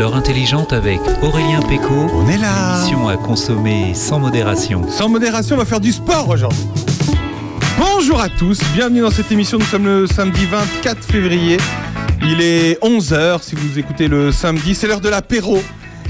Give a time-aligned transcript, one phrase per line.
[0.00, 1.92] l'heure intelligente avec Aurélien Péco.
[2.14, 2.78] On est là.
[2.78, 4.88] Émission à consommer sans modération.
[4.88, 6.64] Sans modération, on va faire du sport aujourd'hui.
[7.78, 9.58] Bonjour à tous, bienvenue dans cette émission.
[9.58, 11.58] Nous sommes le samedi 24 février.
[12.22, 14.74] Il est 11h si vous écoutez le samedi.
[14.74, 15.62] C'est l'heure de l'apéro.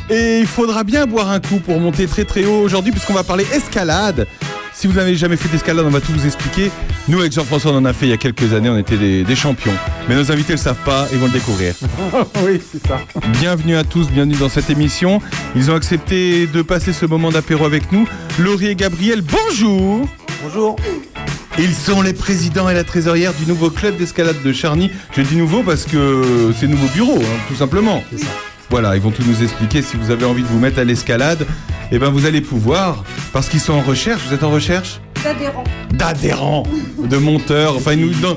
[0.08, 3.24] Et il faudra bien boire un coup pour monter très très haut aujourd'hui puisqu'on va
[3.24, 4.28] parler escalade.
[4.80, 6.70] Si vous n'avez jamais fait d'escalade, on va tout vous expliquer.
[7.06, 9.24] Nous, avec Jean-François, on en a fait il y a quelques années, on était des,
[9.24, 9.74] des champions.
[10.08, 11.74] Mais nos invités ne le savent pas et vont le découvrir.
[12.42, 12.98] oui, c'est ça.
[13.40, 15.20] Bienvenue à tous, bienvenue dans cette émission.
[15.54, 18.08] Ils ont accepté de passer ce moment d'apéro avec nous.
[18.38, 20.08] Laurie et Gabriel, bonjour
[20.42, 20.76] Bonjour.
[21.58, 24.90] Ils sont les présidents et la trésorière du nouveau club d'escalade de Charny.
[25.14, 28.02] Je dis nouveau parce que c'est nouveau bureau, hein, tout simplement.
[28.10, 28.49] C'est ça.
[28.70, 29.82] Voilà, ils vont tout nous expliquer.
[29.82, 31.46] Si vous avez envie de vous mettre à l'escalade,
[31.90, 34.22] eh ben vous allez pouvoir, parce qu'ils sont en recherche.
[34.28, 35.64] Vous êtes en recherche d'adhérents.
[35.92, 36.62] D'adhérents,
[37.04, 38.34] de monteurs, enfin ils nous non,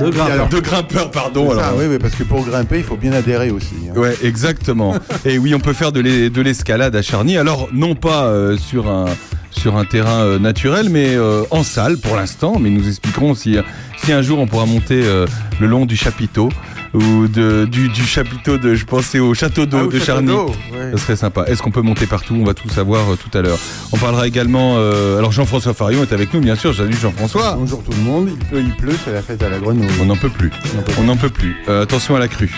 [0.00, 0.48] De grimpeurs.
[0.48, 1.48] de grimpeurs, pardon.
[1.50, 1.78] C'est ça, alors.
[1.80, 3.74] oui, oui, parce que pour grimper, il faut bien adhérer aussi.
[3.90, 3.98] hein.
[3.98, 4.94] Ouais, exactement.
[5.24, 7.38] Et oui, on peut faire de l'e- de l'escalade à Charny.
[7.38, 9.06] Alors, non pas euh, sur un
[9.50, 12.58] sur un terrain euh, naturel, mais euh, en salle pour l'instant.
[12.60, 13.56] Mais nous expliquerons si
[14.04, 15.26] si un jour on pourra monter euh,
[15.60, 16.50] le long du chapiteau
[16.94, 20.30] ou de, du, du chapiteau de, je pensais au château d'eau Ah, de château Charny.
[20.32, 20.90] ouais.
[20.92, 21.44] Ça serait sympa.
[21.46, 22.34] Est-ce qu'on peut monter partout?
[22.38, 23.58] On va tout savoir euh, tout à l'heure.
[23.92, 24.74] On parlera également.
[24.76, 26.74] euh, alors Jean-François Farion est avec nous, bien sûr.
[26.74, 27.54] Salut Jean-François.
[27.58, 29.86] Bonjour tout le monde, il pleut, il pleut, c'est la fête à la grenouille.
[30.00, 30.50] On n'en peut plus.
[30.98, 31.56] On n'en peut plus.
[31.68, 32.54] Euh, attention à la crue.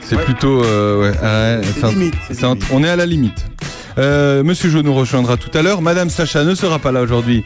[0.00, 0.24] C'est Ouais.
[0.24, 0.62] plutôt.
[0.62, 2.68] ouais, ouais, C'est un- limite, c'est c'est un- limite.
[2.72, 3.44] on est à la limite.
[3.98, 5.82] Euh, Monsieur Jo nous rejoindra tout à l'heure.
[5.82, 7.44] Madame Sacha ne sera pas là aujourd'hui.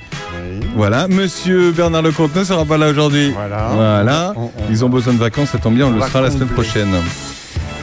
[0.61, 0.62] Oui.
[0.75, 1.07] Voilà.
[1.09, 3.31] Monsieur Bernard Lecomte ne sera pas là aujourd'hui.
[3.31, 3.69] Voilà.
[3.75, 4.33] Voilà.
[4.37, 6.31] On- on- Ils ont besoin de vacances, ça tombe bien, on, On le sera la
[6.31, 6.95] semaine prochaine.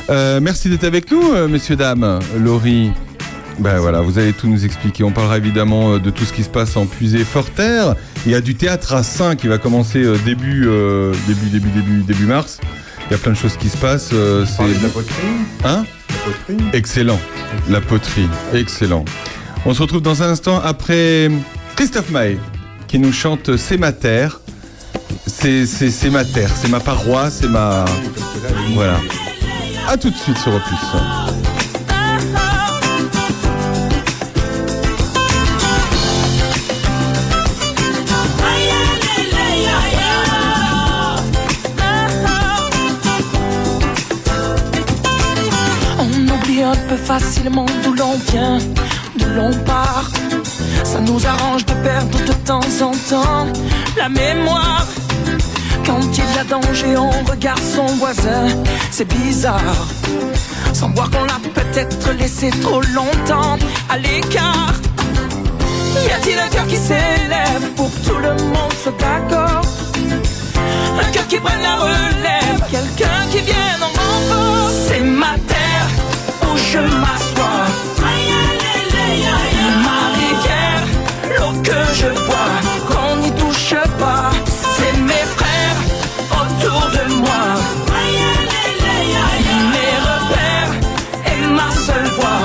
[0.10, 2.20] Euh, merci d'être avec nous, euh, messieurs, dames.
[2.38, 2.92] Laurie.
[3.60, 5.04] Ben voilà, vous allez tout nous expliquer.
[5.04, 7.94] On parlera évidemment euh, de tout ce qui se passe en puisée Forterre.
[8.26, 12.04] Il y a du théâtre à Saint qui va commencer début, euh, début, début, début,
[12.04, 12.60] début mars.
[13.10, 14.12] Il y a plein de choses qui se passent.
[14.12, 14.46] de
[14.82, 15.14] la poterie.
[15.66, 16.16] hein La
[16.56, 16.70] poterie.
[16.74, 17.20] Excellent.
[17.70, 18.28] La poterie.
[18.54, 19.04] Excellent.
[19.66, 21.30] On se retrouve dans un instant après
[21.76, 22.38] Christophe Maé
[22.90, 24.42] qui nous chante C'est ma terre.
[25.28, 27.86] C'est ma terre, c'est ma paroisse, c'est ma.
[28.74, 29.00] Voilà.
[29.88, 30.78] A tout de suite sur Opus.
[46.00, 48.58] On oublie un peu facilement d'où l'on vient,
[49.18, 50.10] d'où l'on part.
[50.84, 53.48] Ça nous arrange de perdre de temps en temps
[53.98, 54.86] la mémoire.
[55.86, 58.48] Quand il y a danger, on regarde son voisin,
[58.92, 59.88] c'est bizarre.
[60.74, 63.58] Sans voir qu'on l'a peut-être laissé trop longtemps
[63.90, 64.74] à l'écart.
[66.08, 69.62] Y a-t-il un cœur qui s'élève pour que tout le monde soit d'accord?
[71.02, 74.70] Un cœur qui prenne la relève, quelqu'un qui vienne en renfort.
[74.88, 75.88] C'est ma terre
[76.44, 77.30] où je m'assois.
[81.40, 82.54] L'eau que je bois,
[82.90, 84.30] qu'on n'y touche pas.
[84.74, 85.80] C'est mes frères
[86.42, 87.44] autour de moi.
[89.74, 90.74] Mes repères
[91.32, 92.39] et ma seule voix,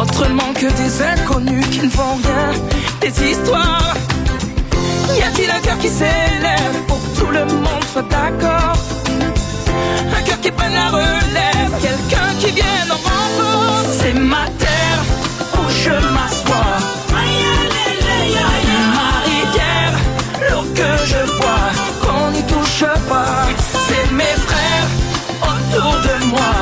[0.00, 2.52] autrement que des inconnus qui ne font rien,
[3.00, 3.94] des histoires.
[5.16, 8.76] Y a-t-il un cœur qui s'élève pour que tout le monde soit d'accord?
[10.16, 13.84] Un cœur qui prenne la relève, quelqu'un qui vienne en renfort.
[14.00, 15.02] C'est ma terre
[15.54, 16.78] où je m'assois.
[18.96, 19.94] Ma rivière,
[20.50, 21.70] l'eau que je bois,
[22.02, 23.46] qu'on n'y touche pas.
[23.86, 24.88] C'est mes frères
[25.42, 26.61] autour de moi.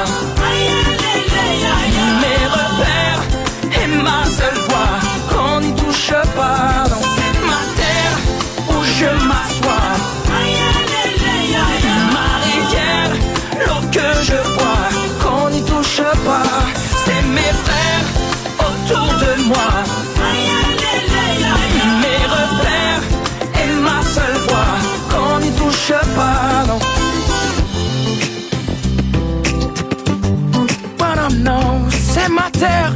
[32.60, 32.92] Terre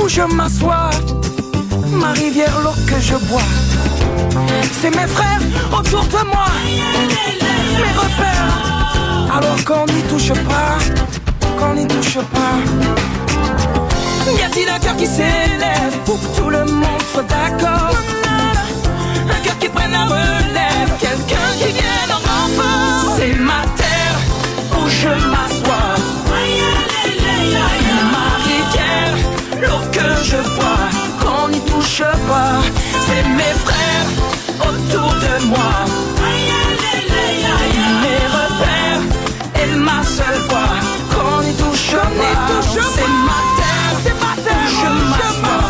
[0.00, 0.90] où je m'assois.
[2.00, 3.50] Ma rivière, l'eau que je bois.
[4.80, 5.44] C'est mes frères
[5.78, 6.48] autour de moi.
[7.82, 8.52] Mes repères.
[9.36, 10.74] Alors qu'on n'y touche pas.
[11.58, 12.56] Qu'on n'y touche pas.
[14.40, 15.62] Y a-t-il un cœur qui s'élève
[17.22, 17.96] être d'accord?
[19.28, 23.16] Un cœur qui prenne la relève, quelqu'un qui vienne en renfort.
[23.16, 24.18] C'est ma terre
[24.78, 25.96] où je m'assois.
[28.12, 28.41] Ma
[29.60, 30.86] l'eau que je bois,
[31.20, 32.60] qu'on n'y touche pas.
[33.06, 34.10] C'est mes frères
[34.60, 35.72] autour de moi.
[38.02, 39.04] Mes repères
[39.62, 40.76] et ma seule voix,
[41.12, 42.60] qu'on n'y touche pas.
[42.94, 43.96] C'est ma terre,
[44.46, 45.66] où je m'assois.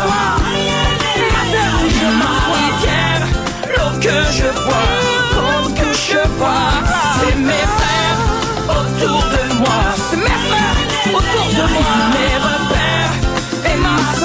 [2.21, 3.25] Ma rivière,
[3.69, 5.02] l'eau que je bois,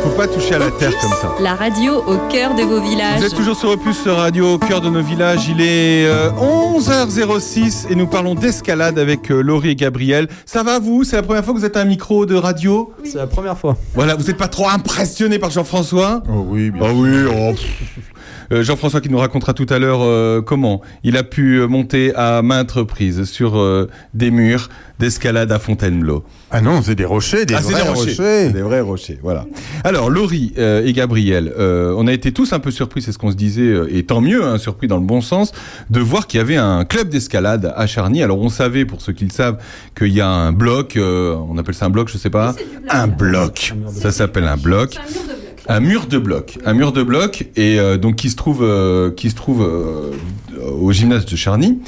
[0.03, 1.35] Faut pas toucher à la terre comme ça.
[1.41, 3.19] La radio au cœur de vos villages.
[3.19, 5.47] Vous êtes toujours sur Opus Radio, au cœur de nos villages.
[5.49, 10.29] Il est euh, 11h06 et nous parlons d'escalade avec euh, Laurie et Gabriel.
[10.45, 11.03] Ça va vous?
[11.03, 12.93] C'est la première fois que vous êtes à un micro de radio?
[13.03, 13.75] C'est la première fois.
[13.93, 16.23] Voilà, vous n'êtes pas trop impressionné par Jean-François?
[16.29, 17.88] Oh oui, bien Ah oui, oh, pff.
[18.51, 22.13] Euh, Jean-François qui nous racontera tout à l'heure euh, comment il a pu euh, monter
[22.15, 24.69] à maintes reprises sur euh, des murs
[24.99, 26.23] d'escalade à Fontainebleau.
[26.51, 28.49] Ah non, c'est des rochers, des ah, vrais des rochers.
[28.49, 29.45] Des vrais rochers, voilà.
[29.85, 33.17] Alors, Laurie euh, et Gabriel, euh, on a été tous un peu surpris, c'est ce
[33.17, 35.53] qu'on se disait, et tant mieux, hein, surpris dans le bon sens,
[35.89, 38.21] de voir qu'il y avait un club d'escalade à Charny.
[38.23, 39.57] Alors, on savait, pour ceux qui le savent,
[39.97, 42.53] qu'il y a un bloc, euh, on appelle ça un bloc, je sais pas,
[42.89, 43.73] un bloc.
[43.93, 44.97] Ça s'appelle un bloc.
[44.97, 49.11] Un mur de bloc, un mur de bloc, et euh, donc qui se trouve, euh,
[49.11, 50.11] qui se trouve euh,
[50.79, 51.79] au gymnase de Charny.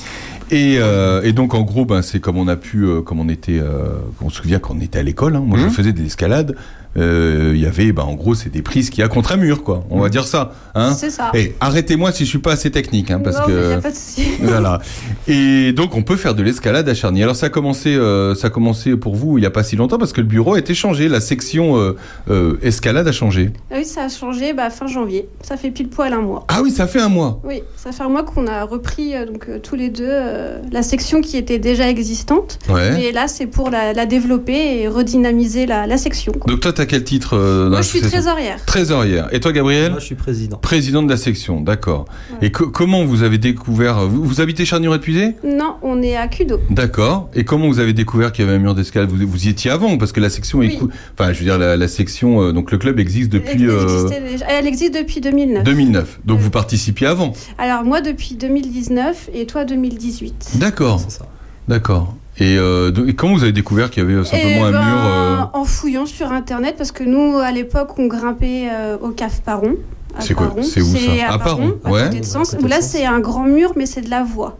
[0.51, 3.29] Et, euh, et donc en gros, ben, c'est comme on a pu, euh, comme on
[3.29, 5.35] était, euh, on se souvient quand on était à l'école.
[5.37, 5.69] Hein, moi, je Mhm.
[5.71, 6.55] faisais de l'escalade.
[6.97, 9.63] Euh, Il y avait, ben, en gros, c'est des prises qui a contre un mur,
[9.63, 9.83] quoi.
[9.89, 10.53] On va dire ça.
[10.75, 11.31] Hein C'est ça.
[11.33, 13.81] et arrêtez-moi si je suis pas assez technique, hein, parce non, mais y que a
[13.81, 14.25] pas de souci.
[14.41, 14.79] voilà.
[15.27, 17.23] Et donc on peut faire de l'escalade à Charny.
[17.23, 19.75] Alors ça a commencé, euh, ça a commencé pour vous il y a pas si
[19.75, 21.95] longtemps parce que le bureau a été changé, la section euh,
[22.29, 23.51] euh, escalade a changé.
[23.69, 25.27] Ah oui, ça a changé bah, fin janvier.
[25.41, 26.45] Ça fait pile poil un mois.
[26.47, 27.39] Ah oui, ça fait un mois.
[27.43, 30.59] Oui, ça fait un mois qu'on a repris euh, donc euh, tous les deux euh,
[30.71, 32.59] la section qui était déjà existante.
[32.69, 32.91] Ouais.
[32.93, 36.31] Mais là, c'est pour la, la développer et redynamiser la, la section.
[36.31, 36.49] quoi.
[36.51, 38.57] Donc toi, t'as quel titre euh, Moi, je suis trésorière.
[38.65, 39.27] Trésorière.
[39.31, 40.57] Et toi, Gabriel Moi, je suis président.
[40.57, 42.05] Président de la section, d'accord.
[42.31, 42.47] Ouais.
[42.47, 46.59] Et co- comment vous avez découvert Vous, vous habitez Charnier-Épuisé Non, on est à Cudo.
[46.71, 47.29] D'accord.
[47.35, 49.69] Et comment vous avez découvert qu'il y avait un mur d'escalade vous, vous y étiez
[49.69, 50.77] avant parce que la section est Oui.
[50.79, 53.69] cou- enfin je veux dire la, la section euh, donc le club existe depuis Elle,
[53.69, 54.09] euh,
[54.49, 55.63] elle existe depuis 2009.
[55.63, 56.19] 2009.
[56.25, 57.33] Donc vous participiez avant.
[57.57, 60.51] Alors moi depuis 2019 et toi 2018.
[60.55, 60.99] D'accord.
[60.99, 61.25] C'est ça.
[61.67, 62.15] D'accord.
[62.37, 64.85] Et, euh, et comment vous avez découvert qu'il y avait euh, simplement Eh un ben,
[64.85, 69.09] mur euh, En fouillant sur internet, parce que nous, à l'époque, on grimpait euh, au
[69.09, 69.75] CAF Paron.
[70.19, 70.63] C'est quoi Paron.
[70.63, 72.03] C'est où ça à À Paron, à ouais.
[72.03, 74.09] côté de Sens, À côté où de là, c'est un grand mur, mais c'est de
[74.09, 74.57] la voie.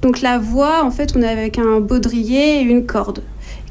[0.00, 3.22] Donc la voie, en fait, on est avec un baudrier et une corde.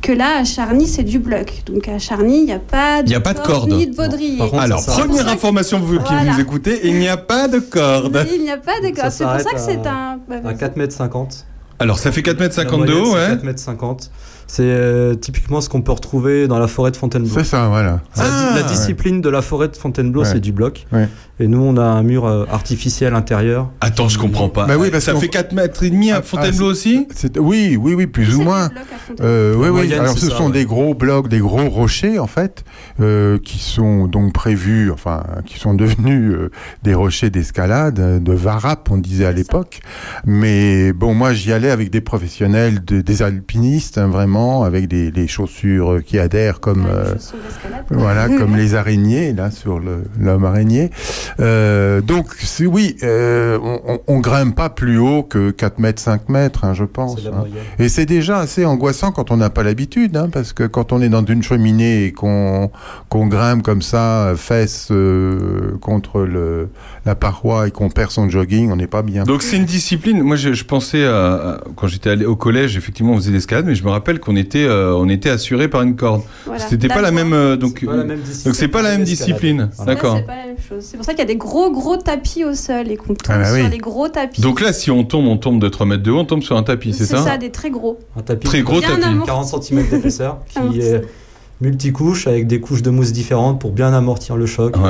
[0.01, 1.63] Que là, à Charny, c'est du bloc.
[1.65, 3.71] Donc à Charny, il n'y a pas de Il y a pas de corde.
[3.71, 4.37] ni de baudrier.
[4.37, 6.33] Contre, Alors, première que- information vous, qui Voilà.
[6.33, 8.25] vous écoutez, il n'y a pas de corde.
[8.33, 9.09] Il n'y a pas de corde.
[9.11, 10.19] C'est pour ça que c'est un...
[10.29, 10.57] bah, À vas-y.
[10.57, 11.45] 4 mètres 50.
[11.79, 13.27] Alors, ça fait 4 mètres La 50 de haut, ouais.
[13.27, 14.11] 4 mètres 50.
[14.47, 17.33] C'est euh, typiquement ce qu'on peut retrouver dans la forêt de Fontainebleau.
[17.33, 17.99] C'est ça, voilà.
[18.15, 20.29] La, Ah, la discipline de la forêt de Fontainebleau, Ouais.
[20.31, 20.85] c'est du bloc.
[20.93, 21.09] Ouais.
[21.39, 23.69] Et nous, on a un mur euh, artificiel intérieur.
[23.81, 24.65] Attends, je comprends pas.
[24.65, 27.07] Bah oui, parce ça fait 4 mètres et demi à Ah, Fontainebleau ah, aussi?
[27.13, 28.69] C'est- Oui, oui, oui, plus C'est ou moins.
[28.69, 29.25] bloc à Fontainebleau.
[29.25, 29.71] Euh, oui, oui.
[29.71, 30.51] moyenne, Alors, ce ça, sont ouais.
[30.53, 32.63] des gros blocs, des gros rochers, en fait,
[33.01, 36.49] euh, qui sont donc prévus, enfin, qui sont devenus euh,
[36.83, 39.81] des rochers d'escalade, de varap, on disait à l'époque.
[40.25, 45.27] Mais bon, moi, j'y allais avec des professionnels, de- des alpinistes, hein, vraiment, avec des,
[45.27, 46.85] chaussures qui adhèrent comme.
[46.85, 47.15] Ouais, euh,
[47.91, 50.89] voilà, comme les araignées, là, sur l'homme araignée.
[51.39, 52.27] Euh, donc,
[52.61, 56.73] oui, euh, on, on- on grimpe pas plus haut que 4 mètres, 5 mètres, hein,
[56.73, 57.17] je pense.
[57.27, 57.43] Hein.
[57.79, 61.01] Et c'est déjà assez angoissant quand on n'a pas l'habitude, hein, parce que quand on
[61.01, 62.71] est dans une cheminée et qu'on
[63.09, 66.69] qu'on grimpe comme ça, fesses euh, contre le,
[67.05, 69.23] la paroi et qu'on perd son jogging, on n'est pas bien.
[69.23, 70.21] Donc c'est une discipline.
[70.23, 73.65] Moi, je, je pensais à, à- quand j'étais allé au collège, effectivement, on faisait l'escalade,
[73.65, 76.21] mais je me rappelle qu'on était, euh, on était assuré par une corde.
[76.45, 76.59] Voilà.
[76.59, 77.79] C'était pas la même, euh, donc.
[77.79, 78.43] C'est pas la même discipline.
[78.45, 79.69] donc c'est pas la même discipline.
[79.85, 80.17] D'accord.
[80.17, 80.83] C'est pas la même chose.
[80.83, 83.17] C'est pour ça qu'il y a des gros gros tapis au sol et qu'on tombe
[83.29, 83.71] Ah bah sur oui.
[83.71, 84.41] les gros tapis.
[84.41, 86.57] Donc là, si on tombe, on tombe de 3 mètres de haut, on tombe sur
[86.57, 87.97] un tapis, c'est ça, ça, des très gros.
[88.17, 89.01] Un tapis Très de gros tapis.
[89.01, 89.27] amorti.
[89.27, 91.01] 40 cm d'épaisseur qui est
[91.61, 94.75] multicouche avec des couches de mousse différentes pour bien amortir le choc.
[94.75, 94.83] Ouais.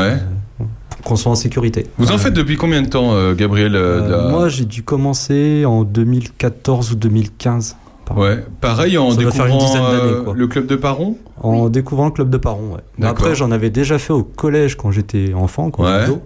[0.59, 0.63] euh,
[1.03, 1.85] qu'on soit en sécurité.
[1.97, 4.83] Vous en faites depuis combien de temps, euh, Gabriel euh, de euh, Moi, j'ai dû
[4.83, 7.75] commencer en 2014 ou 2015.
[8.15, 10.33] Ouais, pareil en Ça découvrant euh, quoi.
[10.35, 11.17] le club de Paron.
[11.41, 12.81] En découvrant le club de Paron, ouais.
[12.97, 13.07] Mais.
[13.07, 16.03] Après, j'en avais déjà fait au collège quand j'étais enfant, quoi, Ouais.
[16.03, 16.21] ado.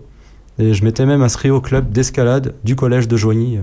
[0.59, 3.61] Et je m'étais même inscrit au club d'escalade du collège de Joigny euh,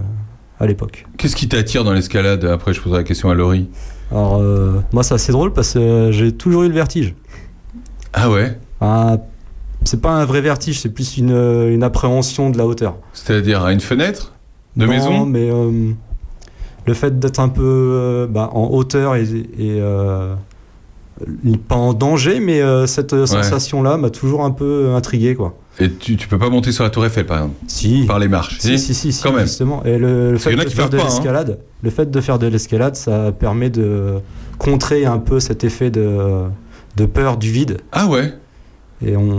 [0.59, 1.07] à l'époque.
[1.17, 2.45] Qu'est-ce qui t'attire dans l'escalade?
[2.45, 3.69] Après, je poserai la question à Laurie.
[4.11, 7.15] Alors, euh, moi, c'est assez drôle parce que euh, j'ai toujours eu le vertige.
[8.13, 8.59] Ah ouais?
[8.81, 9.19] Un-
[9.85, 12.97] c'est pas un vrai vertige, c'est plus une, une appréhension de la hauteur.
[13.13, 14.33] C'est-à-dire à une fenêtre?
[14.77, 15.27] De Non, maison?
[15.27, 15.93] mais euh,
[16.88, 20.35] le fait d'être un peu euh, bah, en hauteur et, et, euh,
[21.68, 25.54] pas en danger, mais euh, cette sensation-là m'a toujours un peu intrigué, quoi.
[25.80, 28.04] Et tu, tu peux pas monter sur la tour Eiffel, par exemple Si.
[28.07, 29.47] Par les marches Si, si, si, si, Quand même.
[29.47, 29.85] justement.
[29.85, 31.04] Et le, le fait de faire de hein.
[31.04, 34.14] l'escalade, le fait de faire de l'escalade, ça permet de
[34.59, 36.42] contrer un peu cet effet de,
[36.97, 37.78] de peur du vide.
[37.92, 38.33] Ah ouais
[39.04, 39.38] Et on,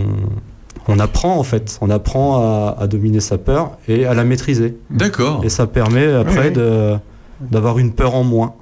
[0.88, 4.77] on apprend en fait, on apprend à, à dominer sa peur et à la maîtriser.
[4.89, 5.41] D'accord.
[5.44, 6.53] Et ça permet après Oui.
[6.53, 6.96] de
[7.41, 8.53] d'avoir une peur en moins.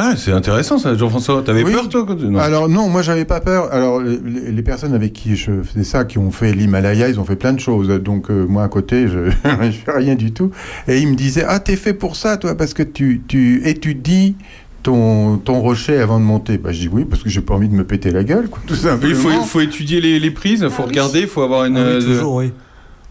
[0.00, 1.42] Ah, c'est intéressant ça, Jean-François.
[1.42, 1.72] T'avais Oui.
[1.72, 2.26] peur toi quand tu...
[2.26, 2.38] non.
[2.38, 3.72] Alors non, moi j'avais pas peur.
[3.72, 4.18] Alors les,
[4.52, 7.52] les personnes avec qui je faisais ça, qui ont fait l'Himalaya, ils ont fait plein
[7.52, 7.88] de choses.
[7.88, 10.52] Donc euh, moi à côté, je je fais rien du tout.
[10.86, 14.36] Et ils me disaient ah t'es fait pour ça toi parce que tu tu étudies
[14.84, 16.58] ton ton rocher avant de monter.
[16.58, 18.60] Bah je dis oui parce que j'ai pas envie de me péter la gueule quoi,
[18.68, 19.10] tout simplement.
[19.12, 21.64] il faut, il faut étudier les, les prises, il faut Ah regarder, il faut avoir
[21.64, 21.76] une.
[21.76, 22.52] Ah oui, euh, toujours, oui.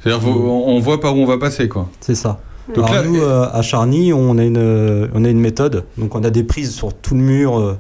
[0.02, 1.90] C'est-à-dire, on voit par où on va passer, quoi.
[2.00, 2.40] C'est ça.
[2.76, 5.86] Donc Alors là- nous, euh, à Charny, on a, une, euh, on a une méthode.
[5.98, 7.58] Donc on a des prises sur tout le mur.
[7.60, 7.78] euh,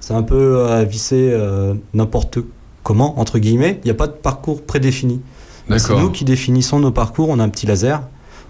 [0.00, 2.38] c'est un peu à visser euh, n'importe
[2.82, 3.80] comment, entre guillemets.
[3.82, 5.20] Il n'y a pas de parcours prédéfini.
[5.78, 7.28] C'est nous qui définissons nos parcours.
[7.30, 8.02] On a un petit laser.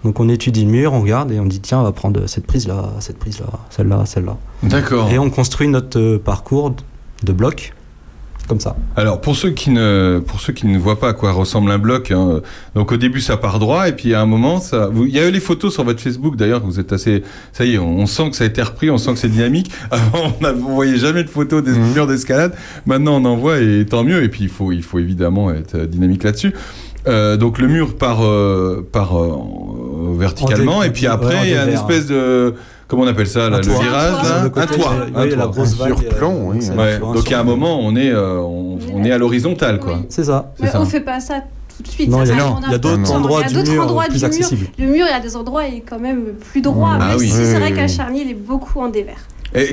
[0.03, 2.45] Donc on étudie le mur, on regarde et on dit tiens, on va prendre cette
[2.45, 4.37] prise-là, cette prise-là, celle-là, celle-là.
[4.63, 5.09] D'accord.
[5.09, 6.75] Et on construit notre euh, parcours de-
[7.23, 7.73] de blocs
[8.47, 8.75] comme ça.
[8.95, 11.77] Alors pour ceux qui ne pour ceux qui ne voient pas à quoi ressemble un
[11.77, 12.41] bloc, hein,
[12.75, 15.19] donc au début ça part droit et puis à un moment ça, vous- il y
[15.19, 17.23] a eu les photos sur votre Facebook d'ailleurs, vous êtes assez,
[17.53, 19.29] ça y est, on, on sent que ça a été repris, on sent que c'est
[19.29, 19.71] dynamique.
[19.91, 22.53] Avant on ne voyait jamais de photos des murs d'escalade,
[22.85, 24.23] maintenant on en voit et tant mieux.
[24.23, 26.53] Et puis il faut il faut évidemment être dynamique là-dessus.
[27.07, 31.51] Euh, donc le mur part euh, part euh, euh, verticalement dé- et puis après il
[31.51, 32.55] y a une espèce de
[32.87, 33.81] comment on appelle ça là, Un le toit.
[33.83, 34.31] virage Un toit.
[34.31, 35.97] là, un toit, euh, un oui, la grosse vague.
[35.97, 36.57] surplomb, oui.
[36.61, 39.79] c'est un Ouais, donc à un moment on est euh, on, on est à l'horizontale
[39.79, 39.95] quoi.
[39.97, 40.05] Oui.
[40.09, 40.51] C'est ça.
[40.59, 40.81] Mais ça.
[40.81, 41.41] on fait pas ça
[41.75, 42.09] tout de suite.
[42.09, 42.31] Non, il y
[42.73, 44.27] a, d'autres endroits du mur endroits plus du mur.
[44.27, 44.67] accessibles.
[44.79, 46.91] Le mur, il y a des endroits, il est quand même plus droit.
[46.93, 47.27] Ah même oui.
[47.29, 47.89] si Oui, c'est oui, vrai qu'à oui.
[47.89, 49.17] Charny, il est beaucoup en dévers.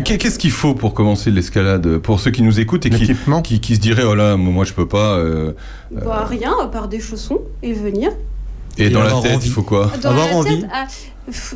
[0.04, 1.99] Qu'est-ce qu'il faut pour commencer l'escalade?
[1.99, 3.12] Pour ceux qui nous écoutent et qui,
[3.45, 5.52] qui, qui se diraient oh là moi je peux pas euh,
[5.90, 8.11] Bah, rien, à part des chaussons et venir.
[8.78, 9.47] et, Et dans la tête envie.
[9.47, 9.90] il faut quoi?
[10.02, 10.61] Dans Avoir la envie.
[10.61, 10.87] tête, ah,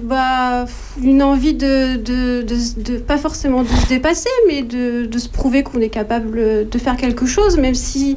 [0.02, 0.64] bah,
[1.02, 5.28] une envie de, de, de, de- pas forcément de se dépasser, mais de, de se
[5.28, 8.14] prouver qu'on est capable de faire quelque chose, même si,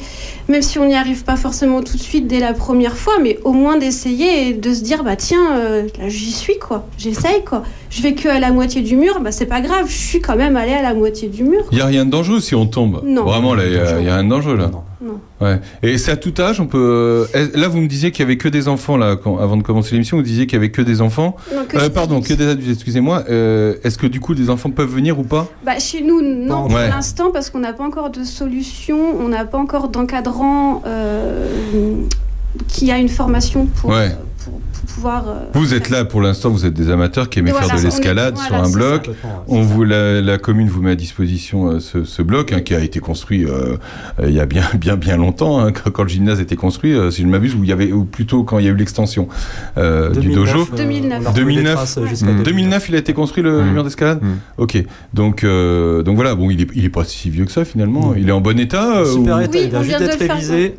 [0.47, 3.39] même si on n'y arrive pas forcément tout de suite dès la première fois, mais
[3.43, 7.43] au moins d'essayer et de se dire, bah tiens, euh, là j'y suis quoi, j'essaye
[7.43, 7.63] quoi.
[7.89, 10.35] Je vais que à la moitié du mur, bah c'est pas grave, je suis quand
[10.35, 11.65] même allé à la moitié du mur.
[11.71, 13.01] Il y a rien de dangereux si on tombe.
[13.03, 13.23] Non.
[13.23, 14.67] Vraiment là il y, a- il y a rien de dangereux là.
[14.67, 14.83] Non.
[15.39, 15.59] Ouais.
[15.81, 17.25] Et c'est à tout âge on peut.
[17.33, 19.63] euh, Là vous me disiez qu'il y avait que des enfants là quand- avant de
[19.63, 21.37] commencer l'émission vous disiez qu'il y avait que des enfants.
[21.55, 23.23] Donc, que Euh, pardon que des adultes excusez-moi.
[23.29, 25.47] Euh, Est-ce que du coup des enfants peuvent venir ou pas?
[25.65, 26.89] Bah, chez nous, non, pour Ouais.
[26.89, 31.47] l'instant, parce qu'on n'a pas encore de solution, on n'a pas encore d'encadrant euh,
[32.67, 34.11] qui a une formation pour, Ouais.
[34.43, 35.27] Pour, pour pouvoir.
[35.27, 38.35] euh, Vous êtes là pour l'instant vous êtes des amateurs qui Voilà, faire de l'escalade
[38.35, 39.07] voilà, sur un bloc.
[39.07, 39.13] Ouais,
[39.47, 42.73] On vous la, la commune vous met à disposition euh, ce, ce bloc hein, qui
[42.75, 43.77] a été construit euh,
[44.23, 47.11] il y a bien bien bien longtemps hein, quand, quand le gymnase était construit euh,
[47.11, 48.75] si je ne m'abuse ou il y avait ou plutôt quand il y a eu
[48.75, 49.27] l'extension
[49.77, 50.69] euh, du 2009, dojo.
[50.73, 51.21] euh, 2009.
[51.21, 51.73] on a retrouvé des 2009.
[51.75, 52.43] traces jusqu'à Mm.
[52.43, 54.21] 2009 il a été construit le, mur d'escalade.
[54.21, 54.27] Mm.
[54.57, 57.65] Ok donc euh, donc voilà bon il est il est pas si vieux que ça
[57.65, 58.99] finalement il est en bon état.
[58.99, 60.77] euh, Super ou- état, Oui, il vient on juste vient de d'être le faire, révisé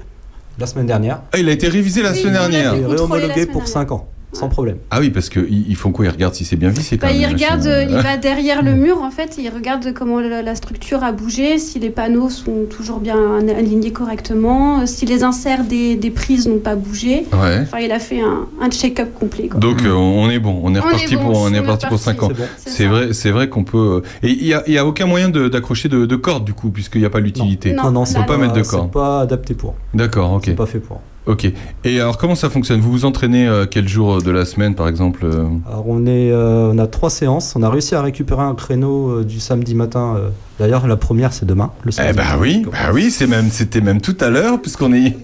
[0.60, 1.22] la semaine dernière.
[1.32, 2.72] Ah il a été révisé la Oui, semaine dernière.
[2.72, 3.68] contrôlé la réhomologué pour dernière.
[3.68, 4.76] 5 ans, sans problème.
[4.90, 6.04] Ah oui parce que ils ils font quoi?
[6.04, 7.20] Ils regardent si c'est bien vissé quand Bah, même.
[7.20, 7.70] il la regarde, machine.
[7.72, 11.12] euh, il va derrière le mur en fait, il regarde comment la, la structure a
[11.12, 13.16] bougé, si les panneaux sont toujours bien
[13.48, 17.26] alignés correctement, euh, si les inserts des, des prises n'ont pas bougé.
[17.32, 17.58] Ouais.
[17.62, 19.48] Enfin, il a fait un, un check-up complet.
[19.48, 19.58] Quoi.
[19.60, 21.56] Donc euh, on est bon on est On reparti est bon, pour on on est
[21.56, 22.18] est reparti pour reparti.
[22.20, 22.28] 5 ans.
[22.30, 22.48] C'est bon.
[22.56, 24.02] C'est vrai, c'est vrai qu'on peut.
[24.22, 26.54] Et il y a, il y a aucun moyen de- d'accrocher de, de corde du
[26.54, 27.72] coup, puisqu'il n'y a pas l'utilité.
[27.72, 28.90] Non, Non, non, c'est pas mettre de c'est corps.
[28.90, 29.74] pas adapté pour.
[29.94, 31.00] D'accord, ok, C'est pas fait pour.
[31.26, 31.52] Ok.
[31.84, 32.80] Et alors comment ça fonctionne?
[32.80, 35.44] Vous vous entraînez euh, quel jour de la semaine, par exemple euh?
[35.68, 37.54] Alors on est, euh, on a trois séances.
[37.56, 40.14] On a réussi à récupérer un créneau euh, du samedi matin.
[40.16, 40.28] euh.
[40.58, 41.70] D'ailleurs, la première c'est demain.
[41.84, 42.16] Le Eh samedi.
[42.16, 45.16] bah oui, bah oui, c'est même, c'était même tout à l'heure, puisqu'on est,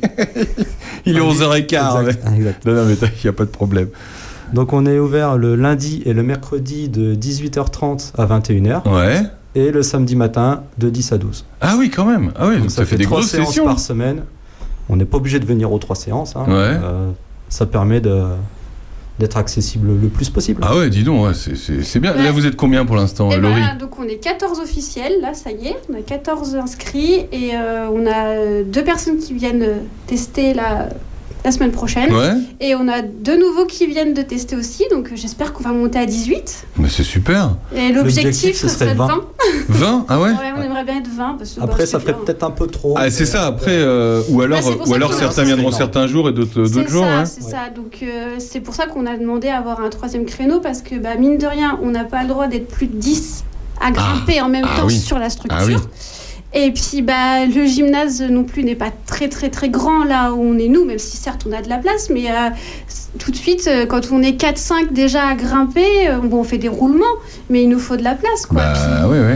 [1.06, 2.00] il est Ah oui, 11h15.
[2.00, 2.64] Exact, exact.
[2.66, 3.88] Non, non, mais il n'y a pas de problème.
[4.52, 9.22] Donc on est ouvert le lundi et le mercredi de 18h30 à 21h Ouais.
[9.56, 11.44] et le samedi matin de 10 à 12.
[11.60, 12.30] Ah oui, quand même.
[12.36, 13.64] Ah oui, donc, Donc ça, fait, des trois grosses séances sessions.
[13.64, 14.22] par semaine.
[14.88, 16.36] On n'est pas obligé de venir aux trois séances.
[16.36, 16.44] hein.
[16.46, 16.52] Ouais.
[16.54, 17.10] Euh,
[17.48, 18.22] ça permet de
[19.18, 20.60] d'être accessible le plus possible.
[20.62, 22.14] Ah ouais, dis donc, ouais, c'est- bien.
[22.14, 22.22] Ouais.
[22.22, 25.32] Là, vous êtes combien pour l'instant, Et Laurie voilà, donc on est 14 officiels, là
[25.32, 29.66] ça y est, on a 14 inscrits et euh, on a deux personnes qui viennent
[30.06, 30.90] tester là
[31.46, 32.12] la semaine prochaine.
[32.12, 35.62] Ouais, Et on a deux nouveaux qui viennent de tester aussi, donc euh, j'espère qu'on
[35.62, 36.66] va monter à 18.
[36.76, 37.50] mais c'est super.
[37.72, 39.06] Et l'objectif, ce serait serait 20.
[39.06, 39.24] 20.
[39.68, 41.36] 20 Ah ouais Ouais, on aimerait bien être 20.
[41.38, 42.96] Parce que, bah, Après, ça ferait peut-être un peu trop.
[42.98, 46.32] Ah, c'est ça, après, euh, ou alors, Bah, ou alors certains viendront certains jours et
[46.32, 47.04] d'autres jours.
[47.04, 47.24] ça, hein.
[47.26, 47.70] c'est ça.
[47.74, 50.96] Donc euh, c'est pour ça qu'on a demandé à avoir un troisième créneau parce que
[50.96, 53.44] bah, mine de rien, on n'a pas le droit d'être plus de 10
[53.80, 54.98] à grimper en même ah temps oui.
[54.98, 55.58] sur la structure.
[55.60, 55.76] Ah oui.
[56.54, 60.40] Et puis bah, le gymnase non plus n'est pas très très très grand là où
[60.40, 62.48] on est nous, même si certes on a de la place, mais euh,
[63.18, 66.56] tout de suite euh, quand on est 4-5 déjà à grimper, euh, bon on fait
[66.58, 67.04] des roulements,
[67.50, 68.62] mais il nous faut de la place quoi.
[68.62, 68.72] Bah,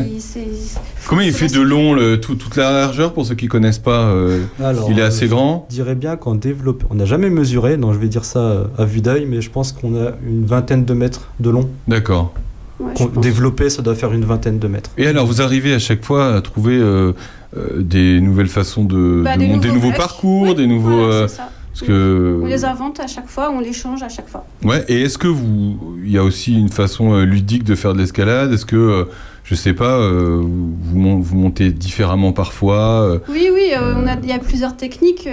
[0.02, 3.48] Puis, c'est- Combien il fait de long, le, tout- toute la largeur, pour ceux qui
[3.48, 5.66] connaissent pas euh, Alors, Il est assez grand?
[5.68, 6.84] Je dirais bien qu'en développe.
[6.90, 9.72] On n'a jamais mesuré, donc je vais dire ça à vue d'œil, mais je pense
[9.72, 11.68] qu'on a une vingtaine de mètres de long.
[11.88, 12.32] D'accord.
[12.80, 12.92] Ouais.
[13.20, 14.90] Développé, ça doit faire une vingtaine de mètres.
[14.96, 17.12] Et alors, vous arrivez à chaque fois à trouver euh,
[17.56, 20.88] euh, des nouvelles façons de, Bah, de des monter, des nouveaux parcours, Oui, des nouveaux.
[20.96, 21.28] voilà, euh,
[21.72, 22.40] parce que.
[22.42, 24.46] On les invente à chaque fois, on les change à chaque fois.
[24.64, 24.84] Ouais.
[24.88, 28.52] Et est-ce que vous, il y a aussi une façon ludique de faire de l'escalade?
[28.52, 29.06] Est-ce que,
[29.44, 34.06] je sais pas, euh, vous, mon- vous montez différemment parfois euh, Oui, oui, euh, on
[34.06, 35.28] a- il y a plusieurs techniques.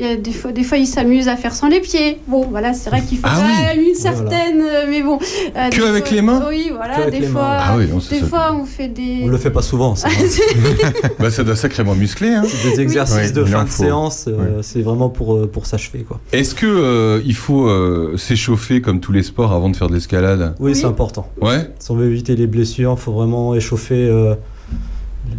[0.00, 2.18] Il y a des fois, des fois, ils s'amusent à faire sans les pieds.
[2.26, 5.18] Bon, voilà, c'est vrai qu'il faut Ah quand même une certaine, euh, mais bon.
[5.56, 7.48] euh, Que avec fois- les mains Oui, voilà, des fois.
[7.60, 9.20] Ah oui, c'est Des fois, on fait des.
[9.24, 10.08] On le fait pas souvent, ça.
[11.18, 12.28] Bah, ça doit sacrément muscler.
[12.30, 12.42] Hein.
[12.64, 16.00] Des exercices Oui, de fin de séance, euh, c'est vraiment pour, euh, pour s'achever.
[16.00, 16.18] quoi.
[16.32, 19.94] Est-ce que euh, il faut euh, s'échauffer comme tous les sports avant de faire de
[19.94, 20.54] l'escalade?
[20.60, 20.76] Oui, Oui.
[20.76, 21.28] c'est important.
[21.42, 21.70] Ouais.
[21.78, 24.34] Si on veut éviter les blessures, il faut vraiment échauffer euh,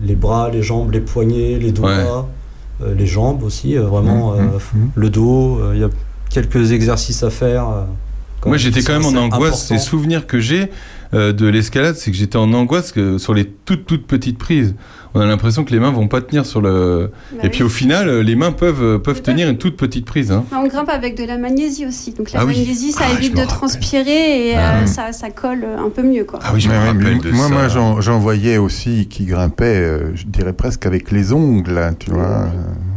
[0.04, 2.28] les bras, les jambes, les poignets, les doigts,
[2.96, 4.90] les jambes aussi, euh, vraiment Mmh, euh, mmh.
[4.96, 5.60] le dos.
[5.62, 5.90] euh, Il y a
[6.30, 7.68] quelques exercices à faire.
[7.70, 7.84] euh,
[8.46, 9.70] Moi, j'étais quand même en angoisse.
[9.72, 10.72] Les souvenirs que j'ai
[11.14, 14.76] euh, de l'escalade, c'est que j'étais en angoisse que sur les toutes toutes petites prises.
[15.14, 17.12] On a l'impression que les mains vont pas tenir sur le.
[17.34, 17.50] Bah Et oui.
[17.50, 20.32] puis au final, euh, les mains peuvent euh, peuvent tenir une toute petite prise.
[20.32, 20.46] Hein.
[20.56, 22.14] On grimpe avec de la magnésie aussi.
[22.14, 22.58] Donc la Ah oui.
[22.58, 24.84] magnésie, ça Ah, évite de transpirer et Ah.
[24.84, 26.24] euh, ça, ça colle un peu mieux.
[26.24, 26.40] Quoi.
[26.44, 27.54] Ah oui, je me rappelle de moi, ça.
[27.84, 32.24] moi, j'en, voyais aussi qui grimpaient, euh, je dirais presque avec les ongles, tu vois.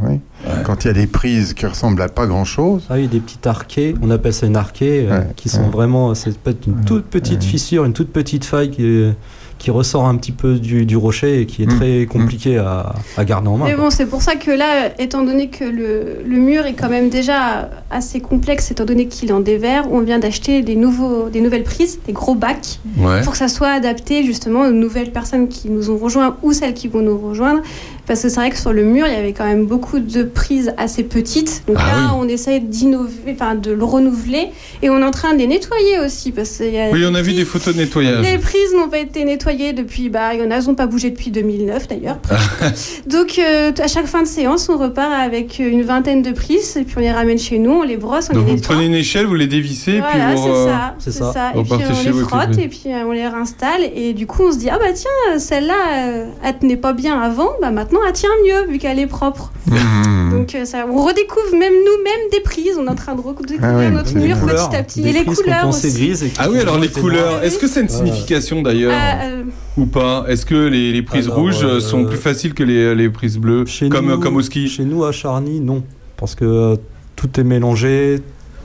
[0.05, 0.20] euh, oui.
[0.46, 0.62] Ouais.
[0.64, 2.83] Quand il y a des prises qui ressemblent à pas grand-chose.
[2.90, 5.70] Ah oui, des petits arquets, on appelle ça une arquée, euh, Ouais, qui sont ouais.
[5.70, 7.46] vraiment, c'est peut-être une Ouais, toute petite ouais.
[7.48, 9.11] fissure, une toute petite faille qui,
[9.59, 12.94] qui ressort un petit peu du, du rocher et qui est Mm, très compliqué à,
[13.16, 13.64] à garder en main.
[13.66, 16.90] Mais bon, c'est pour ça que là, étant donné que le, le mur est quand
[16.90, 21.30] même déjà assez complexe, étant donné qu'il est en dévers, on vient d'acheter des, nouveaux,
[21.30, 23.22] des nouvelles prises, des gros bacs, Ouais.
[23.22, 26.74] pour que ça soit adapté justement aux nouvelles personnes qui nous ont rejoints ou celles
[26.74, 27.61] qui vont nous rejoindre.
[28.07, 30.23] Parce que c'est vrai que sur le mur, il y avait quand même beaucoup de
[30.25, 31.62] prises assez petites.
[31.67, 32.19] Donc Ah là, oui.
[32.21, 34.49] on essaye d'innover, enfin de le renouveler.
[34.83, 36.31] Et on est en train de les nettoyer aussi.
[36.33, 38.25] Parce qu'il y a Oui, on a vu des photos de nettoyage.
[38.31, 40.87] les prises n'ont pas été nettoyées depuis, bah, il y en a, elles n'ont pas
[40.87, 42.19] bougé depuis 2009 d'ailleurs.
[43.07, 46.83] Donc euh, à chaque fin de séance, on repart avec une vingtaine de prises et
[46.85, 48.75] puis on les ramène chez nous, on les brosse, on Donc les vous nettoie.
[48.75, 50.43] prenez une échelle, vous les dévissez, Voilà, puis vous.
[50.45, 51.33] c'est euh, ça, c'est c'est ça.
[51.33, 51.53] ça.
[51.55, 54.43] Vous Et puis on les frotte et puis euh, on les réinstalle et du coup
[54.49, 55.75] on se dit ah bah tiens celle-là
[56.09, 59.52] euh, elle tenait pas bien avant, bah maintenant elle tient mieux vu qu'elle est propre.
[59.66, 60.30] Mmh.
[60.30, 63.61] Donc euh, ça, on redécouvre même nous-mêmes des prises, on est en train de redécouvrir
[63.62, 65.92] Ah ouais, notre mur couleurs, petit à petit des et les couleurs aussi.
[65.92, 67.42] grises et Ah oui, alors les couleurs.
[67.42, 68.07] Est-ce que c'est une Voilà.
[68.07, 69.44] signification d'ailleurs Ah, euh,
[69.76, 70.24] ou pas?
[70.28, 73.38] Est-ce que les, les prises Alors, rouges euh, sont plus faciles que les, les prises
[73.38, 74.68] bleues, Chez comme nous- comme au ski?
[74.68, 75.83] Chez nous, à Charny, non.
[76.16, 76.76] Parce que
[77.16, 78.20] tout est mélangé.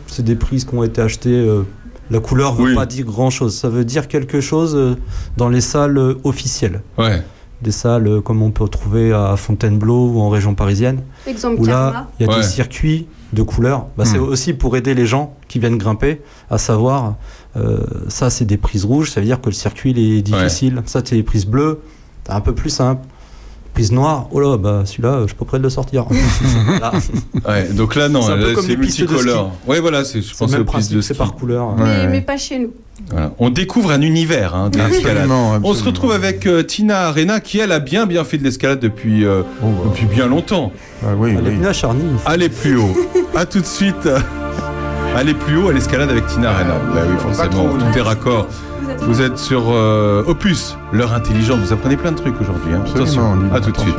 [0.07, 1.47] C'est des prises qui ont été achetées.
[2.09, 2.75] la couleur ne veut Oui.
[2.75, 3.55] pas dire grand-chose.
[3.55, 4.95] Ça veut dire quelque chose
[5.37, 6.81] dans les salles officielles.
[6.97, 7.21] Ouais.
[7.61, 11.01] Des salles comme on peut trouver à Fontainebleau ou en région parisienne.
[11.27, 12.37] exemple Où là, il y a Ouais.
[12.41, 13.87] des circuits de couleurs.
[13.97, 14.23] Bah, C'est Hmm.
[14.23, 17.15] aussi pour aider les gens qui viennent grimper à savoir,
[17.57, 20.81] euh, ça c'est des prises rouges, ça veut dire que le circuit il est difficile.
[20.85, 21.81] Ça c'est des prises bleues,
[22.25, 23.05] c'est un peu plus simple.
[23.73, 26.05] Prise noire, oh là, bah celui-là, je suis pas prêt de le sortir.
[27.47, 29.51] Ouais, donc là non, C'est multicolore.
[29.67, 31.07] Ouais, voilà, c'est je pense le aux même prises de principe, ski.
[31.07, 31.75] c'est par couleur.
[31.77, 32.07] Mais, Ouais.
[32.07, 32.71] mais pas chez nous.
[33.11, 33.31] Voilà.
[33.39, 35.29] On découvre un univers hein, de l'escalade.
[35.63, 38.79] On se retrouve avec euh, Tina Arena qui elle a bien bien fait de l'escalade
[38.79, 40.71] depuis euh, Oh, bah, depuis bien longtemps.
[41.03, 41.51] ah oui, oui.
[41.55, 42.31] une fois.
[42.31, 42.95] Allez plus haut.
[43.35, 44.07] à tout de suite.
[45.15, 46.75] Allez plus haut à l'escalade avec Tina Arena.
[46.93, 48.47] Bah oui, forcément, trop, tout est raccord.
[49.01, 51.59] Vous êtes- sur euh, Opus, l'heure intelligente.
[51.61, 52.73] Vous apprenez plein de trucs aujourd'hui.
[52.73, 52.83] Hein.
[52.93, 53.37] Attention.
[53.53, 53.95] À tout de suite.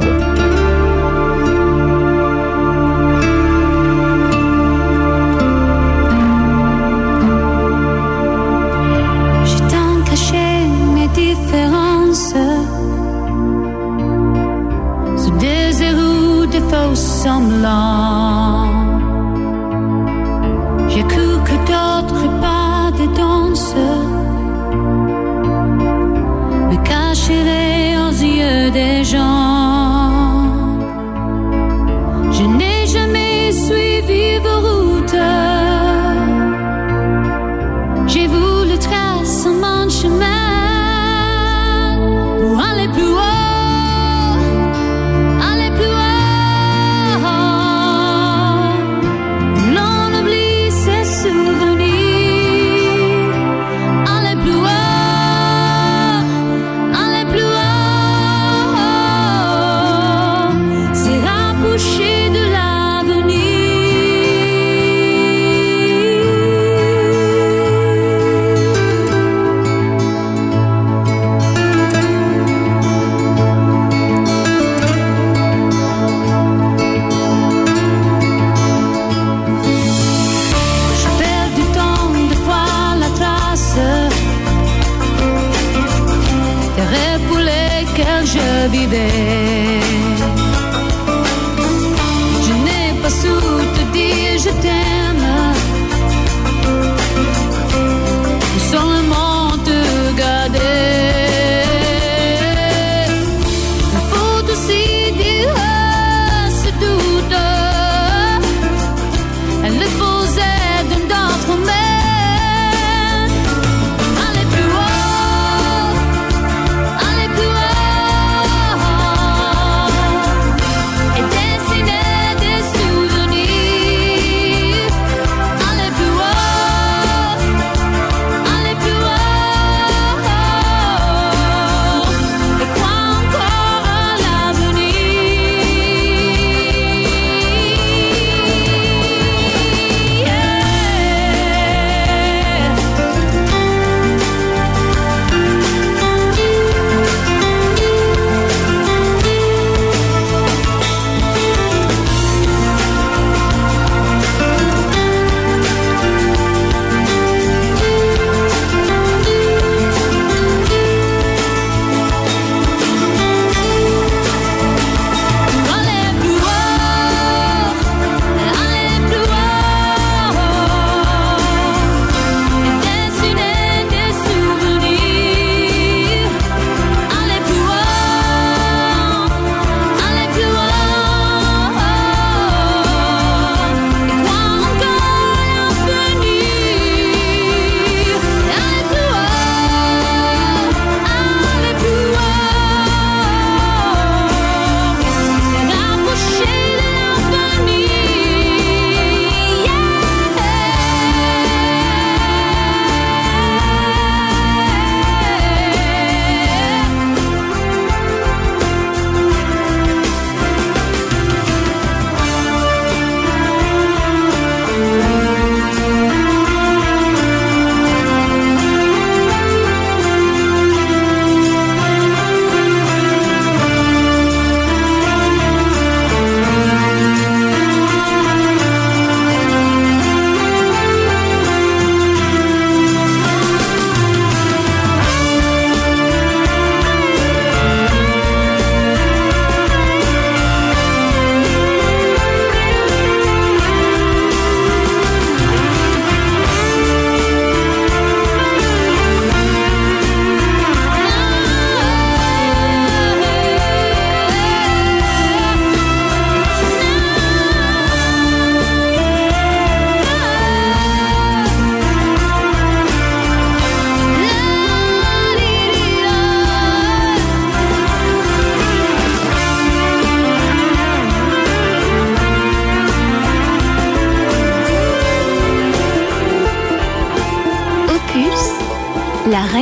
[17.51, 18.20] long.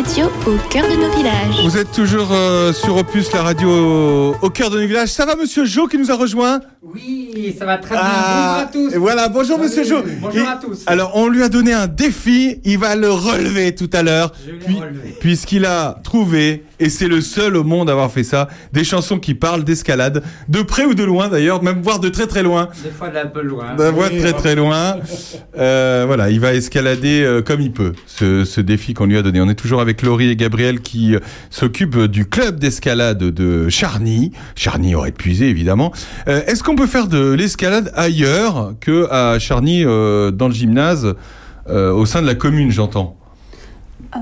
[0.08, 1.62] Radio au cœur de nos villages.
[1.64, 5.08] Vous êtes toujours euh, sur Opus, la radio au, cœur de nos villages.
[5.10, 8.00] Ça va, monsieur Jo qui nous a rejoint Oui, ça va très bien.
[8.02, 8.94] Ah, Bonjour à tous.
[8.94, 9.96] et Voilà, bonjour monsieur Jo.
[10.20, 10.82] Bonjour Et- à tous.
[10.86, 14.46] Alors, on lui a donné un défi, il va le relever tout à l'heure, Je
[14.46, 15.16] vais le puis- relever.
[15.20, 19.18] puisqu'il a trouvé, et c'est le seul au monde à avoir fait ça, des chansons
[19.18, 22.68] qui parlent d'escalade, de près ou de loin d'ailleurs, même voire de très très loin.
[22.82, 23.74] Des fois d'un peu loin.
[23.76, 24.96] D'un voix très très loin.
[25.58, 29.22] Euh, voilà, il va escalader euh, comme il peut ce, ce défi qu'on lui a
[29.22, 29.40] donné.
[29.40, 34.32] On est toujours avec Laurie et Gabriel qui euh, s'occupent du club d'escalade de Charny.
[34.54, 35.92] Charny aurait puisé évidemment.
[36.28, 41.14] Euh, Est-ce qu'on peut faire de l'escalade ailleurs que à Charny euh, dans le gymnase
[41.68, 43.14] euh, au sein de la commune, j'entends?
[44.10, 44.20] Ah,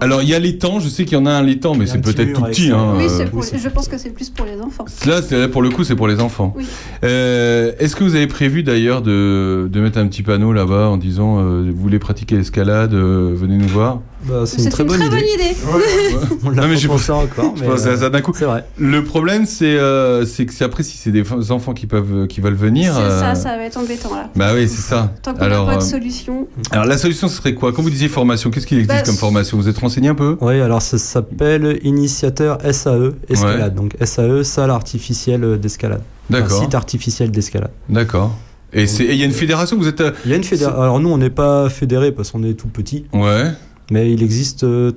[0.00, 2.00] alors, il y a l'étang, je sais qu'il y en a un l'étang, mais c'est
[2.00, 2.70] peut-être tout avec petit.
[2.72, 4.86] Hein, oui, c'est pour- je pense que c'est plus pour les enfants.
[5.06, 6.52] Là, c'est- pour le coup, c'est pour les enfants.
[6.56, 6.64] Oui.
[7.04, 10.96] Euh, Est-ce que vous avez prévu d'ailleurs de, de mettre un petit panneau là-bas en
[10.96, 14.00] disant euh, vous voulez pratiquer l'escalade, euh, venez nous voir?
[14.24, 15.16] Bah, c'est une très bonne idée.
[15.16, 15.56] idée.
[16.44, 18.32] On l'a Non, mais pas pensé encore, Je à euh, ça d'un coup.
[18.36, 18.64] c'est vrai.
[18.78, 22.54] Le problème, c'est euh, c'est que après, si c'est des enfants qui peuvent qui veulent
[22.54, 22.92] venir.
[22.94, 24.28] C'est euh, ça, ça va être embêtant là.
[24.36, 25.12] Bah oui, c'est ça.
[25.22, 26.46] Tant qu'on n'a Alors, pas de euh, solution.
[26.70, 27.72] alors la solution, ce serait quoi?
[27.72, 29.56] Quand vous disiez formation, qu'est-ce qu'il existe Bah, comme formation?
[29.56, 30.36] Vous êtes renseigné un peu?
[30.40, 33.74] Oui, alors ça s'appelle initiateur SAE, escalade.
[33.74, 36.02] Donc SAE, salle artificielle d'escalade.
[36.30, 36.62] Un D'accord.
[36.62, 37.70] site artificiel d'escalade.
[37.88, 38.36] D'accord.
[38.72, 39.76] Et c'est- et il y a une fédération?
[39.76, 40.80] Vous êtes euh, Il y a une fédération.
[40.80, 43.50] Alors nous, on n'est pas fédéré parce qu'on est tout petit, Ouais.
[43.90, 44.92] Mais il existe euh,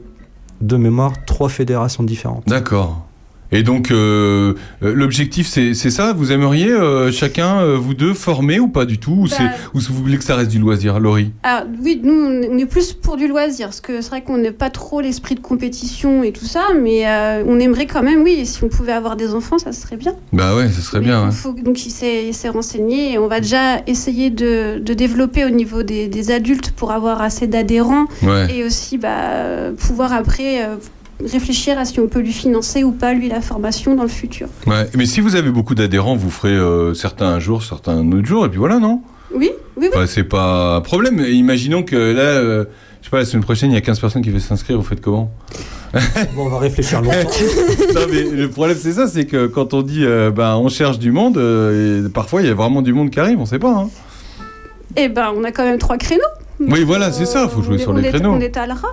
[0.62, 2.48] de mémoire trois fédérations différentes.
[2.48, 3.06] D'accord.
[3.54, 8.68] Et donc, euh, euh, l'objectif, c'est ça Vous aimeriez euh, chacun, vous deux, former ou
[8.68, 9.12] pas du tout?
[9.12, 9.36] Ou, Bah-
[9.76, 11.32] ou vous voulez que ça reste du loisir, Laurie?
[11.44, 14.52] Alors oui, nous on est plus pour du loisir, parce que c'est vrai qu'on n'a
[14.52, 18.46] pas trop l'esprit de compétition et tout ça, mais euh, on aimerait quand même, oui,
[18.46, 20.16] si on pouvait avoir des enfants, ça serait bien.
[20.34, 21.22] Bah ouais, ce serait Mais bien.
[21.24, 21.32] il ouais.
[21.32, 25.84] faut- donc il s'est renseigné et on va déjà essayer de, de développer au niveau
[25.84, 28.48] des, des adultes pour avoir assez d'adhérents Ouais.
[28.56, 30.68] et aussi bah, pouvoir après
[31.26, 34.48] réfléchir à si on peut lui financer ou pas lui la formation dans le futur.
[34.68, 34.88] Ouais.
[34.96, 38.26] Mais si vous avez beaucoup d'adhérents, vous ferez euh, certains un jour, certains un autre
[38.26, 39.02] jour, et puis voilà, non?
[39.34, 39.90] Oui, oui, oui.
[39.94, 41.16] Enfin, c'est pas un problème.
[41.18, 42.66] Mais Imaginons que là, euh,
[43.02, 44.84] je sais pas, la semaine prochaine, il y a 15 personnes qui veulent s'inscrire, vous
[44.84, 45.32] faites comment?
[46.36, 47.18] Bon, on va réfléchir longtemps.
[47.96, 50.98] non, mais le problème, c'est ça, c'est que quand on dit, euh, ben, on cherche
[51.00, 53.60] du monde, euh, et parfois, il y a vraiment du monde qui arrive, on sait
[53.60, 53.70] pas.
[53.72, 53.90] Hein.
[54.96, 56.22] Et ben on a quand même trois créneaux.
[56.60, 58.32] Oui, voilà, c'est ça, faut jouer On est- sur on les est- créneaux.
[58.32, 58.88] On étalera.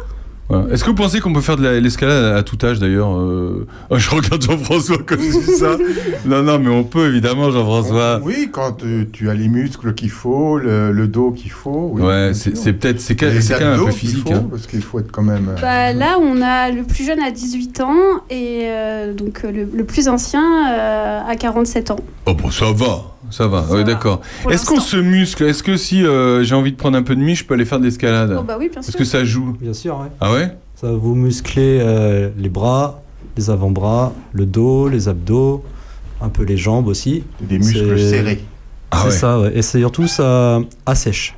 [0.50, 0.72] Voilà.
[0.74, 3.66] Est-ce que vous pensez qu'on peut faire de la- l'escalade à tout âge d'ailleurs euh
[3.88, 5.76] oh, Je regarde Jean-François quand je dis ça.
[6.26, 8.20] non, non, mais on peut évidemment, Jean-François.
[8.22, 11.90] Oui, quand euh, tu as les muscles qu'il faut, le, le dos qu'il faut.
[11.94, 14.26] oui, ouais, c'est peut-être, c'est quand même un peu physique.
[14.28, 14.46] faut, hein.
[14.50, 15.48] Parce qu'il faut être quand même.
[15.56, 17.94] euh, Bah, là, on a le plus jeune à 18 ans
[18.28, 21.96] et euh, donc le, le plus ancien euh, à 47 ans.
[22.26, 23.62] Oh bon, ça va, ça va.
[23.62, 24.20] Ouais, d'accord.
[24.50, 25.44] Est-ce qu'on se muscle?
[25.44, 27.64] Est-ce que si euh, j'ai envie de prendre un peu de mi, je peux aller
[27.64, 28.36] faire de l'escalade?
[28.38, 28.98] Oh, bah oui, bien Est-ce sûr.
[28.98, 30.08] que ça joue Bien sûr, ouais.
[30.20, 30.56] Ah ouais?
[30.76, 33.02] Ça va vous muscler euh, les bras,
[33.36, 35.62] les avant-bras, le dos, les abdos,
[36.20, 37.22] un peu les jambes aussi.
[37.40, 38.42] Des muscles serrés.
[38.90, 39.12] Ah c'est ouais.
[39.12, 39.52] ça, ouais.
[39.56, 41.36] Et c'est surtout ça assèche.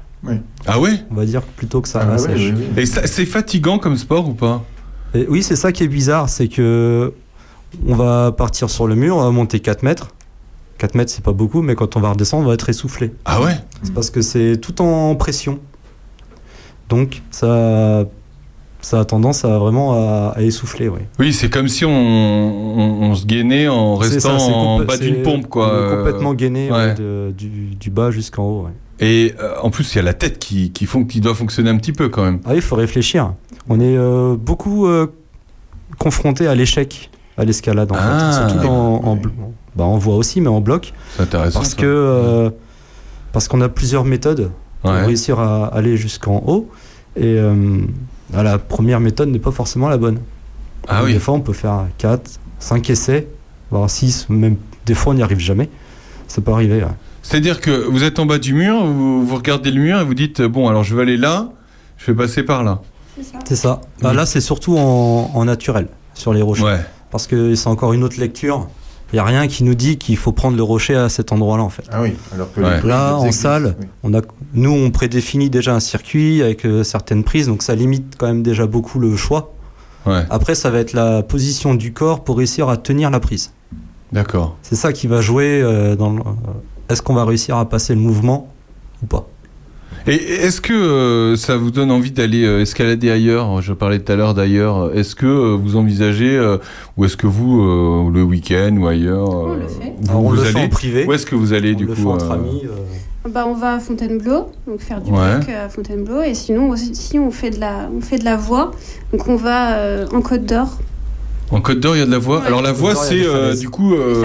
[0.67, 0.93] Ah ouais?
[1.11, 2.53] On va dire plutôt que ça Ah ouais, assèche.
[2.55, 2.83] oui.
[2.83, 4.63] Et c'est fatigant comme sport ou pas?
[5.15, 7.13] Et oui, c'est ça qui est bizarre, c'est que
[7.87, 10.09] on va partir sur le mur, on va monter 4 mètres.
[10.83, 13.13] 4 mètres, c'est pas beaucoup, mais quand on va redescendre, on va être essoufflé.
[13.25, 13.55] Ah ouais?
[13.85, 15.61] C'est parce que c'est tout en pression.
[16.89, 18.05] Donc, ça,
[18.81, 20.99] ça a tendance à vraiment à, à essouffler, oui.
[21.21, 25.23] Oui, c'est comme si on, on, on se gainait en restant ça, en bas d'une
[25.23, 25.73] pompe, quoi.
[25.73, 26.77] on est complètement gainé ouais.
[26.77, 28.63] ouais, de- du, du bas jusqu'en haut.
[28.65, 28.73] ouais.
[28.99, 31.71] Et euh, en plus, il y a la tête qui, qui, font, qui doit fonctionner
[31.71, 32.41] un petit peu quand même.
[32.45, 33.35] Ah oui, il faut réfléchir.
[33.69, 35.07] On est euh, beaucoup euh,
[35.99, 38.47] confronté à l'échec à l'escalade, en Ah.
[38.49, 38.51] fait.
[38.53, 39.17] Surtout en,
[39.77, 40.93] bah, en voie aussi, mais en bloc.
[41.17, 41.61] C'est intéressant.
[41.61, 42.51] Parce que euh,
[43.33, 44.51] parce qu'on a plusieurs méthodes
[44.83, 45.05] pour Ouais.
[45.05, 46.69] réussir à aller jusqu'en haut.
[47.17, 47.55] Et euh,
[48.31, 50.19] bah, la première méthode n'est pas forcément la bonne.
[50.89, 51.13] Ah Donc, oui.
[51.15, 53.29] Des fois, on peut faire 4, 5 essais,
[53.71, 54.57] voire 6, même
[54.87, 55.69] des fois, on n'y arrive jamais.
[56.29, 56.83] Ça peut arriver.
[56.83, 56.89] ouais.
[57.23, 60.15] C'est-à-dire que vous êtes en bas du mur, vous, vous regardez le mur et vous
[60.15, 61.51] dites bon, alors je vais aller là,
[61.99, 62.81] je vais passer par là.
[63.45, 63.81] C'est ça.
[64.01, 64.17] Bah, Oui.
[64.17, 66.65] là, c'est surtout en, en naturel, sur les rochers.
[66.65, 66.81] Ouais.
[67.13, 68.69] Parce que c'est encore une autre lecture.
[69.13, 71.63] Il n'y a rien qui nous dit qu'il faut prendre le rocher à cet endroit-là,
[71.63, 71.85] en fait.
[71.93, 72.81] Ah oui, alors que Ouais.
[72.83, 73.87] les Là, en salle, oui.
[74.05, 74.23] on a,
[74.55, 78.43] nous, on prédéfinit déjà un circuit avec euh, certaines prises, donc ça limite quand même
[78.43, 79.53] déjà beaucoup le choix.
[80.07, 80.25] Ouais.
[80.31, 83.53] Après, ça va être la position du corps pour réussir à tenir la prise.
[84.13, 84.57] D'accord.
[84.63, 86.11] C'est ça qui va jouer euh, dans.
[86.13, 86.25] le- euh,
[86.89, 88.53] Est-ce qu'on va réussir à passer le mouvement
[89.03, 89.27] ou pas?
[90.07, 93.63] Et est-ce que euh, ça vous donne envie d'aller euh, escalader ailleurs?
[93.63, 94.97] Je parlais tout à l'heure d'ailleurs.
[94.97, 96.59] Est-ce que euh, vous envisagez, euh,
[96.97, 99.93] ou est-ce que vous, euh, le week-end ou ailleurs, On euh, le fait.
[100.01, 101.07] vous, Alors, on vous le fait allez en privé.
[101.07, 102.63] Où est-ce que vous allez On du le coup fait entre euh, amis.
[102.65, 105.55] euh, Bah, on va à Fontainebleau, donc faire du Ouais.
[105.55, 108.73] à Fontainebleau, et sinon aussi on fait de la, on fait de la voie,
[109.13, 110.79] donc on va euh, en Côte d'Or,
[111.53, 112.19] En Côte d'Or, il y a de la.
[112.19, 112.39] Ouais.
[112.47, 114.23] Alors la a c'est euh, du coup euh,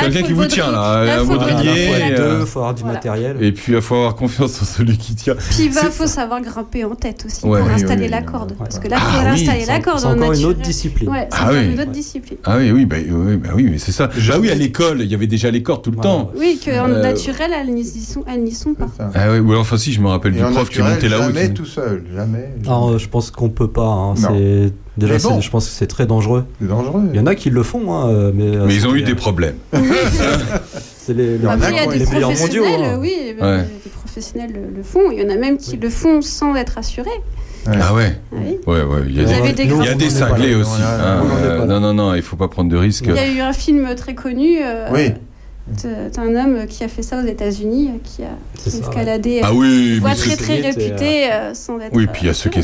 [0.00, 2.12] quelqu'un qui vous tient là, Là, un il faut le voilà, baudrier, il faut baudrier,
[2.14, 2.94] être euh, deux, il faut avoir du Voilà.
[2.96, 3.36] matériel.
[3.40, 5.34] Et puis il faut avoir confiance en celui qui tient.
[5.34, 7.58] Puis il faut savoir grimper en tête aussi Ouais.
[7.60, 8.56] pour Oui, installer oui, la corde, ouais.
[8.58, 11.08] parce que là, Ah faut oui, installer la corde c'est en encore une autre discipline.
[11.10, 12.38] Ouais, c'est Ah une autre discipline.
[12.44, 14.06] Ah oui, oui, bah, oui, bah oui, mais c'est ça.
[14.06, 16.30] Bah oui, à l'école, il y avait déjà les cordes tout le temps.
[16.36, 18.86] Oui, qu'en Euh, naturel, elles n'y sont, elles n'y sont pas.
[19.14, 21.24] Ah oui, ou enfin si, je me rappelle du prof qui montait là-haut.
[21.24, 22.54] Jamais tout seul, jamais.
[22.64, 23.82] Alors, euh, je pense qu'on peut pas.
[23.82, 24.28] hein, Non.
[24.30, 25.40] c'est- Déjà, bon.
[25.40, 26.44] je pense que c'est très dangereux.
[26.60, 27.02] C'est dangereux.
[27.12, 28.56] Il y en a qui le font, hein, euh, mais.
[28.56, 29.56] euh, Mais ils ont eu des problèmes.
[31.04, 32.62] C'est les, les, Après, il y a des meilleurs mondiaux.
[32.62, 32.98] professionnels, hein.
[33.00, 33.66] oui, Ouais.
[33.84, 35.10] des professionnels le, le font.
[35.10, 37.08] Il y en a même qui le font sans être assurés.
[37.66, 37.72] Ouais.
[37.80, 38.58] Ah ouais, Oui.
[38.66, 39.00] ouais, ouais.
[39.08, 40.80] Il y a Vous des, des il y a cinglés aussi.
[40.80, 43.06] Hein, euh, non, non, non, il faut pas prendre de risques.
[43.08, 44.58] Il y a eu un film très connu.
[44.62, 45.12] euh, Oui.
[45.84, 49.40] De- d'un homme qui a fait ça aux États-Unis, euh, qui a, qui ça, escaladé.
[49.42, 51.90] Ah euh, oui, voie mais très très réputée euh, sans être.
[51.92, 52.60] oui, puis il y a ceux qui,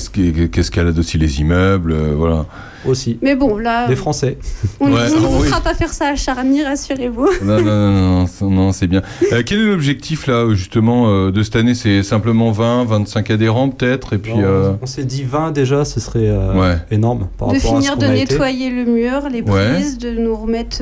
[0.61, 2.47] escaladent aussi les immeubles, euh, voilà.
[2.87, 3.19] Aussi.
[3.23, 4.39] Mais bon, là, Les Français.
[4.79, 5.49] on ne vous oui.
[5.49, 7.29] fera pas faire ça à Charny, rassurez-vous.
[7.43, 9.03] Non, non, non, non, non, non, c'est bien.
[9.33, 11.75] Euh, quel est l'objectif là, justement, euh, de cette année?
[11.75, 14.33] C'est simplement 20, 25 adhérents peut-être, et puis.
[14.37, 16.77] Euh, On s'est dit 20 déjà, ce serait euh, Ouais.
[16.93, 18.15] énorme par de rapport à finir ce de été.
[18.33, 19.75] nettoyer le mur, les Ouais.
[19.75, 20.81] prises, de nous remettre.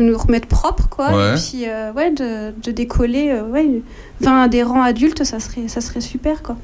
[0.00, 1.30] De nous remettre propre quoi Ouais.
[1.30, 3.82] et puis euh, ouais de, de décoller euh, ouais,
[4.20, 6.56] 20 adhérents adultes ça serait ça serait super quoi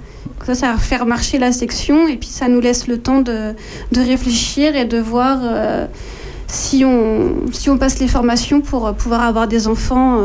[0.44, 3.54] ça ça va faire marcher la section et puis ça nous laisse le temps de,
[3.92, 5.86] de réfléchir et de voir euh,
[6.48, 10.20] si on, si on passe les formations pour euh, pouvoir avoir des enfants,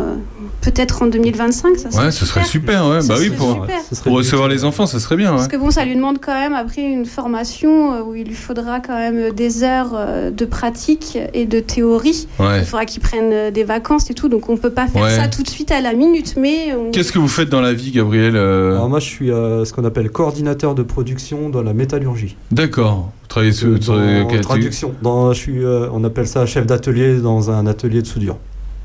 [0.62, 3.02] peut-être en 2025, ça serait Ouais, ce serait super, ouais.
[3.02, 4.14] Ça bah oui, pour, super.
[4.14, 5.38] Recevoir les enfants, ça serait bien, ouais.
[5.38, 8.36] Parce que bon, ça lui demande quand même après une formation euh, où il lui
[8.36, 12.28] faudra quand même des heures euh, de pratique et de théorie.
[12.40, 12.60] Ouais.
[12.60, 15.16] Il faudra qu'il prenne euh, des vacances et tout, donc on peut pas faire Ouais.
[15.16, 17.74] ça tout de suite à la minute, mais on- Qu'est-ce que vous faites dans la
[17.74, 21.62] vie, Gabriel euh, Alors moi, je suis euh, ce qu'on appelle coordinateur de production dans
[21.64, 22.36] la métallurgie.
[22.52, 23.12] D'accord.
[23.22, 24.94] Vous travaillez sur, Euh, sur- dans traduction.
[25.02, 28.38] Dans, je suis, euh, on appelle ça chef d'atelier dans un atelier de soudure.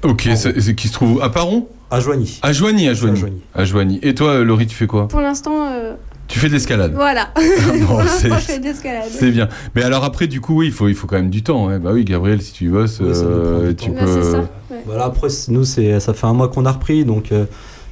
[0.07, 2.38] Ok, c'est c'est qui se trouve à Paron À Joigny.
[2.42, 3.16] À Joigny, à Joigny.
[3.16, 3.40] À Joigny.
[3.55, 3.99] À Joigny.
[4.03, 5.95] Et toi, Laurie, tu fais quoi pour l'instant, euh,
[6.29, 6.92] Tu fais de l'escalade.
[6.95, 7.29] voilà.
[7.37, 9.05] bon, pour c'est- l'instant, je fais de l'escalade.
[9.11, 9.49] C'est bien.
[9.75, 11.69] Mais alors après, du coup, oui, il faut, il faut quand même du temps.
[11.69, 11.79] hein.
[11.79, 13.97] Bah oui, Gabriel, si tu bosses, Oui, ça nous euh, tu temps.
[13.99, 14.23] C'est peux.
[14.33, 14.38] ça.
[14.71, 14.83] ouais.
[14.87, 17.45] Voilà, après, nous, c'est, ça fait un mois qu'on a repris, donc euh,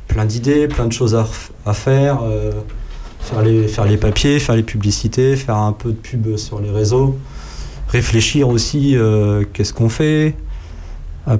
[0.08, 2.20] plein d'idées, plein de choses à, faire.
[2.24, 2.50] euh,
[3.20, 6.70] faire, les, faire les papiers, faire les publicités, faire un peu de pub sur les
[6.70, 7.16] réseaux.
[7.88, 10.30] Réfléchir aussi, euh, qu'est-ce qu'on fait euh,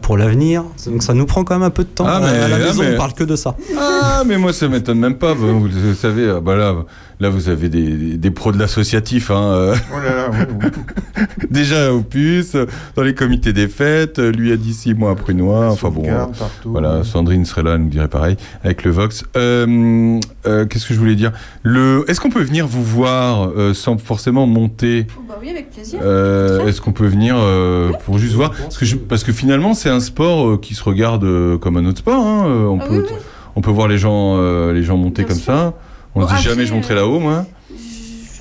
[0.01, 0.64] pour l'avenir.
[0.87, 2.07] Donc ça nous prend quand même un peu de temps.
[2.07, 3.55] Ah, à, mais- la ah, maison, mais- on parle que de ça.
[3.79, 5.35] Ah, mais moi, ça m'étonne même pas.
[5.35, 6.75] Vous, vous savez, ah, bah là,
[7.20, 9.31] là, vous avez des, des, des pros de l'associatif.
[9.31, 9.74] Hein, euh.
[9.92, 11.24] Oh là là, oui, oui.
[11.50, 12.57] Déjà au puce,
[12.96, 15.68] dans les comités des fêtes, lui a dit six mois à Prunois.
[15.70, 16.03] Enfin bon.
[16.05, 16.70] Partout.
[16.70, 19.24] Voilà, Sandrine serait là, elle nous dirait pareil, avec le Vox.
[19.37, 21.33] Euh, euh, Qu'est-ce que je voulais dire?
[21.62, 22.05] Le...
[22.09, 25.07] Est-ce qu'on peut venir vous voir euh, sans forcément monter?
[25.16, 26.00] Oh, bah oui, avec plaisir.
[26.03, 26.66] Euh.
[26.66, 28.53] Est-ce qu'on peut venir euh, pour juste voir?
[28.53, 31.59] Parce que, je- que- parce que finalement, c'est un sport euh, qui se regarde euh,
[31.59, 32.24] comme un autre sport.
[32.27, 32.44] hein.
[32.46, 33.16] On, Ah peut, oui, oui.
[33.57, 35.53] on peut voir les gens, euh, les gens monter Bien comme sûr.
[35.53, 35.74] ça.
[36.14, 37.46] On se dit jamais je monterai euh, là-haut, moi.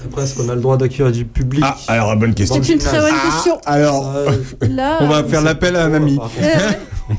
[0.06, 2.62] Après, est-ce qu'on a le droit d'accueillir du public Ah, alors bonne question.
[2.62, 3.58] C'est une très bonne Ah, question.
[3.66, 4.14] alors,
[4.62, 6.16] Là, on va euh, faire l'appel à un ami.
[6.18, 6.32] contre.
[6.42, 6.48] euh,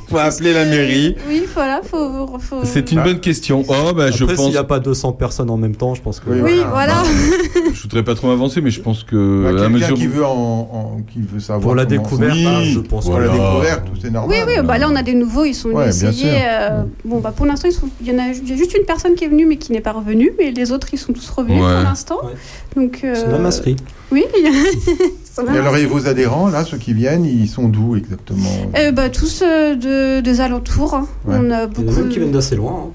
[0.09, 1.15] Faut appeler la mairie.
[1.29, 2.39] Oui, voilà, faut.
[2.39, 2.61] faut...
[2.65, 3.63] C'est une bonne question.
[3.69, 4.45] Oh, bah, je Après, pense.
[4.47, 6.31] s'il n'y a pas 200 personnes en même temps, je pense que.
[6.31, 6.95] Oui, Oui, Voilà.
[6.95, 7.71] voilà.
[7.75, 9.95] Je voudrais pas trop m'avancer, mais je pense que Bah, à mesure.
[9.95, 13.17] qui veut en, en- qui veut savoir Pour la découverte, Oui, hein, je pense Pour
[13.17, 13.51] que- la Voilà.
[13.51, 14.39] découverte, c'est normal.
[14.47, 16.29] Oui, oui, bah là on a des nouveaux, ils sont venus Ouais, sûr.
[16.33, 17.69] euh, bon, bah pour l'instant,
[18.01, 19.73] il y en a, il y a juste une personne qui est venue mais qui
[19.73, 21.75] n'est pas revenue, mais les autres ils sont tous revenus Ouais.
[21.75, 22.19] pour l'instant.
[22.25, 22.33] Ouais.
[22.77, 23.77] Donc, euh, C'est même inscrit.
[24.11, 28.49] Oui, Et alors, et vos adhérents, là, ceux qui viennent, ils sont d'où exactement?
[28.79, 30.95] Euh, bah, tous euh, de, des alentours.
[30.95, 31.09] hein.
[31.27, 31.35] Ouais.
[31.39, 31.91] On a Il y en a beaucoup.
[31.93, 32.87] même qui viennent d'assez loin.
[32.87, 32.91] hein.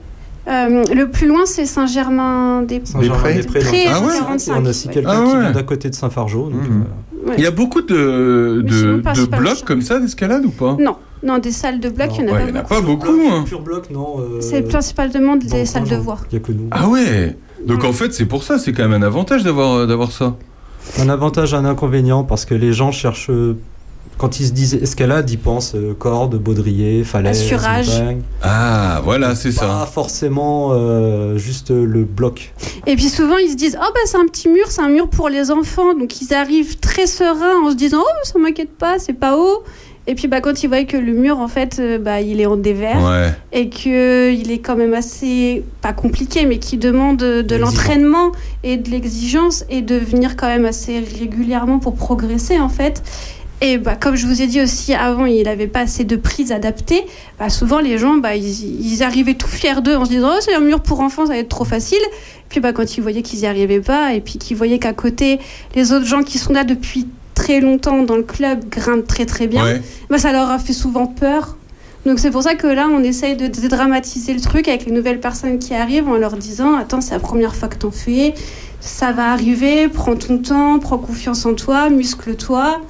[0.50, 2.92] Euh, le plus loin, c'est Saint-Germain-des-Prés.
[2.92, 4.94] Saint-Germain-des-Prés, Ah ouais 45, On a aussi ouais.
[4.94, 6.46] quelqu'un Ah qui vient d'à côté de Saint-Fargeau.
[6.46, 6.86] Mhm.
[7.28, 10.78] euh, Il y a beaucoup de, de, blocs comme ça d'escalade ou pas?
[10.80, 12.60] Non, non, des salles de bloc, il n'y en a Ouais, pas il y en
[12.62, 13.06] a beaucoup.
[13.06, 13.30] pas beaucoup.
[13.30, 13.44] hein.
[13.46, 14.16] Pur bloc, non.
[14.22, 16.18] euh, C'est principalement des le salles de voix.
[16.32, 16.68] Il n'y a que nous.
[16.72, 17.38] Ah ouais.
[17.66, 20.36] Donc en fait, c'est pour ça, c'est quand même un avantage d'avoir d'avoir ça.
[20.98, 23.30] Un avantage, un inconvénient, parce que les gens cherchent.
[23.30, 23.58] euh,
[24.18, 27.90] Quand ils se disent escalade, ils pensent euh, corde, baudrier, falaise, Assurage.
[28.00, 28.22] montagne.
[28.42, 29.86] Ah, voilà, c'est Pas ça.
[29.92, 32.54] forcément euh, juste le bloc.
[32.88, 35.08] Et puis souvent ils se disent oh bah c'est un petit mur, c'est un mur
[35.10, 39.00] pour les enfants, donc ils arrivent très sereins en se disant oh ça m'inquiète pas,
[39.00, 39.64] c'est pas haut.
[40.10, 42.48] Et puis bah quand ils voient que le mur en fait euh, bah il est
[42.48, 43.32] en dévers Ouais.
[43.54, 47.60] et que il est quand même assez pas compliqué mais qui demande de Exigeant.
[47.60, 48.32] l'entraînement
[48.64, 53.04] et de l'exigence et de venir quand même assez régulièrement pour progresser en fait.
[53.62, 56.54] Et bah, comme je vous ai dit aussi avant, il n'avait pas assez de prises
[56.54, 57.04] adaptées.
[57.38, 60.40] Bah, souvent, les gens, bah, ils, ils arrivaient tout fiers d'eux en se disant oh,
[60.40, 62.00] c'est un mur pour enfants, ça va être trop facile.
[62.48, 65.40] Puis bah, quand ils voyaient qu'ils n'y arrivaient pas, et puis qu'ils voyaient qu'à côté,
[65.76, 67.06] les autres gens qui sont là depuis
[67.40, 69.82] très longtemps dans le club grimpent très très bien, Ouais.
[70.10, 71.56] bah, ça leur a fait souvent peur.
[72.06, 75.20] Donc c'est pour ça que là, on essaye de dédramatiser le truc avec les nouvelles
[75.22, 78.34] personnes qui arrivent en leur disant Attends, c'est la première fois que t'en fais,
[78.82, 82.82] ça va arriver, prends ton temps, prends confiance en toi, muscle-toi,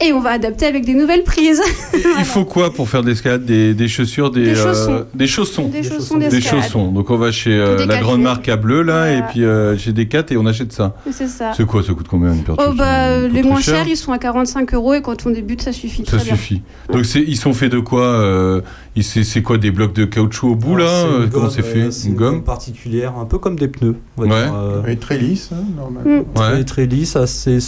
[0.00, 1.60] et on va adapter avec des nouvelles prises.
[1.94, 5.04] Il faut quoi pour faire de l'escalade des, des chaussures, des, Des euh, chaussons.
[5.14, 5.68] des chaussons.
[5.68, 6.16] des chaussons.
[6.18, 6.92] Des chaussons.
[6.92, 9.12] Donc on va chez euh, la grande marque à bleu là, Voilà.
[9.18, 10.94] et puis euh, chez Decat et on achète ça.
[11.10, 11.52] C'est ça.
[11.56, 13.88] C'est quoi Ça coûte combien une paire de Oh chaussons bah, les moins cher chers,
[13.88, 16.34] ils sont à 45 euros et quand on débute, ça suffit Ça très bien.
[16.36, 16.62] suffit.
[16.92, 18.60] Donc ils sont faits de quoi euh,
[19.00, 21.62] C'est quoi des blocs de caoutchouc au bout là Alors, c'est une Comment gomme, c'est
[21.62, 23.96] fait c'est Une gomme particulière, un peu comme des pneus.
[24.16, 24.44] on va Ouais.
[24.44, 26.20] dire, Et très lisse, hein, normalement.
[26.22, 26.24] Mm.
[26.34, 26.64] très, Ouais.
[26.64, 27.58] très lisse, assez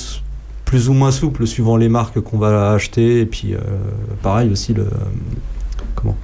[0.70, 3.20] plus ou moins souple suivant les marques qu'on va acheter.
[3.20, 3.58] Et puis, euh,
[4.22, 4.86] pareil aussi, le,
[5.96, 6.16] comment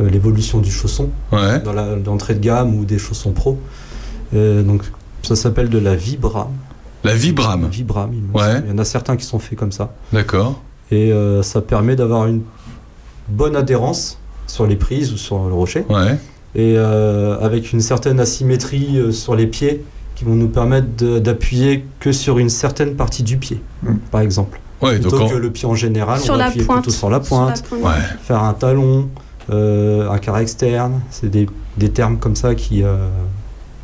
[0.00, 1.60] Euh, l'évolution du chausson Ouais.
[1.60, 3.58] dans l'entrée de gamme ou des chaussons pro.
[4.34, 4.82] Euh, donc,
[5.22, 6.48] ça s'appelle de la Vibram.
[7.04, 7.68] La Vibram.
[7.70, 8.60] Vibram, il, Ouais.
[8.66, 9.94] il y en a certains qui sont faits comme ça.
[10.12, 10.60] D'accord.
[10.90, 12.42] Et euh, ça permet d'avoir une
[13.30, 15.86] bonne adhérence sur les prises ou sur le rocher.
[15.88, 16.18] Ouais.
[16.56, 19.82] et avec une certaine asymétrie sur les pieds
[20.14, 20.86] qui vont nous permettre
[21.18, 23.94] d'appuyer que sur une certaine partie du pied, Mm.
[24.10, 24.60] par exemple.
[24.82, 24.98] Ouais.
[24.98, 26.82] Donc Plutôt que le pied en général, Sur on va appuyer pointe.
[26.82, 27.94] plutôt sur la pointe, Sur la pointe.
[27.96, 28.02] Ouais.
[28.22, 29.08] faire un talon,
[29.50, 31.48] euh, un carré externe, c'est des,
[31.78, 32.82] des termes comme ça qui...
[32.82, 33.08] euh,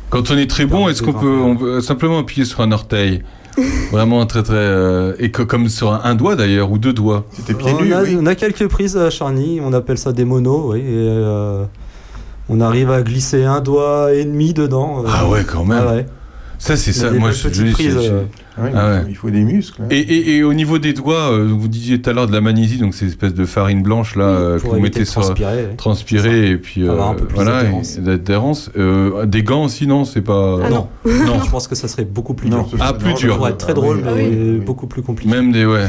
[0.09, 1.51] Quand on est très bon, est-ce qu'on peut, grimper.
[1.51, 3.23] on peut simplement appuyer sur un orteil?
[3.91, 7.25] Vraiment très très euh, et que- comme sur un, un doigt d'ailleurs ou deux doigts.
[7.33, 10.79] C'était on, a, on a quelques prises à Charny, on appelle ça des monos, oui.
[10.79, 11.65] Et, euh,
[12.47, 15.03] on arrive à glisser un doigt et demi dedans.
[15.03, 15.07] euh.
[15.09, 15.83] Ah ouais quand même.
[15.85, 16.05] Ah ouais.
[16.61, 17.09] Ça c'est ça.
[17.11, 17.65] Moi je, je-
[18.01, 18.11] je-
[18.65, 18.71] euh.
[18.75, 19.05] Ah ouais.
[19.09, 19.81] Il faut des muscles.
[19.83, 19.87] hein.
[19.89, 22.41] Et, et- et au niveau des doigts, euh, vous disiez tout à l'heure de la
[22.41, 25.55] magnésie, donc c'est une espèce de farine blanche là euh, que vous mettez sur transpirer,
[25.55, 25.75] ouais.
[25.77, 27.63] transpirer et puis Avoir euh, un peu plus voilà
[27.99, 28.69] d'adhérence.
[28.77, 30.87] Euh, des gants aussi non, c'est pas Ah non.
[31.05, 31.39] non.
[31.43, 32.77] je pense que ça serait beaucoup plus Non, dur.
[32.79, 33.31] Ah plus dur.
[33.33, 34.59] Ça pourrait être très Ah oui, drôle, ah mais oui, oui.
[34.65, 35.31] beaucoup plus compliqué.
[35.31, 35.87] Même des ouais,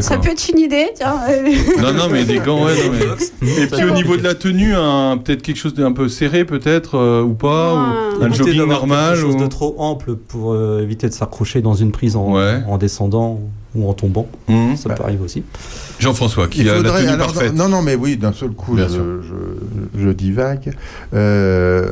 [0.10, 0.20] d'accord.
[0.24, 1.16] peut être une idée, tiens.
[1.28, 1.48] euh.
[1.82, 2.74] Non non mais des gants ouais.
[2.74, 3.62] Non, mais...
[3.62, 6.96] Et puis au niveau de la tenue, un- peut-être quelque chose d'un peu serré peut-être
[6.96, 11.08] euh, ou pas, ou un jogging normal quelque chose de trop ample pour euh, éviter
[11.08, 12.34] de s'accrocher dans une prise en,
[12.68, 13.40] en descendant
[13.74, 14.26] ou en tombant.
[14.48, 14.76] Mhm.
[14.76, 15.42] Ça peut arriver aussi.
[15.98, 17.54] Jean-François qui Il a la tenue alors, parfaite.
[17.54, 19.04] Non, non, mais oui, d'un seul coup, je, sûr.
[19.22, 20.72] je- je divague.
[21.14, 21.86] Euh,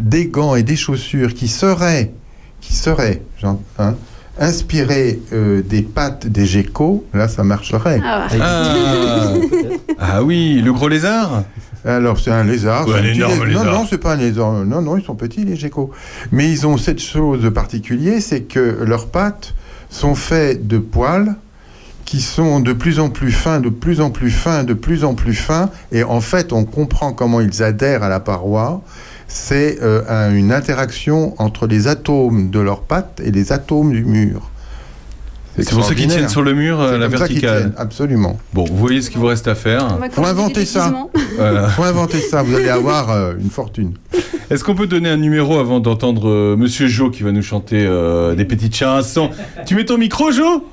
[0.00, 2.12] des gants et des chaussures qui seraient,
[2.60, 3.94] qui seraient, j'en- hein,
[4.40, 8.00] inspirés euh, des pattes des geckos, là, ça marcherait.
[8.04, 9.34] Ah, Ah.
[10.00, 11.44] Ah oui, le gros lézard
[11.84, 12.86] Alors, c'est un lézard.
[12.88, 13.64] Ouais, un énorme lé- lézard.
[13.66, 14.52] Non, non, c'est pas un lézard.
[14.64, 15.90] Non, non, ils sont petits, les geckos.
[16.32, 19.54] Mais ils ont cette chose de particulier, c'est que leurs pattes
[19.90, 21.34] sont faites de poils
[22.04, 25.14] qui sont de plus en plus fins, de plus en plus fins, de plus en
[25.14, 25.70] plus fins.
[25.92, 28.82] Et en fait, on comprend comment ils adhèrent à la paroi.
[29.26, 34.04] C'est euh, un- une interaction entre les atomes de leurs pattes et les atomes du
[34.04, 34.50] mur.
[35.56, 37.72] C'est pour ça qu'ils tiennent sur le mur euh, la verticale.
[37.76, 38.38] absolument.
[38.52, 39.98] Bon, vous voyez ce qu'il vous reste à faire.
[40.12, 40.92] Faut inventer ça.
[41.36, 41.68] Voilà.
[41.76, 43.92] Faut inventer ça, vous allez avoir euh, une fortune.
[44.50, 47.84] Est-ce qu'on peut donner un numéro avant d'entendre euh, Monsieur Jo qui va nous chanter
[47.86, 49.30] euh, des petites chansons
[49.66, 50.64] Tu mets ton micro, Jo?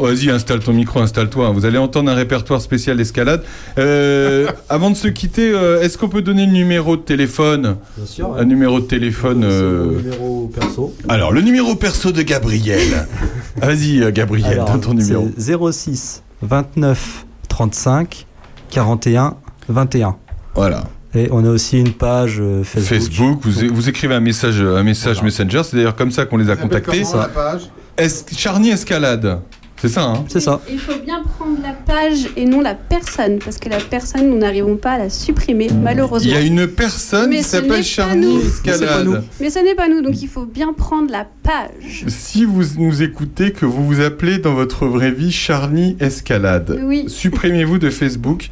[0.00, 1.50] Vas-y, installe ton micro, installe-toi.
[1.50, 3.42] Vous allez entendre un répertoire spécial d'escalade.
[3.78, 7.76] Euh, avant de se quitter, euh, est-ce qu'on peut donner le numéro de téléphone?
[7.96, 8.36] Bien sûr.
[8.38, 9.42] Un numéro de téléphone.
[9.44, 10.94] euh, Mon numéro perso.
[11.08, 13.06] Alors, le numéro perso de Gabriel.
[13.56, 15.28] Vas-y, euh, Gabriel, Alors, donne ton numéro.
[15.36, 18.26] c'est 06 29 35
[18.70, 19.36] 41
[19.68, 20.16] 21.
[20.54, 20.84] Voilà.
[21.14, 22.88] Et on a aussi une page euh, Facebook.
[23.00, 26.50] Facebook, vous, vous écrivez un message, un message Messenger, c'est d'ailleurs comme ça qu'on les
[26.50, 27.02] a contactés.
[27.02, 27.62] comment, la page?
[27.96, 29.38] Es- Charny Escalade,
[29.80, 30.60] c'est ça, hein C'est ça.
[30.70, 34.38] Il faut bien prendre la page et non la personne, parce que la personne, nous
[34.38, 36.28] n'arrivons pas à la supprimer, malheureusement.
[36.30, 38.38] Il y a une personne Mais qui s'appelle Charny.
[38.38, 39.22] Escalade.
[39.40, 42.04] Mais ce n'est pas nous, donc il faut bien prendre la page.
[42.08, 47.04] Si vous nous écoutez, que vous vous appelez dans votre vraie vie Charny Escalade, Oui.
[47.08, 48.48] supprimez-vous de Facebook.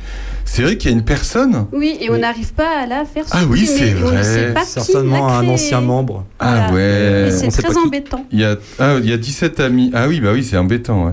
[0.47, 3.25] C'est vrai qu'il y a une personne Oui, et on n'arrive pas à la faire
[3.31, 3.91] Ah oui, supprimer.
[3.97, 4.25] c'est On ne vrai.
[4.25, 6.25] sait pas qui Certainement l'a un ancien membre.
[6.39, 6.75] Ah Voilà.
[6.75, 7.29] ouais.
[7.29, 7.79] Et c'est très qui.
[7.79, 8.25] embêtant.
[8.31, 9.91] Il y a, ah, il y a 17 amis.
[9.95, 11.12] Ah oui, bah oui, c'est embêtant, ouais.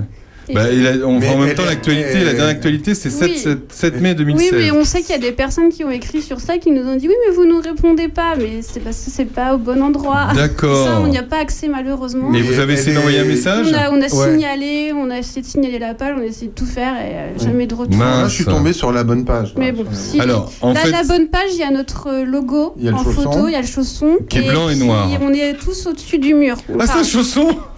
[0.51, 3.37] Et- Bah, et on- Mais en même temps, l'actualité, la dernière actualité, c'est 7, Oui.
[3.37, 4.51] 7, 7 mai Oui, 2016.
[4.53, 6.85] mais on sait qu'il y a des personnes qui ont écrit sur ça qui nous
[6.87, 9.57] ont dit oui, mais vous nous répondez pas, mais c'est parce que c'est pas au
[9.57, 10.27] bon endroit.
[10.35, 10.85] D'accord.
[10.87, 12.29] Ça, on n'y a pas accès malheureusement.
[12.29, 14.31] Mais vous avez essayé d'envoyer un message On a, on a Ouais.
[14.33, 17.15] signalé, on a essayé de signaler la page, on a essayé de tout faire et
[17.15, 17.95] euh, jamais de retour.
[17.95, 18.21] Mince.
[18.23, 19.53] Là, je suis tombé sur la bonne page.
[19.57, 20.19] Mais bon, si.
[20.19, 23.03] Alors, en la, fait, la bonne page, il y a notre euh, logo a en
[23.03, 23.21] chausson.
[23.21, 24.17] photo, il y a le chausson.
[24.29, 25.07] Qui est blanc et noir.
[25.21, 26.57] On est tous au-dessus du mur.
[26.79, 27.47] ah, c'est un chausson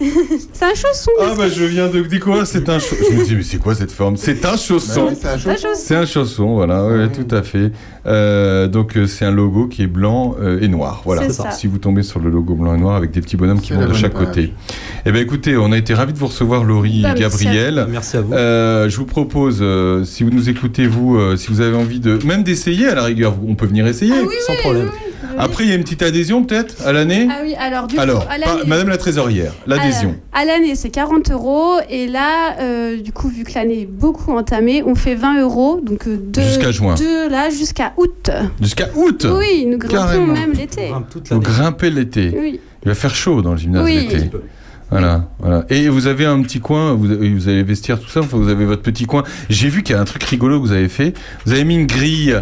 [0.52, 1.10] c'est un chausson.
[1.20, 3.04] Ah, bah, je viens de découvrir, c'est un chausson.
[3.10, 4.16] Je me dis, mais c'est quoi cette forme?
[4.16, 5.04] C'est un chausson.
[5.06, 5.56] Bah oui, c'est un chausson.
[5.68, 5.68] chausson.
[5.84, 7.08] C'est un chausson, voilà, ouais, Ouais.
[7.12, 7.72] tout à fait.
[8.06, 11.22] Euh, donc euh, c'est un logo qui est blanc euh, et noir, voilà.
[11.22, 11.50] C'est ça.
[11.50, 13.86] Si vous tombez sur le logo blanc et noir avec des petits bonhommes qui vont
[13.86, 14.26] de chaque page.
[14.26, 14.52] côté.
[15.06, 17.86] Eh bien écoutez, on a été ravis de vous recevoir Laurie Bah, et merci Gabriel.
[17.90, 18.32] Merci à vous.
[18.34, 22.00] Euh, je vous propose, euh, si vous nous écoutez, vous, euh, si vous avez envie
[22.00, 24.12] de, même d'essayer à la rigueur, on peut venir essayer.
[24.14, 24.90] Ah oui, Sans oui, problème.
[25.38, 27.28] Après, il y a une petite adhésion peut-être à l'année.
[27.30, 30.16] Ah oui, alors du Alors, coup, à pas- l'année- Madame la trésorière, l'adhésion.
[30.32, 31.76] À, l'année, c'est 40 euros.
[31.90, 35.80] Et là, euh, du coup, vu que l'année est beaucoup entamée, on fait 20 euros.
[35.82, 36.94] Donc, euh, de, Jusqu'à juin.
[36.94, 38.30] De là jusqu'à août.
[38.60, 39.26] Jusqu'à août.
[39.38, 40.26] Oui, nous grimpons Carrément.
[40.32, 40.88] même l'été.
[40.88, 41.42] Grimpe l'année.
[41.42, 42.32] grimpez l'été.
[42.38, 42.60] Oui.
[42.84, 44.06] Il va faire chaud dans le gymnase Oui.
[44.10, 44.30] l'été.
[44.98, 45.64] Voilà, voilà.
[45.70, 48.64] Et vous avez un petit coin, vous avez, vous avez vestiaire, tout ça, vous avez
[48.64, 49.24] votre petit coin.
[49.50, 51.14] J'ai vu qu'il y a un truc rigolo que vous avez fait.
[51.46, 52.36] Vous avez mis une grille.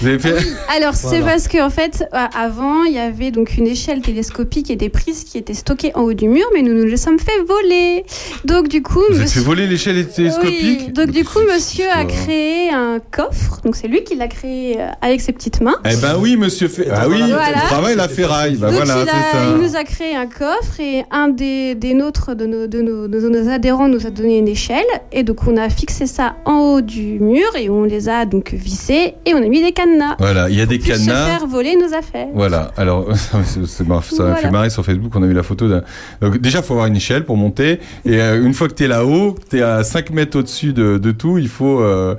[0.00, 0.34] Vous avez fait.
[0.76, 1.26] Alors, c'est Voilà.
[1.26, 5.24] parce qu'en fait, euh, avant, il y avait donc une échelle télescopique et des prises
[5.24, 8.04] qui étaient stockées en haut du mur, mais nous nous les sommes fait voler.
[8.44, 11.84] Donc, du coup, Vous avez monsieur- fait voler l'échelle télescopique Oui, donc du coup, monsieur
[11.90, 13.60] a créé un coffre.
[13.64, 15.76] Donc c'est lui qui l'a créé euh, avec ses petites mains.
[15.90, 16.88] Eh ben oui, monsieur fait.
[16.90, 17.52] Ah oui, Voilà.
[17.56, 18.56] il travaille la ferraille.
[18.56, 19.38] Bah Donc voilà, il, a- ça.
[19.54, 23.08] il nous a créé un coffre et un des, des nôtres, de nos, de, nos,
[23.08, 24.84] de nos adhérents, nous a donné une échelle.
[25.12, 28.52] Et donc on a fixé ça en haut du mur et on les a donc
[28.52, 30.16] vissés et on a mis des cadenas.
[30.18, 31.26] Voilà, il y a des Pour se cadenas.
[31.26, 32.28] faire voler nos affaires.
[32.34, 33.06] Voilà, alors
[33.44, 34.36] c'est- c'est marrant, ça m'a Voilà.
[34.36, 35.82] fait marrer sur Facebook, on a eu la photo d'un...
[36.20, 38.84] Donc déjà, il faut avoir une échelle pour monter, et euh, une fois que tu
[38.84, 41.80] es là-haut, tu es à 5 mètres au-dessus de, de tout, il faut...
[41.80, 42.14] euh,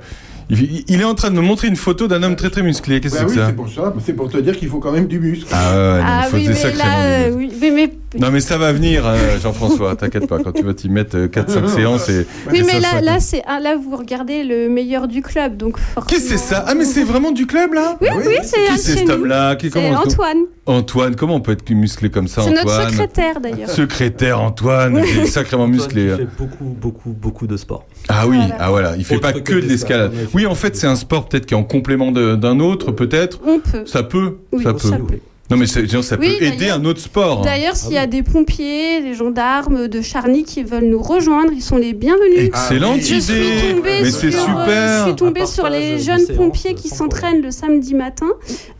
[0.48, 3.16] il, est en train de me montrer une photo d'un homme très très musclé, qu'est-ce
[3.16, 3.94] Bah que oui, c'est que ça c'est pour ça.
[4.04, 5.48] C'est pour te dire qu'il faut quand même du muscle.
[5.52, 8.40] Ah ouais, non, Ah il faut oui, des mais là, oui, mais, mais Non mais
[8.40, 12.26] ça va venir, euh, Jean-François, t'inquiète pas, quand tu vas t'y mettre 4-5 séances et...
[12.50, 15.22] Oui, et mais ça là, sera- là, c'est ah, là, vous regardez le meilleur du
[15.22, 16.06] club, donc forcément.
[16.06, 16.64] Qu'est-ce que c'est ça?
[16.66, 17.96] Ah mais c'est vraiment du club là?
[18.00, 19.56] Oui, oui, c'est Qui un c'est cet homme-là.
[19.56, 20.38] Qui- C'est comment- Antoine.
[20.66, 22.90] Antoine, comment on peut être musclé comme ça C'est notre Antoine?
[22.90, 23.70] secrétaire d'ailleurs.
[23.70, 26.04] Secrétaire Antoine, il est sacrément musclé.
[26.06, 26.16] Il hein.
[26.16, 27.86] fait beaucoup, beaucoup, beaucoup de sport.
[28.08, 28.56] Ah oui, Voilà.
[28.58, 30.12] ah voilà, il fait Autre pas que que de de l'escalade.
[30.34, 33.38] Oui, en fait, c'est un sport peut-être qui est en complément d'un autre, peut-être?
[33.46, 33.84] On peut.
[33.86, 35.04] Ça peut, Oui, ça ça peut.
[35.50, 35.80] Non mais ça
[36.18, 37.42] Oui, peut aider un autre sport.
[37.42, 41.52] D'ailleurs, s'il y Ah a des pompiers, des gendarmes de Charny qui veulent nous rejoindre,
[41.54, 42.38] ils sont les bienvenus.
[42.38, 43.80] Excellente Je idée.
[43.82, 44.98] Mais c'est euh, super.
[45.00, 48.26] je suis tombée sur les jeunes séances, pompiers qui s'entraînent le samedi matin.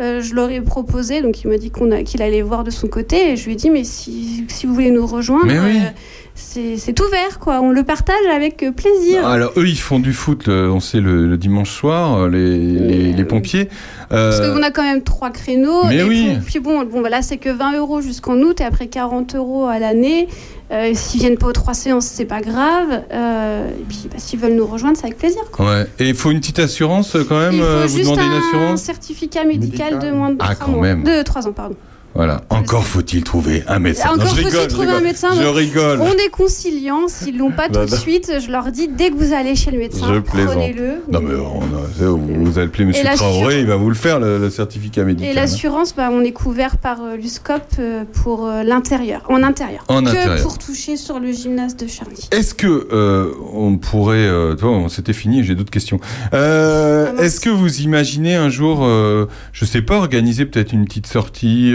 [0.01, 1.71] Euh, je leur ai proposé, donc il m'a dit
[2.05, 4.75] qu'il allait voir de son côté, et je lui ai dit mais si, si vous
[4.75, 5.77] voulez nous rejoindre, Mais oui.
[5.79, 5.91] euh,
[6.37, 7.61] c'est ouvert quoi.
[7.61, 9.23] On le partage avec euh, plaisir.
[9.25, 12.29] Ah, Alors eux, ils font du foot, le- on sait le, le dimanche soir, euh,
[12.29, 13.69] les, les, les pompiers.
[14.09, 15.85] Parce Euh, qu'on a quand même trois créneaux.
[15.87, 16.29] mais et oui.
[16.43, 19.67] Puis, puis bon, bon voilà, c'est que 20 euros jusqu'en août et après 40 euros
[19.67, 20.29] à l'année.
[20.73, 23.03] Euh, S'ils viennent pas aux trois séances, c'est pas grave.
[23.13, 25.43] Euh, et puis bah, s'ils veulent nous rejoindre, c'est avec plaisir.
[25.53, 25.67] quoi.
[25.67, 25.87] ouais.
[26.01, 27.55] Et il faut une petite assurance euh, quand même.
[27.55, 28.83] Il faut euh, vous juste demandez une un assurance?
[28.83, 30.11] certificat médical, Médical.
[30.13, 30.83] de moins de Ah, 3 quand mois.
[30.83, 31.05] même.
[31.05, 31.77] De 3 ans, pardon.
[32.17, 32.41] Voilà.
[32.51, 34.11] Encore faut-il trouver un médecin.
[34.11, 36.01] Encore Non, je faut-il trouver un médecin, Je rigole.
[36.01, 37.09] On est conciliants.
[37.09, 39.79] S'ils l'ont pas tout de suite, je leur dis dès que vous allez chez le
[39.79, 40.53] médecin, Je plaisante.
[40.55, 41.03] prenez-le.
[41.13, 44.39] Non mais on a- vous, vous appelez Monsieur Traoré, il va vous le faire le,
[44.39, 45.31] le certificat médical.
[45.31, 49.85] Et l'assurance, bah, on est couvert par euh, l'USCOP euh, pour euh, l'intérieur, en intérieur.
[49.89, 50.43] En que intérieur.
[50.43, 52.29] pour toucher sur le gymnase de Charny.
[52.33, 56.01] Est-ce que euh, on pourrait, euh, toi, on- c'était fini, j'ai d'autres questions.
[56.35, 57.23] Euh, Ah.
[57.23, 61.73] Est-ce que vous imaginez un jour, euh, je sais pas, organiser peut-être une petite sortie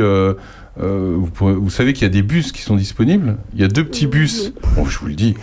[0.78, 3.38] vous, pourrez- vous savez qu'il y a des bus qui sont disponibles.
[3.54, 4.54] Il y a deux petits bus.
[4.76, 5.36] Bon, je vous le dis.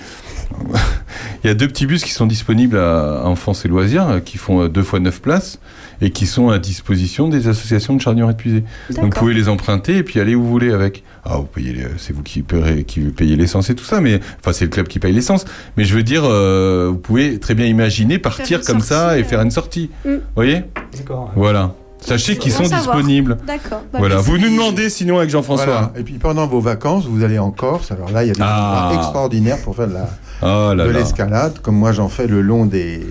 [1.45, 4.21] Il y a deux petits bus qui sont disponibles à, à Enfance et Loisirs, euh,
[4.21, 5.61] qui font euh, deux fois neuf places
[6.01, 8.65] et qui sont à disposition des associations de charnières épuisées.
[8.91, 11.03] Donc vous pouvez les emprunter et puis aller où vous voulez avec.
[11.25, 14.53] Ah, vous payez, c'est vous qui payez, qui payez l'essence et tout ça, mais enfin
[14.53, 15.45] c'est le club qui paye l'essence.
[15.77, 19.25] Mais je veux dire, euh, vous pouvez très bien imaginer partir comme ça et euh.
[19.25, 19.91] faire une sortie.
[20.05, 20.09] Mm.
[20.11, 20.63] Vous voyez?
[20.97, 21.33] D'accord.
[21.37, 21.75] Voilà.
[22.01, 22.97] Sachez qu'ils sont savoir.
[22.97, 23.39] disponibles.
[23.47, 23.83] D'accord.
[23.93, 24.17] Bah, Voilà.
[24.19, 25.65] Vous nous demandez sinon avec Jean-François.
[25.67, 25.93] Voilà.
[25.97, 27.91] Et puis pendant vos vacances, vous allez en Corse.
[27.93, 28.85] Alors là, il y a des Ah.
[28.87, 30.09] endroits extraordinaires pour faire de la-
[30.43, 30.99] Oh là de là.
[31.01, 33.05] l'escalade, comme moi j'en fais le long des.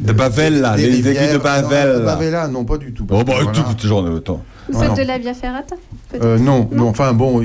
[0.00, 1.88] De Bavel, là, des les aiguilles de Bavel.
[1.88, 2.14] Non, là.
[2.14, 3.06] Bavella, non, pas du tout.
[3.10, 3.52] Oh bah Voilà.
[4.68, 5.76] Vous faites de la Via Ferrata
[6.22, 7.40] Euh, non, non, enfin bon,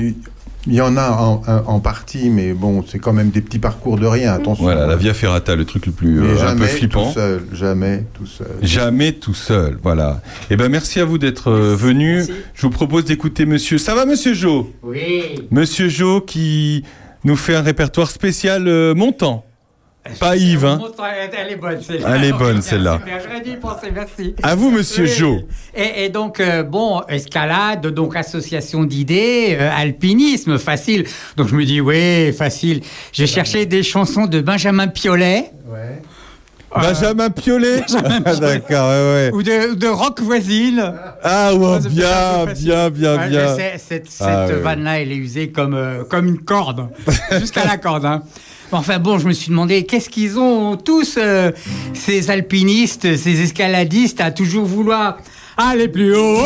[0.66, 3.58] il y en a en, en- en partie, mais bon, c'est quand même des petits
[3.58, 4.62] parcours de rien, attention.
[4.64, 7.06] Voilà, la Via Ferrata, le truc le plus euh, un peu jamais flippant.
[7.08, 8.46] tout seul, jamais tout seul.
[8.62, 10.20] Jamais tout seul, voilà.
[10.50, 12.16] Eh ben merci à vous d'être euh, venu.
[12.16, 12.32] merci.
[12.54, 13.78] Je vous propose d'écouter Monsieur.
[13.78, 14.70] Ça va, Monsieur Jo?
[14.82, 15.22] Oui.
[15.50, 16.84] Monsieur Jo qui
[17.24, 19.44] nous fait un répertoire spécial euh, montant.
[20.18, 20.80] Pas Yves, hein.
[21.32, 22.16] Elle est bonne celle-là.
[22.16, 22.98] Elle est bonne, celle-là.
[22.98, 24.34] super, J'aurais dû y penser, merci.
[24.42, 25.10] À vous, Monsieur Oui.
[25.16, 25.40] Jo.
[25.74, 31.06] Et, et donc, euh, bon, escalade, donc association d'idées, euh, alpinisme, facile.
[31.36, 32.80] Donc je me dis, oui, facile.
[33.12, 35.52] J'ai cherché des chansons de Benjamin Piolet.
[35.72, 35.94] Euh,
[36.74, 37.82] Benjamin Piolet.
[38.24, 39.30] Ah, D'accord, ouais, ouais.
[39.34, 40.92] Ou de, de Rock Voisine.
[41.22, 43.56] Ah ouais, bien, bien, bien, Ouais, bien.
[43.78, 44.54] cette cette Ah, ouais.
[44.60, 46.88] vanne-là, elle est usée comme, euh, comme une corde.
[47.38, 48.04] Jusqu'à la corde.
[48.06, 48.22] Hein.
[48.70, 51.50] Enfin bon, je me suis demandé, qu'est-ce qu'ils ont tous, euh,
[51.92, 55.18] ces alpinistes, ces escaladistes, à toujours vouloir
[55.58, 56.40] aller plus haut,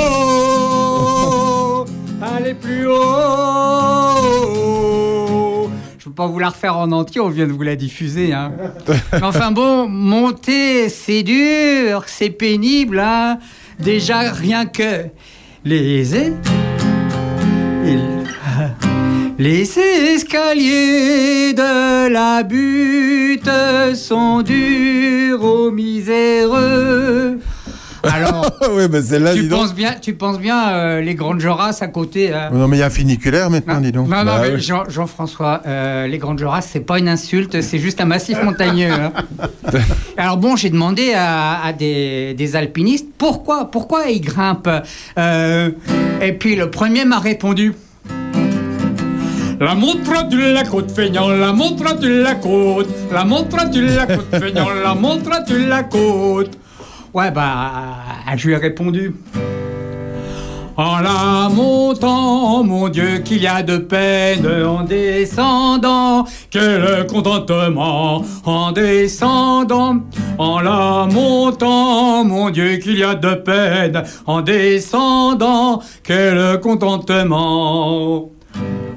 [2.21, 3.56] aller plus haut.
[6.17, 8.33] Pas vous la refaire en entier, on vient de vous la diffuser.
[8.33, 8.51] Hein.
[9.23, 13.01] Enfin bon, monter, c'est dur, c'est pénible.
[13.01, 13.39] Hein.
[13.79, 15.05] Déjà, rien que
[15.63, 16.05] les...
[19.39, 23.51] Les escaliers de la butte
[23.95, 27.39] sont durs aux miséreux.
[28.13, 28.51] Alors,
[29.03, 32.33] celle-là, tu penses bien, tu penses bien euh, les grandes Jorasses à côté.
[32.33, 32.51] hein.
[32.53, 34.09] Non, mais il y a un funiculaire maintenant, dis donc.
[34.09, 34.61] Non, non, Bah mais oui.
[34.61, 38.91] Jean- Jean-François, euh, les Grandes Jorasses, c'est pas une insulte, c'est juste un massif montagneux.
[38.91, 39.13] hein.
[40.17, 44.69] Alors bon, j'ai demandé à, à des, des alpinistes pourquoi, pourquoi ils grimpent.
[45.19, 45.71] Euh,
[46.23, 47.75] et puis le premier m'a répondu.
[49.59, 54.07] La montre de la côte feignant, la montre de la côte, la montre de la
[54.07, 56.51] côte feignant, la montre de la côte.
[57.17, 57.63] Ouais, bah,
[58.37, 59.15] je lui ai répondu.
[60.77, 68.73] En la montant, mon Dieu, qu'il y a de peine en descendant, quel contentement en
[68.73, 70.01] descendant.
[70.37, 78.29] En la montant, mon Dieu, qu'il y a de peine en descendant, quel contentement.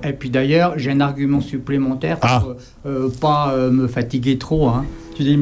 [0.03, 2.43] Et puis d'ailleurs, j'ai un argument supplémentaire pour Ah.
[2.85, 4.67] euh, euh, pas euh, me fatiguer trop.
[4.67, 4.83] Hein.
[5.15, 5.39] Tu dis,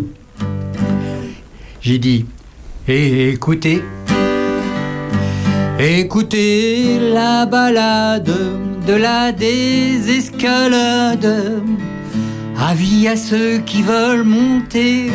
[1.81, 2.27] j'ai dit,
[2.89, 3.83] Eh, écoutez,
[5.77, 8.31] Écoutez la balade
[8.87, 11.27] de la désescalade.
[12.57, 15.11] Avis à ceux qui veulent monter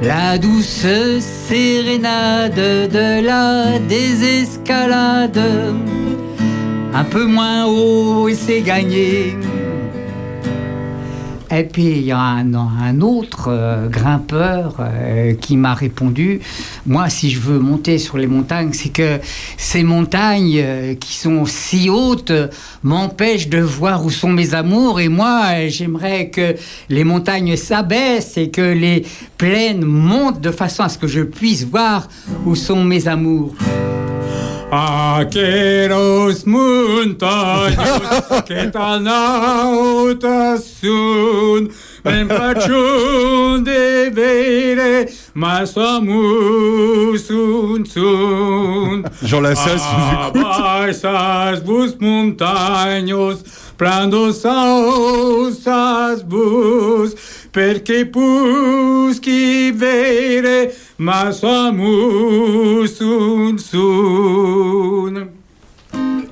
[0.00, 0.86] la douce
[1.20, 5.42] sérénade de la désescalade.
[6.94, 9.36] Un peu moins haut et c'est gagné.
[11.50, 16.40] Et puis il y a un, autre euh, grimpeur euh, qui m'a répondu,
[16.86, 19.20] moi si je veux monter sur les montagnes, c'est que
[19.56, 22.32] ces montagnes euh, qui sont si hautes
[22.82, 26.56] m'empêchent de voir où sont mes amours et moi j'aimerais que
[26.88, 29.04] les montagnes s'abaissent et que les
[29.38, 32.08] plaines montent de façon à ce que je puisse voir
[32.44, 33.54] où sont mes amours.
[34.70, 38.02] Aqueros montaños
[38.44, 41.70] que tan altas son,
[42.02, 49.04] me empachón de ver más amor sun sun.
[49.22, 50.56] Jean Lassalle, si vous écoute.
[50.56, 53.44] Abaixas vos montaños,
[53.76, 57.14] plandos aosas vos,
[57.52, 65.26] perché pus qui vere, mas amor sun sun.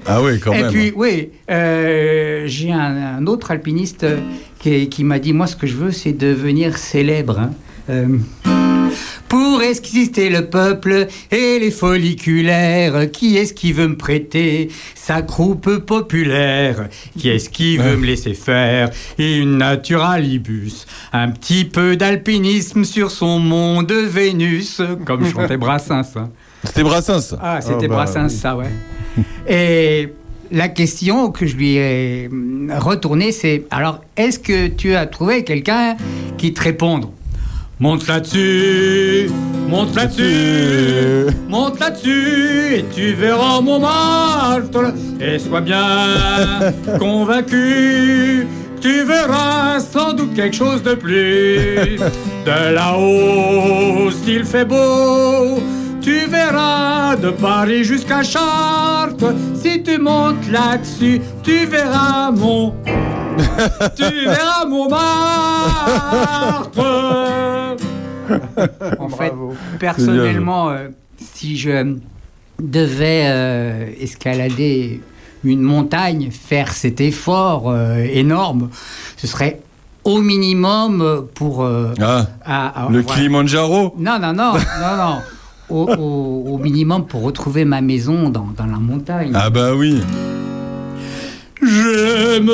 [0.07, 0.71] Ah oui, quand Et même.
[0.73, 4.07] puis, oui, euh, j'ai un, un autre alpiniste
[4.59, 7.39] qui, qui m'a dit, moi, ce que je veux, c'est devenir célèbre.
[7.39, 7.51] hein.
[7.89, 8.07] Euh,
[9.35, 15.78] pour exister le peuple et les folliculaires, qui est-ce qui veut me prêter sa croupe
[15.78, 16.89] populaire?
[17.18, 20.87] Qui est-ce qui veut me laisser faire une naturalibus?
[21.12, 26.14] Un petit peu d'alpinisme sur son mont de Vénus, comme chantait Brassens.
[26.16, 26.30] hein.
[26.62, 27.20] C'était Brassens.
[27.30, 27.39] ça.
[27.43, 28.30] Ah, c'était Oh, bah, Brassens, oui.
[28.39, 28.70] ça, ouais.
[29.49, 30.11] Et
[30.53, 35.43] la question que je lui ai hum, retournée, c'est alors, est-ce que tu as trouvé
[35.43, 35.97] quelqu'un
[36.39, 37.07] qui te réponde?
[37.85, 39.30] Monte là-dessus,
[39.68, 44.85] monte là-dessus, monte là-dessus, et tu verras mon marteau.
[45.20, 45.82] Et sois bien
[46.99, 48.49] convaincu,
[48.80, 51.99] tu verras sans doute quelque chose de plus.
[52.47, 55.61] De là-haut, s'il fait beau,
[56.01, 59.35] tu verras de Paris jusqu'à Chartres.
[59.62, 62.72] Si tu montes là-dessus, tu verras mon.
[63.95, 66.72] tu verras mon martre.
[68.99, 69.33] En fait,
[69.79, 70.89] personnellement, euh,
[71.20, 71.97] si je
[72.61, 75.01] devais euh, escalader
[75.45, 78.70] une montagne, faire cet effort euh, énorme,
[79.16, 79.61] ce serait
[80.05, 81.62] au minimum pour.
[81.64, 83.16] euh, Ah, à- à- le voilà.
[83.16, 85.18] Kilimanjaro Non, non, non, non, non.
[85.70, 89.33] Au, au- au minimum pour retrouver ma maison dans, dans la montagne.
[89.35, 90.01] Ah bah oui.
[91.62, 92.51] J'aime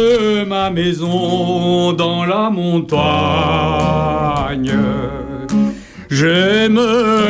[0.49, 3.01] ma maison dans la montagne.
[6.11, 6.81] J'aime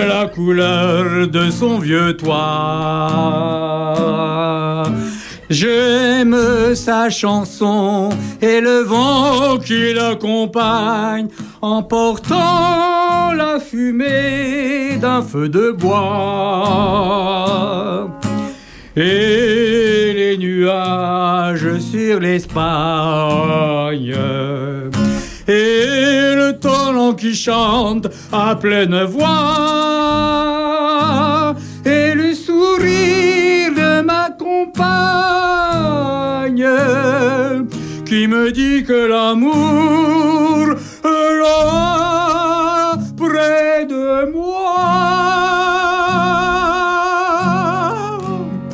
[0.08, 3.10] la couleur de son vieux toit.
[5.50, 6.34] J'aime
[6.74, 8.08] sa chanson
[8.40, 11.28] et le vent qui l'accompagne
[11.60, 15.98] en portant la fumée d'un feu de bois.
[18.96, 24.16] Et les nuages sur l'Espagne.
[25.48, 29.26] Et le torrent qui chante à pleine voix.
[31.84, 34.70] Et le sourire de ma compagne
[38.04, 40.74] qui me dit que l'amour
[41.04, 44.50] est là près de moi.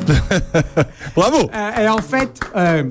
[1.15, 2.83] Bravo Euh, et en fait, euh,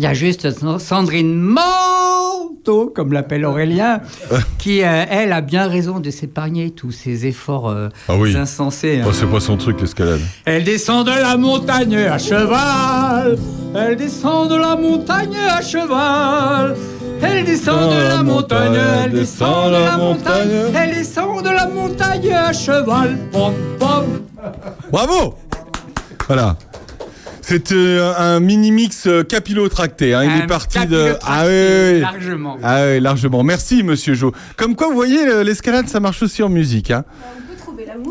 [0.00, 0.48] il y a juste
[0.78, 4.00] Sandrine Manteau, comme l'appelle Aurélien,
[4.58, 8.34] qui, euh, elle, a bien raison de s'épargner tous ces efforts euh, Ah oui.
[8.34, 9.00] insensés.
[9.02, 9.06] hein.
[9.06, 10.20] Oh, c'est pas son truc, l'escalade.
[10.46, 13.36] Elle descend de la montagne à cheval.
[13.76, 16.76] Elle descend de la montagne à cheval.
[17.20, 22.32] Elle descend de la montagne, elle descend de la montagne, elle descend de la montagne
[22.32, 23.18] à cheval.
[23.30, 24.04] Pom, pom.
[24.90, 25.34] Bravo
[26.26, 26.56] Voilà.
[27.50, 30.14] C'était un mini-mix euh, capillotracté.
[30.14, 30.22] Hein.
[30.22, 31.14] Il Un est parti de...
[31.22, 32.00] Ah oui, oui, oui.
[32.00, 32.56] largement.
[32.62, 33.42] Ah oui, largement.
[33.42, 34.32] Merci, monsieur Jo.
[34.56, 36.92] Comme quoi, vous voyez, le- l'escalade, ça marche aussi en musique.
[36.92, 37.04] Hein.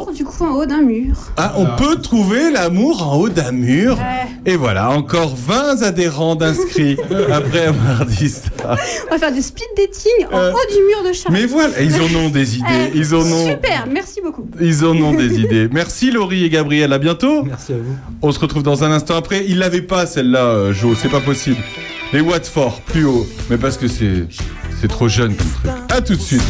[0.02, 1.16] On peut trouver l'amour du coup en haut d'un mur.
[1.38, 3.98] Ah, on peut trouver l'amour en haut d'un mur.
[4.46, 6.98] Et voilà, encore 20 adhérents d'inscrits
[7.32, 8.76] après avoir dit ça.
[9.08, 11.34] On va faire des speed dating en Euh, haut du mur de Charles.
[11.36, 12.92] Mais voilà, ils en ont des idées.
[12.96, 14.48] Ils en ont, Super, merci beaucoup.
[14.62, 15.68] ils en ont des idées.
[15.72, 17.44] Merci Laurie et Gabriel, à bientôt.
[17.44, 17.96] Merci à vous.
[18.22, 19.44] On se retrouve dans un instant après.
[19.48, 21.58] Il l'avait pas celle-là, euh, Jo, c'est pas possible.
[22.14, 23.28] Les Watford, plus haut.
[23.50, 24.26] Mais parce que c'est
[24.82, 25.72] c'est trop jeune comme truc.
[25.90, 26.42] À tout de suite.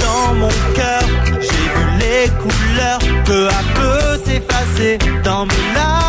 [0.00, 1.02] Dans mon cœur,
[1.40, 5.99] j'ai vu les couleurs peu à peu s'effacer dans mes larmes.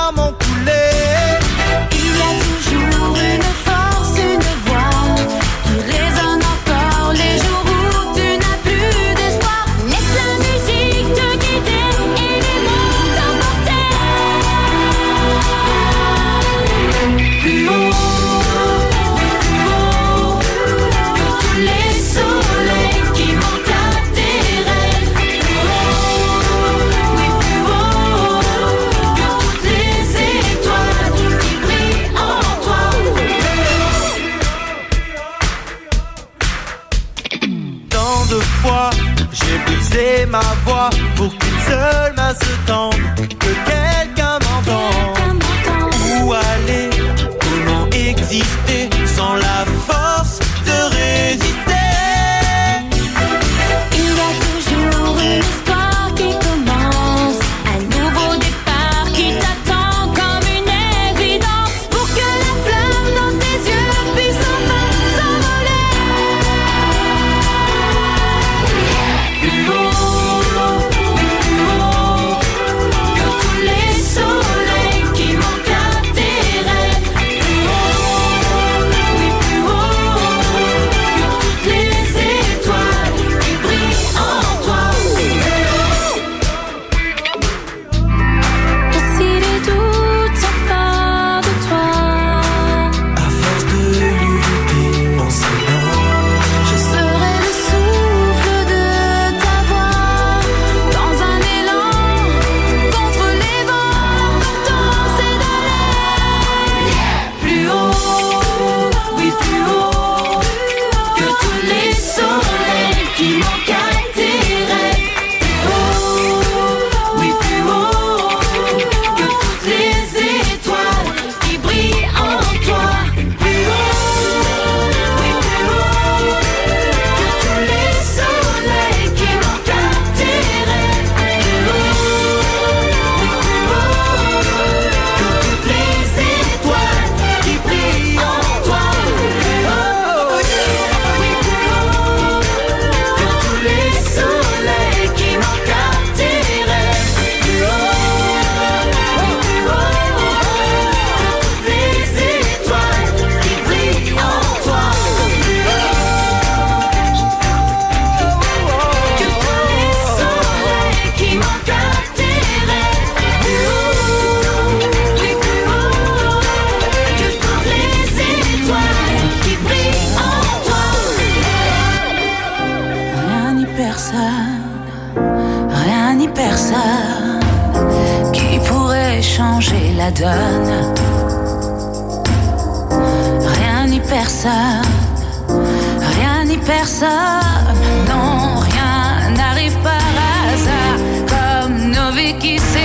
[192.32, 192.81] te quise.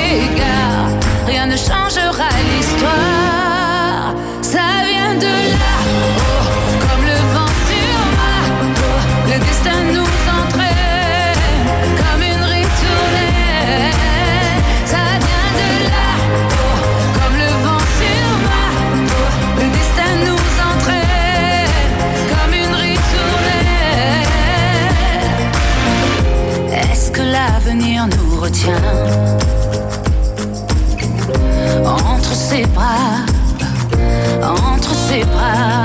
[31.84, 33.24] entre ses bras,
[34.43, 35.84] entre ses bras.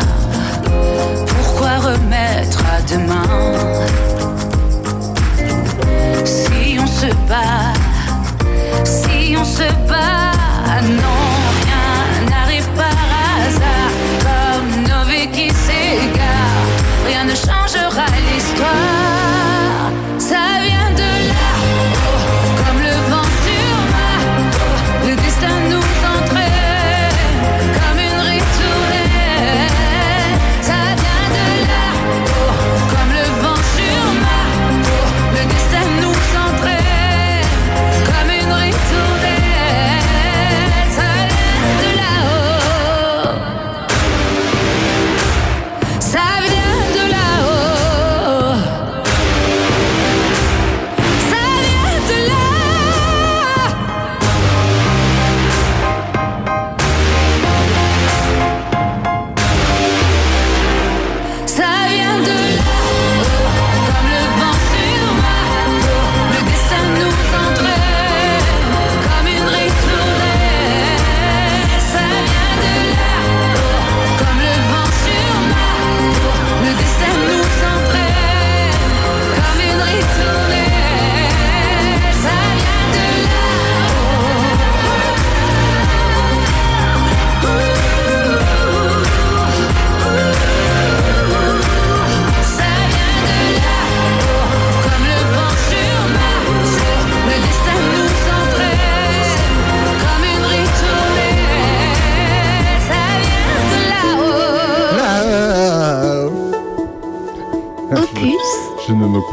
[1.27, 3.57] Pourquoi remettre à demain?
[6.25, 7.73] Si on se bat,
[8.83, 11.20] si on se bat, non.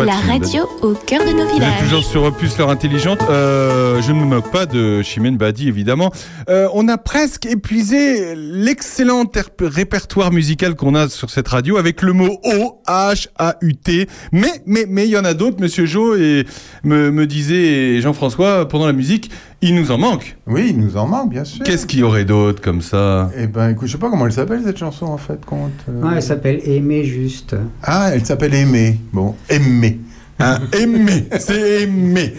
[0.05, 1.81] La radio au cœur de nos Vous êtes villages.
[1.83, 3.21] toujours sur Opus, l'heure intelligente.
[3.31, 6.11] Euh, je ne me moque pas de Chimène Badi, évidemment.
[6.49, 9.25] Euh, on a presque épuisé l'excellent
[9.61, 14.09] répertoire musical qu'on a sur cette radio avec le mot O, H, A, U, T.
[14.33, 16.45] Mais, mais, mais il y en a d'autres, Monsieur Jo et
[16.85, 19.31] me, me disait Jean-François pendant la musique,
[19.63, 20.37] il nous en manque.
[20.47, 21.65] Oui, il nous en manque, bien sûr.
[21.65, 23.31] Qu'est-ce qu'il y aurait d'autre comme ça?
[23.37, 25.73] Eh ben, écoute, je sais pas comment elle s'appelle cette chanson en fait, compte.
[25.89, 26.03] euh.
[26.03, 27.57] Ouais, elle s'appelle Aimer juste.
[27.83, 28.99] Ah, elle s'appelle Aimer.
[29.13, 29.99] Bon, Aimer.
[30.41, 32.35] Hein, aimer, c'est aimer.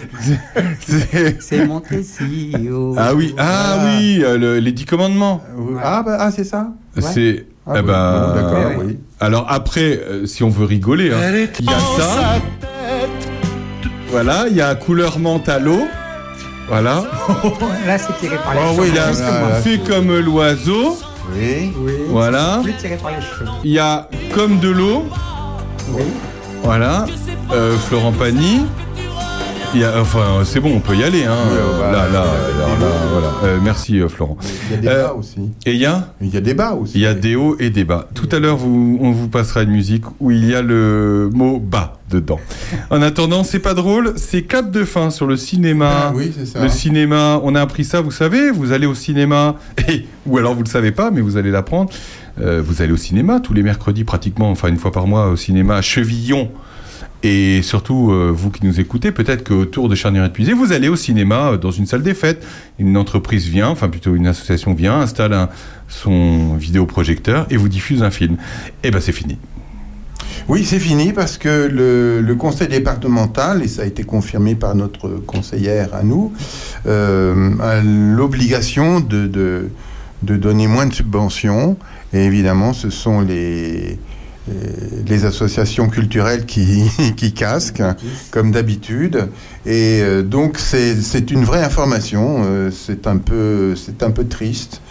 [1.40, 2.96] C'est- Montesio.
[2.98, 3.98] Ah oui, ah Voilà.
[3.98, 5.44] oui, euh, le- les dix commandements.
[5.84, 6.68] Ah, bah, ah, c'est ça
[7.00, 7.46] C'est.
[7.68, 8.78] Ah eh oui, ben, ouais.
[8.86, 9.00] oui.
[9.20, 12.40] Alors après, euh, si on veut rigoler, hein, il y a ça.
[14.10, 15.82] Voilà, il y a couleur menthe à l'eau.
[16.68, 17.04] Voilà.
[17.86, 18.84] Là, c'est tiré par les Oh cheveux.
[18.84, 19.56] oui, voilà.
[19.62, 20.98] fait comme l'oiseau.
[21.36, 21.72] Oui.
[21.78, 21.92] Oui.
[22.10, 22.60] Voilà.
[22.64, 23.50] Plus tiré par les cheveux.
[23.64, 25.04] Il y a comme de l'eau.
[25.92, 26.04] Oui.
[26.64, 27.06] Voilà.
[27.52, 28.62] Euh, Florent Pagny.
[29.76, 31.26] Il y a, enfin, c'est bon, on peut y aller.
[31.26, 31.36] Hein.
[31.52, 33.28] Ouais, Euh, là, là, là, voilà.
[33.44, 34.36] Euh, merci, Florent.
[34.68, 35.40] Il y a des bas aussi.
[35.66, 36.94] Et il y a Il y a des bas aussi.
[36.96, 38.08] Il y a des hauts et des bas.
[38.16, 41.60] Tout à l'heure, vous, on vous passera une musique où il y a le mot
[41.60, 42.40] bas dedans.
[42.90, 46.08] En attendant, c'est pas drôle, c'est cap de fin sur le cinéma.
[46.08, 46.64] Ah, oui, c'est ça.
[46.64, 49.56] Le cinéma, on a appris ça, vous savez, vous allez au cinéma,
[49.88, 51.92] et, ou alors vous le savez pas, mais vous allez l'apprendre.
[52.42, 55.36] Euh, vous allez au cinéma tous les mercredis pratiquement, enfin une fois par mois au
[55.36, 56.50] cinéma à Chevillon.
[57.22, 60.96] Et surtout, euh, vous qui nous écoutez, peut-être qu'autour de Charnier épuisé, vous allez au
[60.96, 62.46] cinéma euh, dans une salle des fêtes.
[62.80, 65.50] Une entreprise vient, enfin plutôt une association vient, installe
[65.90, 68.38] son vidéoprojecteur et vous diffuse un film.
[68.84, 69.38] Et ben c'est fini.
[70.48, 75.10] Oui, c'est fini parce que le, conseil départemental, et ça a été confirmé par notre
[75.10, 76.34] conseillère à nous,
[76.88, 81.78] euh, a l'obligation de, de, donner moins de subventions.
[82.14, 84.00] Et évidemment, ce sont les,
[85.08, 86.84] les associations culturelles qui,
[87.18, 87.84] qui casquent,
[88.32, 89.28] comme d'habitude.
[89.66, 92.42] Et euh, donc, c'est c'est une vraie information.
[92.46, 94.82] euh, c'est un, peu- c'est un peu triste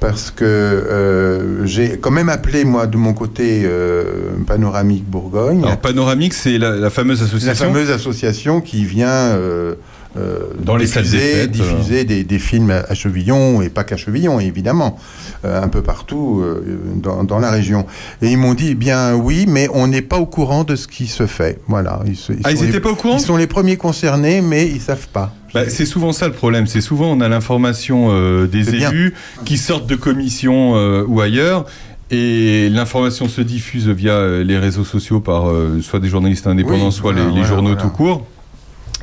[0.00, 5.64] parce que euh, j'ai quand même appelé, moi, de mon côté, euh, Panoramique Bourgogne.
[5.64, 7.66] Alors Panoramique, c'est la, la fameuse La association.
[7.66, 9.74] fameuse association qui vient euh,
[10.16, 13.84] euh, Dans les salles des diffuser, fêtes, diffuser des, des films à Chevillon, et pas
[13.84, 14.98] qu'à Chevillon, évidemment,
[15.44, 16.62] euh, un peu partout euh,
[16.96, 17.86] dans, dans la région.
[18.22, 20.88] Et ils m'ont dit, eh bien oui, mais on n'est pas au courant de ce
[20.88, 21.58] qui se fait.
[21.68, 22.00] Voilà.
[22.06, 24.66] Ils, Ah, ils sont étaient les- pas au courant Ils sont les premiers concernés, mais
[24.66, 25.34] ils savent pas.
[25.54, 26.66] Bah, c'est souvent ça le problème.
[26.66, 28.90] C'est souvent on a l'information euh, des bien.
[28.90, 31.64] élus qui sortent de commissions euh, ou ailleurs.
[32.10, 36.86] Et l'information se diffuse via euh, les réseaux sociaux par euh, soit des journalistes indépendants,
[36.86, 37.82] Oui, soit voilà, les, les voilà, journaux voilà.
[37.82, 38.26] tout court.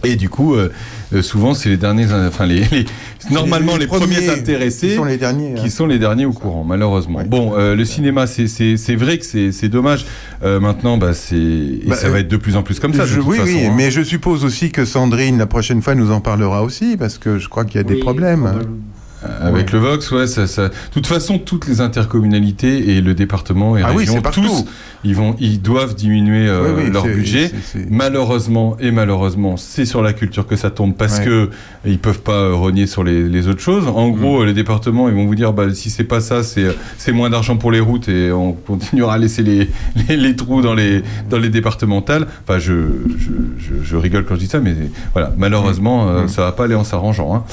[0.05, 0.71] Et du coup, euh,
[1.13, 2.85] euh, souvent, c'est les derniers, euh, enfin les, les-
[3.31, 5.69] normalement les, les premiers, premiers intéressés qui sont les derniers, qui hein.
[5.69, 7.19] sont les derniers au courant, malheureusement.
[7.19, 7.25] Ouais.
[7.25, 8.45] Bon, euh, le cinéma, c'est-
[8.95, 10.05] vrai que c'est dommage.
[10.43, 13.03] Euh, maintenant, bah, c'est Bah, ça va être de plus en plus comme ça.
[13.03, 13.73] de Je- toute oui, façon, oui, hein.
[13.75, 17.37] mais je suppose aussi que Sandrine, la prochaine fois, nous en parlera aussi, parce que
[17.39, 18.49] je crois qu'il y a des problèmes.
[19.25, 19.55] Probablement.
[19.55, 20.69] Avec le Vox, ouais, ça, ça.
[20.69, 24.41] De toute façon, toutes les intercommunalités et le département et Ah oui, c'est partout.
[24.41, 24.65] tous,
[25.03, 27.51] ils vont, ils doivent diminuer euh, Oui, oui, leur budget.
[27.89, 31.25] Malheureusement et malheureusement, c'est sur la culture que ça tombe parce Ouais.
[31.25, 31.49] que
[31.85, 33.87] ils peuvent pas euh, rogner sur les, les autres choses.
[33.87, 34.15] En Mm.
[34.19, 36.65] gros, euh, les départements, ils vont vous dire, bah, si c'est pas ça, c'est
[36.97, 39.69] c'est moins d'argent pour les routes et on continuera à laisser les,
[40.09, 42.27] les, les trous dans les dans les départementales.
[42.47, 42.73] Enfin, je
[43.17, 44.75] je, je, je rigole quand je dis ça, mais
[45.13, 46.27] voilà, malheureusement, euh, Mm.
[46.27, 47.33] ça va pas aller en s'arrangeant.
[47.35, 47.43] Hein.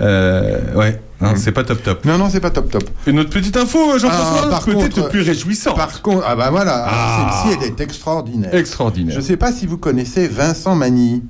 [0.00, 1.36] Euh, ouais, non, Mm.
[1.36, 2.04] c'est pas top top.
[2.04, 2.84] Non, non, c'est pas top top.
[3.06, 5.74] Une autre petite info, Jean-François, Ah, par peut-être contre, plus réjouissant.
[5.74, 7.42] Par contre, ah bah voilà, Ah.
[7.42, 8.54] celle-ci, elle est extraordinaire.
[8.54, 9.16] Extraordinaire.
[9.16, 11.22] Je sais pas si vous connaissez Vincent Magny.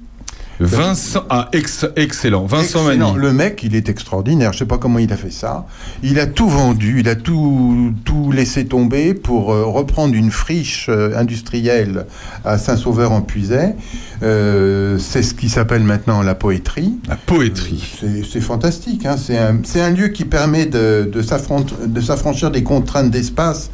[0.61, 2.47] Vincent, ah, ex- excellent.
[2.47, 3.15] Vincent Excellent.
[3.15, 4.53] Le mec, il est extraordinaire.
[4.53, 5.67] Je sais pas comment il a fait ça.
[6.03, 10.89] Il a tout vendu, il a tout, tout laissé tomber pour euh, reprendre une friche
[10.89, 12.07] euh, industrielle
[12.45, 13.75] à Saint-Sauveur-en-Puisaye.
[14.23, 16.95] Euh, c'est ce qui s'appelle maintenant la poétrie.
[17.09, 17.97] La poétrie.
[18.01, 19.07] C'est c'est fantastique.
[19.07, 19.17] hein.
[19.17, 23.71] C'est un, lieu qui permet de, de s'affranchir des contraintes d'espace.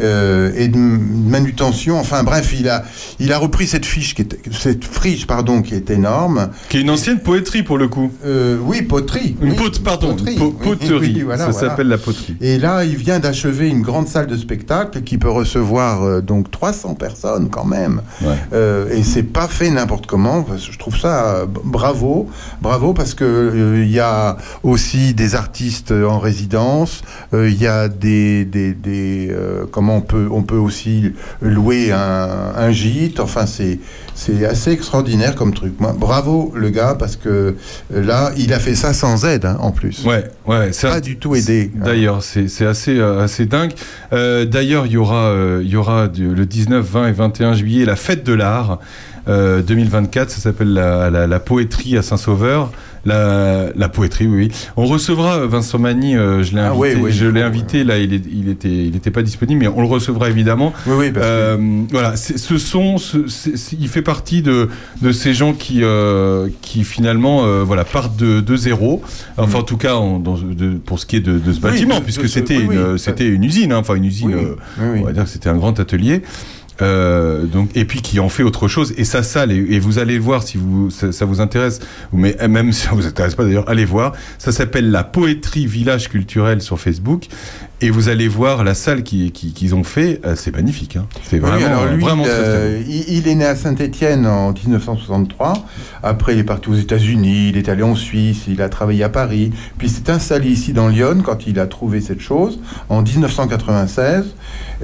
[0.00, 1.98] Euh, et de manutention.
[1.98, 2.84] Enfin bref, il a,
[3.18, 6.50] il a repris cette fiche, qui est, cette friche pardon, qui est énorme.
[6.68, 8.10] Qui est une ancienne poétrie pour le coup.
[8.24, 9.36] Euh, oui, poterie.
[9.42, 10.36] Une oui, pardon, poterie.
[10.36, 11.12] po- poterie.
[11.16, 11.68] oui, voilà, ça voilà.
[11.70, 12.36] s'appelle la poterie.
[12.40, 16.50] Et là, il vient d'achever une grande salle de spectacle qui peut recevoir euh, donc
[16.50, 18.02] 300 personnes quand même.
[18.22, 18.36] Ouais.
[18.96, 20.44] Et c'est pas fait n'importe comment.
[20.56, 22.28] Je trouve ça bravo,
[22.62, 27.02] bravo parce que il y a aussi des artistes en résidence.
[27.32, 29.34] Il y a des, des, des,
[29.70, 33.20] comment comment on peut, on peut aussi louer un, un gîte.
[33.20, 33.78] Enfin, c'est,
[34.14, 35.72] c'est assez extraordinaire comme truc.
[35.80, 37.28] Moi, bravo le gars, parce que
[37.94, 40.04] euh, là, il a fait ça sans aide, hein, en plus.
[40.04, 41.70] Ouais, ouais, Pas du tout aidé.
[41.74, 43.72] D'ailleurs, c'est c'est assez, euh, assez dingue.
[44.12, 47.84] Euh, D'ailleurs, il y aura, euh, y aura du- le 19, 20 et 21 juillet
[47.84, 48.78] la fête de l'art
[49.28, 50.30] euh, 2024.
[50.30, 52.70] Ça s'appelle la, la, la poétrie à Saint-Sauveur.
[53.04, 54.52] La, la poétrie, oui, oui.
[54.76, 57.96] On recevra euh, Vincent Magny, euh, je l'ai Ah, invité, je il l'ai invité, là,
[57.96, 60.74] il, est, il, était, il était pas disponible, mais on le recevra évidemment.
[60.86, 62.36] Oui, oui, parce que- Euh, voilà, ce
[63.28, 64.68] c'est- il fait partie de,
[65.00, 69.00] de ces gens qui, euh, qui finalement, euh, voilà, partent de, de zéro.
[69.38, 71.64] Enfin, en tout cas, en- dans- de- pour ce qui est de, de ce Mm.
[71.64, 74.34] Oui, bâtiment, puisque c'était une, c'était une usine, hein, enfin une usine.
[74.34, 74.56] Euh.
[75.00, 76.22] On va dire que c'était un grand atelier.
[76.80, 78.94] Euh, donc et puis qui en fait autre chose.
[78.96, 81.80] Et sa salle et, vous allez le voir si vous ça, vous intéresse.
[82.12, 84.12] Mais même si ça vous intéresse pas d'ailleurs allez voir.
[84.38, 87.26] Ça s'appelle la poétrie village culturel sur Facebook
[87.80, 91.06] et vous allez voir la salle qui- qui- qu'ils ont fait euh, c'est magnifique hein.
[91.22, 92.84] c'est Oui, vraiment alors lui, vraiment très, très euh, beau.
[92.88, 95.52] il, il est né à Saint-Étienne en 1963.
[96.02, 99.08] Après, il est parti aux États-Unis, il est allé en Suisse, il a travaillé à
[99.08, 99.52] Paris.
[99.78, 102.58] Puis il s'est installé ici dans Lyon quand il a trouvé cette chose
[102.88, 104.24] en 1996.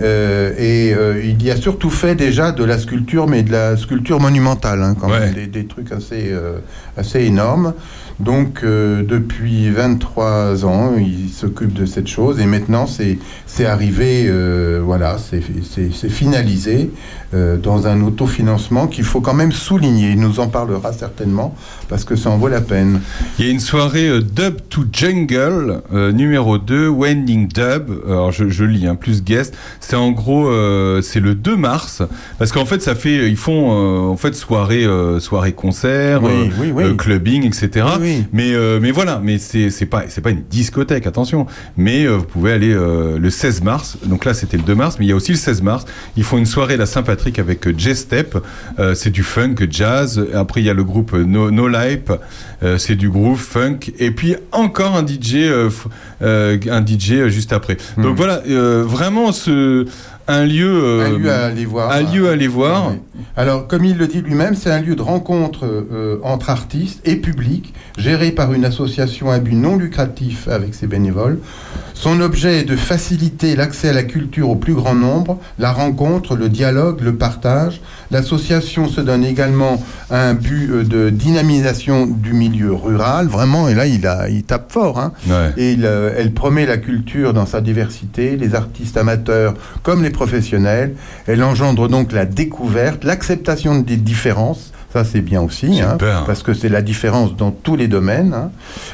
[0.02, 3.76] Euh, et euh, il y a surtout fait déjà de la sculpture, mais de la
[3.76, 5.20] sculpture monumentale, hein, quand Ouais.
[5.20, 6.32] même, des, des trucs assez,
[6.96, 7.74] assez énormes.
[8.20, 12.40] Donc, euh, depuis 23 ans, il s'occupe de cette chose.
[12.40, 16.90] Et maintenant, c'est arrivé, euh, voilà, c'est finalisé
[17.34, 20.10] euh, dans un autofinancement qu'il faut quand même souligner.
[20.10, 21.56] Il nous en parlera certainement
[21.88, 23.00] parce que ça en vaut la peine.
[23.38, 27.90] Il y a une soirée euh, Dub to Jungle, euh, numéro 2, Wending Dub.
[28.06, 29.56] Alors je, je lis, hein, plus guest.
[29.80, 30.48] C'est en gros,
[31.02, 32.02] c'est le 2 mars,
[32.38, 33.70] parce qu'en fait, ça fait, ils font
[34.10, 34.86] en fait soirée,
[35.18, 36.96] soirée concert, Oui, oui, oui.
[36.96, 37.86] clubbing, etc.
[38.32, 41.46] Mais mais voilà, mais c'est pas pas une discothèque, attention.
[41.76, 43.98] Mais vous pouvez aller le 16 mars.
[44.04, 45.84] Donc là, c'était le 2 mars, mais il y a aussi le 16 mars.
[46.16, 48.36] Ils font une soirée la Saint-Patrick avec euh, J-Step.
[48.78, 50.24] Euh, c'est du funk, jazz.
[50.34, 52.10] Après, il y a le groupe euh, No, no Life.
[52.62, 53.78] Euh, c'est du groove, funk.
[53.98, 55.86] Et puis encore un DJ, f-
[56.70, 57.76] un DJ juste après.
[57.98, 59.86] Donc voilà, euh, vraiment ce
[60.26, 61.90] un lieu, euh, un lieu à aller voir.
[61.90, 62.90] un lieu à aller voir.
[62.90, 62.98] Oui.
[63.36, 67.16] Alors, comme il le dit lui-même, c'est un lieu de rencontre euh, entre artistes et
[67.16, 71.38] public, géré par une association à but non lucratif avec ses bénévoles.
[71.94, 76.36] Son objet est de faciliter l'accès à la culture au plus grand nombre, la rencontre,
[76.36, 77.80] le dialogue, le partage.
[78.10, 83.86] L'association se donne également un but euh, de dynamisation du milieu rural, vraiment, et là,
[83.86, 84.98] il, a, il tape fort.
[84.98, 85.12] Hein.
[85.28, 85.52] Ouais.
[85.56, 90.10] Et il, euh, elle promet la culture dans sa diversité, les artistes amateurs comme les
[90.14, 90.94] professionnels.
[91.26, 94.72] Elle engendre donc la découverte, l'acceptation des différences.
[94.94, 98.52] Ça, c'est bien aussi, hein, parce que c'est la différence dans tous les domaines, hein,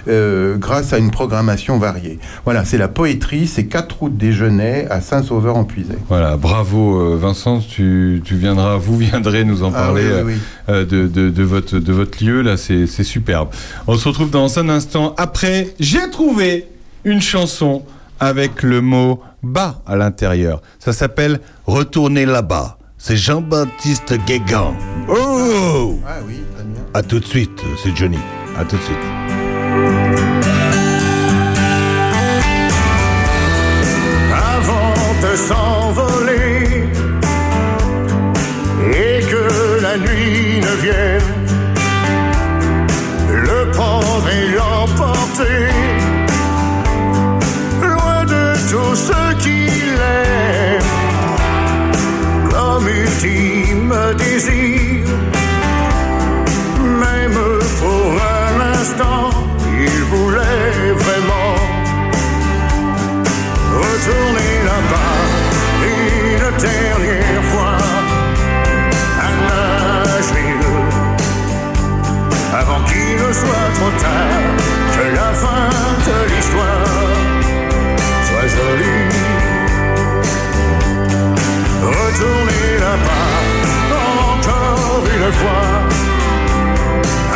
[0.09, 2.19] euh, grâce à une programmation variée.
[2.47, 5.99] Voilà, c'est la poétrie, c'est 4 routes des Genêts à Saint-Sauveur-en-Puisay.
[6.09, 10.25] Voilà, bravo euh, Vincent, tu, tu viendras, vous viendrez nous en Ah parler oui, euh,
[10.25, 10.35] oui.
[10.71, 13.51] euh, de, de, de votre, de votre lieu, là c'est superbe.
[13.87, 15.15] On se retrouve dans un instant.
[15.19, 16.67] Après, j'ai trouvé
[17.05, 17.83] une chanson
[18.21, 20.61] avec le mot bas à l'intérieur.
[20.79, 22.79] Ça s'appelle Retourner là-bas.
[22.99, 24.75] C'est Jean-Baptiste Guégan.
[25.09, 26.83] Oh Ah oui, très bien.
[26.95, 28.19] À tout de suite, c'est Johnny.
[28.59, 30.11] À tout de suite.
[34.33, 36.89] avant de s'envoler
[38.93, 41.33] et que la nuit ne vienne
[43.49, 45.69] le prendre et l'emporter
[47.83, 49.20] loin de tout ce
[52.81, 55.07] comme ultime désir
[57.01, 57.39] même
[57.79, 59.31] pour un instant
[59.65, 61.57] il voulait vraiment
[63.73, 65.19] retourner là-bas.
[65.83, 67.77] Une dernière fois
[69.21, 70.71] à Nashville
[72.55, 74.60] avant qu'il ne soit trop tard
[85.31, 85.73] une fois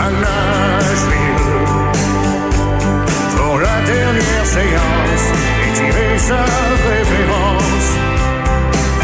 [0.05, 1.47] à Nashville
[3.37, 5.27] pour la dernière séance
[5.63, 6.45] et tirer sa
[6.91, 7.91] révérence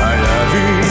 [0.08, 0.86] à la vie.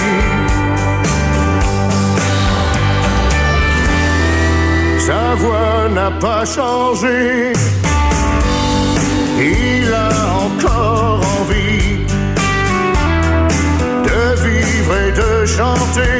[5.08, 7.54] Sa voix n'a pas changé,
[9.40, 10.12] il a
[10.46, 11.98] encore envie
[14.08, 16.19] de vivre et de chanter.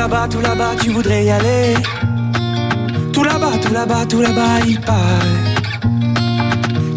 [0.00, 1.74] Tout là-bas, tout là-bas, tu voudrais y aller.
[3.12, 4.98] Tout là-bas, tout là-bas, tout là-bas, il paraît.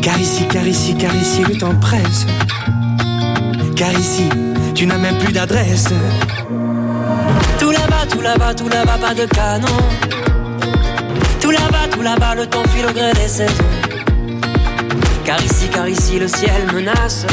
[0.02, 2.26] Car ici, car ici, car ici, le temps presse.
[3.76, 4.30] Car ici,
[4.74, 5.90] tu n'as même plus d'adresse.
[7.60, 9.84] Tout là-bas, tout là-bas, tout là-bas, pas de canon.
[11.42, 13.74] Tout là-bas, tout là-bas, le temps file au gré des saisons.
[15.26, 17.26] Car ici, car ici, le ciel menace.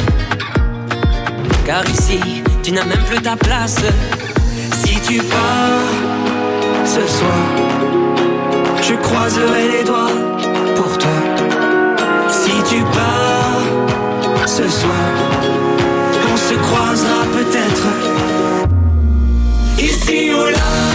[1.64, 2.18] Car ici,
[2.64, 3.76] tu n'as même plus ta place.
[5.10, 7.46] Si tu pars ce soir,
[8.80, 10.16] je croiserai les doigts
[10.76, 11.20] pour toi.
[12.28, 15.10] Si tu pars ce soir,
[16.32, 17.88] on se croisera peut-être
[19.80, 20.89] ici ou là.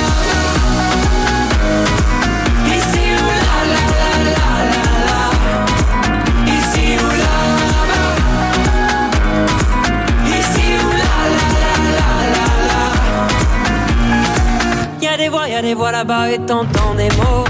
[15.16, 17.46] Y'a des voix, y'a des voix là-bas et t'entends des mots.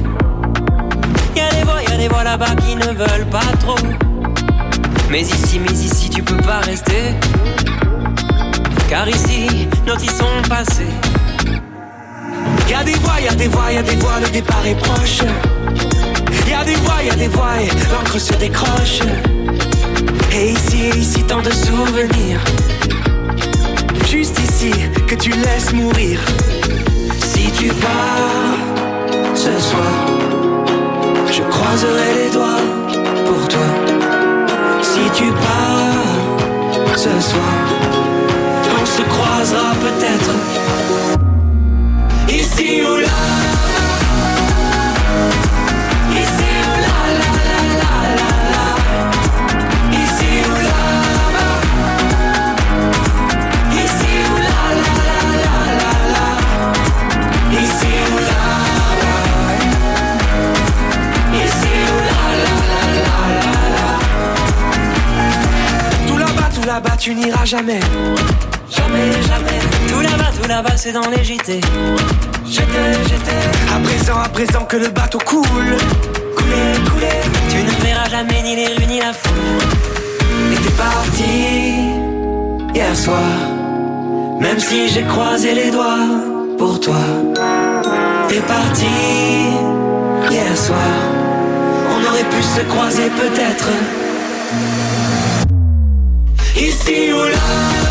[1.35, 3.87] Y'a des voix, y'a des voix là-bas qui ne veulent pas trop.
[5.09, 7.15] Mais ici, mais ici, tu peux pas rester.
[8.87, 10.93] Car ici, nos ils sont passés.
[12.69, 15.23] Y'a des voix, y'a des voix, y'a des voix, le départ est proche.
[16.47, 18.99] Y'a des voix, y'a des voix, et l'encre se décroche.
[20.31, 22.41] Et ici, ici, tant de souvenirs.
[24.07, 24.71] Juste ici,
[25.07, 26.19] que tu laisses mourir.
[27.55, 28.57] Si tu pars
[29.33, 29.95] ce soir,
[31.31, 32.65] je croiserai les doigts
[33.25, 33.69] pour toi.
[34.81, 37.55] Si tu pars ce soir,
[38.81, 40.33] on se croisera peut-être
[42.27, 43.21] ici ou là.
[46.11, 47.34] Ici ou là, la
[66.75, 67.79] là-bas, tu n'iras jamais.
[68.77, 69.59] Jamais, jamais.
[69.87, 71.61] Tout là-bas, tout là-bas, c'est dans les JT.
[72.45, 73.43] J'étais, j'étais.
[73.73, 75.77] À présent, à présent que le bateau coule.
[76.35, 77.19] Couler, couler.
[77.49, 79.63] Tu ne verras jamais ni les rues ni la foule.
[80.51, 81.35] Et t'es parti
[82.75, 83.35] hier soir.
[84.41, 86.09] Même si j'ai croisé les doigts
[86.57, 87.03] pour toi.
[88.27, 88.95] T'es parti
[90.29, 90.95] hier soir.
[91.93, 93.69] On aurait pu se croiser peut-être.
[96.55, 97.84] Ici ou là.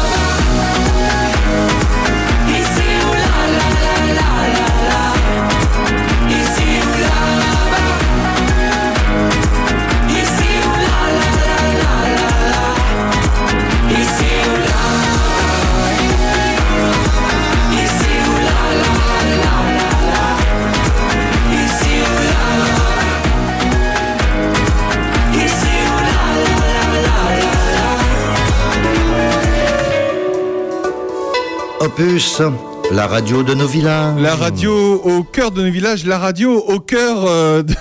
[32.92, 34.20] La radio de nos villages.
[34.20, 37.74] La radio au cœur de nos villages, la radio au cœur euh, de-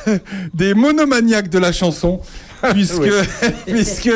[0.53, 2.19] des monomaniaques de la chanson,
[2.71, 3.09] puisque,
[3.67, 4.11] puisque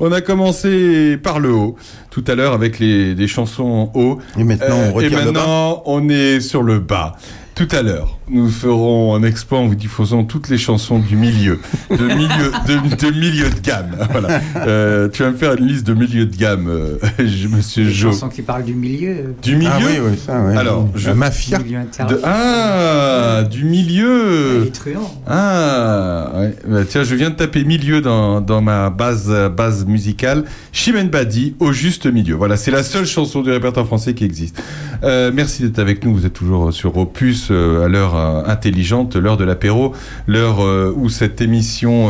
[0.00, 1.76] on a commencé par le haut
[2.10, 4.18] tout à l'heure avec les, des chansons haut.
[4.38, 7.12] Et maintenant, on Euh, et maintenant on est sur le bas.
[7.58, 11.58] Tout à l'heure, nous ferons un exploit en vous diffusant toutes les chansons du milieu,
[11.90, 13.96] de milieu, de, de milieu de gamme.
[14.12, 14.40] Voilà.
[14.56, 17.90] Euh, tu vas me faire une liste de milieu de gamme, euh, je- Monsieur Une
[17.90, 18.12] Jo.
[18.12, 19.34] chanson qui parle du milieu.
[19.42, 19.70] Du milieu.
[19.74, 20.56] Ah oui, oui, ça, ouais.
[20.56, 21.58] Alors, La je, mafia.
[21.58, 22.16] Milieu intérieur.
[22.16, 24.62] de- ah, du milieu.
[24.62, 25.20] Les truands.
[25.26, 26.54] Ah, ouais.
[26.64, 30.44] Bah, tiens, je viens de taper milieu dans, dans ma base, base musicale.
[30.72, 32.36] Chimène Badi, au juste milieu.
[32.36, 34.62] Voilà, c'est la seule chanson du répertoire français qui existe.
[35.02, 36.14] Euh, merci d'être avec nous.
[36.14, 39.94] Vous êtes toujours sur Opus euh, à l'heure euh, intelligente, l'heure de l'apéro,
[40.26, 42.08] l'heure euh, où cette émission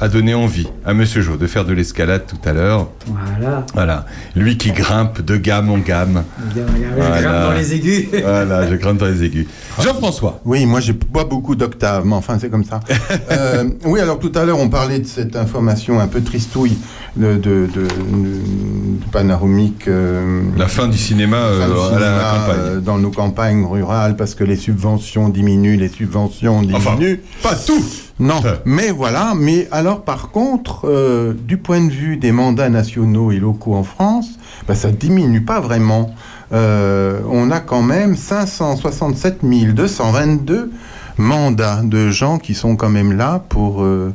[0.00, 2.88] a donné envie à Monsieur Jo de faire de l'escalade tout à l'heure.
[3.06, 3.66] Voilà.
[3.74, 4.06] Voilà,
[4.36, 6.22] lui qui grimpe de gamme en gamme.
[6.54, 8.06] Je grimpe dans les aigus.
[8.22, 9.46] voilà, je grimpe dans les aigus.
[9.82, 10.40] Jean-François.
[10.44, 12.80] Oui, moi j'ai pas beaucoup d'octaves, mais enfin c'est comme ça.
[13.30, 16.78] Euh, oui, alors tout à l'heure on parlait de cette information un peu tristouille
[17.16, 19.86] de, de, de, de- de panoramique.
[19.88, 21.62] euh, La fin du cinéma, euh,
[21.94, 22.56] à la campagne.
[22.60, 27.20] euh, dans nos campagnes rurales parce que les subventions diminuent, les subventions Enfin, diminuent.
[27.42, 27.84] pas tout.
[28.20, 29.34] Non, mais voilà.
[29.36, 33.84] Mais alors, par contre, euh, du point de vue des mandats nationaux et locaux en
[33.84, 36.14] France, bah, ça diminue pas vraiment.
[36.52, 40.72] Euh, on a quand même 567 222
[41.18, 44.14] mandats de gens qui sont quand même là pour euh,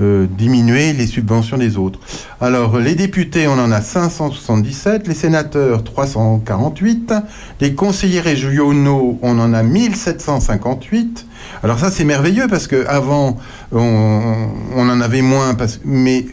[0.00, 2.00] euh, diminuer les subventions des autres.
[2.40, 7.14] Alors, les députés, on en a 577, les sénateurs 348,
[7.60, 11.26] les conseillers régionaux, on en a 1758.
[11.62, 13.38] Alors ça, c'est merveilleux parce que avant,
[13.72, 16.26] on, on en avait moins, parce, mais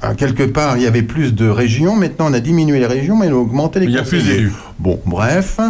[0.00, 1.94] à quelque part, il y avait plus de régions.
[1.94, 4.18] Maintenant, on a diminué les régions, mais on a augmenté les Il y a plus
[4.18, 4.36] conseillers.
[4.38, 4.52] d'élus.
[4.82, 5.60] Bon, bref.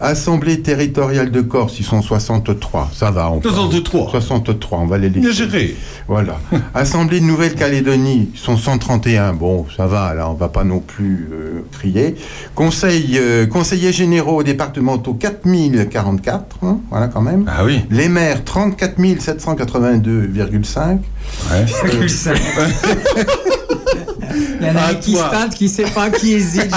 [0.00, 2.90] Assemblée territoriale de Corse, ils sont 63.
[2.92, 3.30] Ça va.
[3.30, 4.10] On peut- 63.
[4.10, 5.28] 63, on va les laisser.
[6.08, 6.38] Voilà.
[6.74, 9.32] Assemblée de Nouvelle-Calédonie, ils sont 131.
[9.34, 12.16] Bon, ça va, là, on va pas non plus euh, crier.
[12.56, 16.56] Conseil, euh, conseillers généraux départementaux, 4044.
[16.64, 17.44] hein, voilà, quand même.
[17.46, 17.82] Ah oui.
[17.90, 20.98] Les maires, 34 782,5.
[21.52, 21.58] Ouais.
[24.60, 26.70] Il y en a un qui stade, qui sait pas, qui hésite.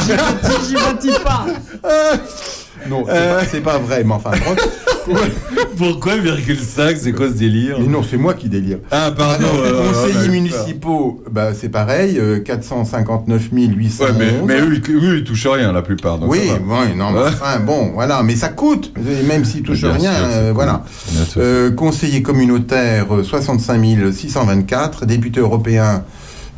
[0.67, 1.45] J'y vote pas.
[2.89, 3.61] Non, c'est Euh.
[3.61, 4.31] pas- vrai, mais enfin.
[5.77, 6.13] Pourquoi
[6.59, 7.77] 5 C'est quoi ce délire?
[7.79, 8.77] Mais non, c'est moi qui délire.
[8.91, 9.45] Ah, pardon.
[9.63, 13.99] Alors, euh, conseillers municipaux, bah, c'est pareil, euh, 459 811.
[14.01, 16.17] Ouais, mais, mais eux, ils, eux, ils touchent rien, la plupart.
[16.19, 18.93] donc oui, oui, non, mais enfin, bon, voilà, mais ça coûte,
[19.27, 20.83] même s'ils touchent Bien rien, sûr, euh, voilà.
[21.11, 21.41] Bien sûr.
[21.43, 23.79] Euh, conseiller communautaire, euh, 65
[24.11, 26.03] 624, député européen,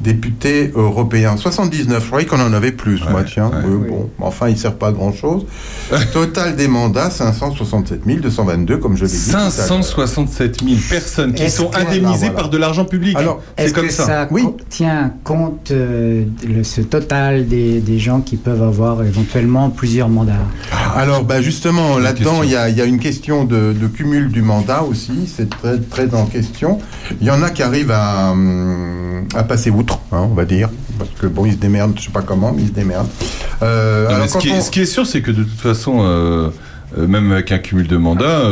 [0.03, 3.55] député européen, 79, je croyais qu'on en avait plus, moi, tiens, ouais.
[3.65, 5.45] Euh, bon, enfin, il sert pas à grand-chose.
[6.13, 9.17] Total des mandats, 567 222, comme je l'ai dit.
[9.31, 9.51] tout à l'heure.
[9.51, 12.33] 567 000 personnes qui sont que- indemnisées Voilà.
[12.33, 13.15] par de l'argent public.
[13.17, 14.05] Alors, c'est Est-ce comme que ça.
[14.05, 14.45] ça, Oui.
[14.69, 20.33] tient compte euh, le- ce total des, des gens qui peuvent avoir éventuellement plusieurs mandats?
[20.95, 24.29] Alors, bah, justement, là-dedans, il y, a- il y a une question de, de cumul
[24.29, 26.79] du mandat aussi, c'est très, très en question.
[27.21, 30.69] Il y en a qui arrivent à, hum, à passer outre, hein, on va dire,
[30.97, 33.07] parce que bon, ils se démerdent, je sais pas comment, mais ils se démerdent.
[33.61, 35.59] Euh, Non, alors, ce, qui est, on- ce qui est sûr, c'est que de toute
[35.59, 36.49] façon, euh,
[36.97, 38.43] euh, même avec un cumul de mandats,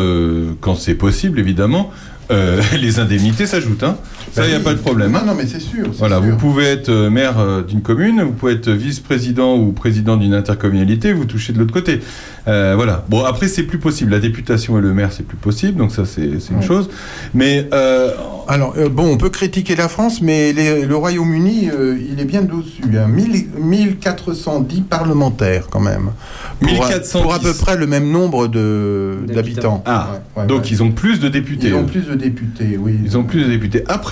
[0.61, 1.91] quand c'est possible, évidemment,
[2.80, 3.84] les indemnités s'ajoutent.
[3.84, 3.97] Hein.
[4.31, 5.11] Ça, il n'y a pas de problème.
[5.11, 5.85] Non, non, mais c'est sûr.
[5.98, 6.26] Voilà, sûr.
[6.26, 10.34] vous pouvez être euh, maire euh, d'une commune, vous pouvez être vice-président ou président d'une
[10.34, 11.99] intercommunalité, vous touchez de l'autre côté.
[12.48, 13.06] Euh, voilà.
[13.10, 14.11] Bon, après, c'est plus possible.
[14.11, 16.61] La députation et le maire, c'est plus possible, donc ça, c'est une Ouais.
[16.65, 16.89] chose.
[17.34, 18.11] Mais euh,
[18.48, 21.69] Alors, euh, bon, on peut critiquer la France, mais les- le Royaume-Uni,
[22.11, 22.81] il est bien dessus.
[22.98, 23.07] Hein.
[23.07, 26.11] 1000 1410 parlementaires, quand même.
[26.60, 27.22] Pour, 1410.
[27.22, 29.84] pour à peu près le même nombre D'habitants.
[29.85, 31.68] ah, Ouais, ouais, donc ils ont plus de députés.
[31.69, 32.98] Ils ont plus de députés, oui.
[33.03, 33.84] Ils ont plus de députés.
[33.88, 34.10] Après,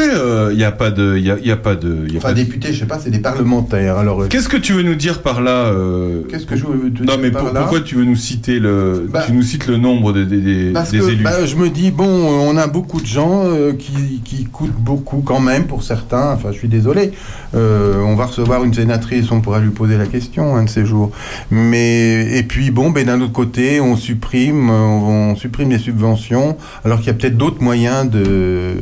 [0.52, 2.34] il n'y a pas de, y a, y a pas de, y a Enfin, pas
[2.34, 3.98] de- députés, je sais pas, c'est des parlementaires.
[3.98, 6.92] Alors, euh, Qu'est-ce que tu veux nous dire par là euh, qu'est-ce que je veux
[6.92, 9.34] te Non, dire mais par pour- là pourquoi tu veux nous citer le, Bah, tu
[9.34, 11.24] nous cites le nombre des, des, des- Parce des que élus?
[11.24, 14.72] bah, je me dis, bon, euh, on a beaucoup de gens euh, qui, qui coûtent
[14.80, 16.32] beaucoup quand même pour certains.
[16.34, 17.12] Enfin, je suis désolé.
[17.56, 20.86] Euh, on va recevoir une sénatrice, on pourra lui poser la question un de ces
[20.86, 21.12] jours.
[21.52, 25.80] Mais et puis bon, ben d'un autre côté, on supprime, euh, on, on supprime les
[25.80, 28.76] subventions, alors qu'il y a peut-être d'autres moyens de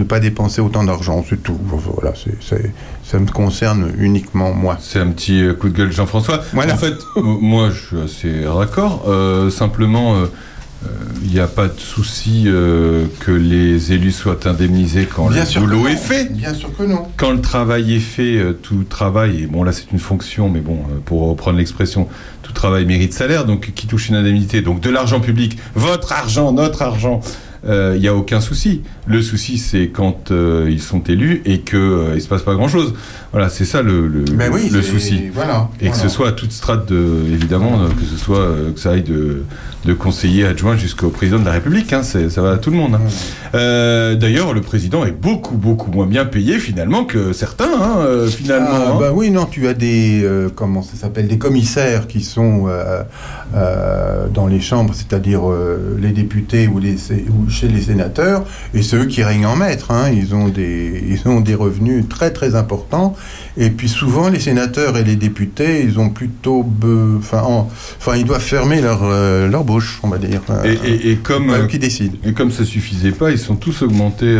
[0.00, 1.24] ne pas dépenser autant d'argent.
[1.28, 1.58] C'est tout.
[1.62, 2.12] Voilà,
[3.04, 4.78] ça me concerne uniquement moi.
[4.80, 6.42] C'est un petit euh, coup de gueule, Jean-François.
[6.52, 6.74] Voilà.
[6.74, 9.04] En fait, moi, je suis assez d'accord.
[9.08, 10.26] Euh, simplement,
[10.86, 10.88] euh,
[11.22, 15.60] il n'y a pas de souci euh, que les élus soient indemnisés quand Bien le
[15.60, 16.32] boulot est fait.
[16.32, 17.06] Bien sûr que non.
[17.18, 20.60] Quand le travail est fait, euh, tout travail, et bon là c'est une fonction, mais
[20.60, 22.08] bon, pour reprendre l'expression,
[22.42, 26.50] tout travail mérite salaire, donc qui touche une indemnité, donc de l'argent public, votre argent,
[26.52, 27.20] notre argent,
[27.68, 28.82] euh, il n'y a aucun souci.
[29.06, 32.94] Le souci c'est quand euh, ils sont élus et qu'il ne se passe pas grand-chose.
[33.32, 35.28] Voilà, c'est ça le, le, Ben oui, le c'est- souci.
[35.32, 38.72] voilà, et que ce soit à toute strate, de, évidemment, euh, que ce soit euh,
[38.72, 39.42] que ça aille de,
[39.84, 42.96] de conseiller adjoint jusqu'au président de la République, hein, ça va à tout le monde.
[42.96, 43.00] hein.
[43.54, 48.26] Euh, D'ailleurs, le président est beaucoup, beaucoup moins bien payé finalement que certains, hein, euh,
[48.26, 48.68] finalement.
[48.72, 52.64] Ah, bah oui, non, tu as des euh, comment ça s'appelle des commissaires qui sont
[53.54, 58.44] euh, dans les chambres, c'est-à-dire euh, les députés ou, les, sé- ou chez les sénateurs,
[58.74, 59.90] et ceux qui règnent en maître.
[59.90, 60.10] hein.
[60.12, 63.16] ils ont des ils ont des revenus très très importants.
[63.56, 66.64] Et puis souvent les sénateurs et les députés, ils ont plutôt
[67.18, 67.68] enfin en-
[67.98, 70.40] enfin ils doivent fermer leur euh, leur bouche, on va dire.
[70.64, 72.16] Et, et- et comme qui décident.
[72.24, 74.36] Et comme ça suffisait pas, ils sont tous augmentés.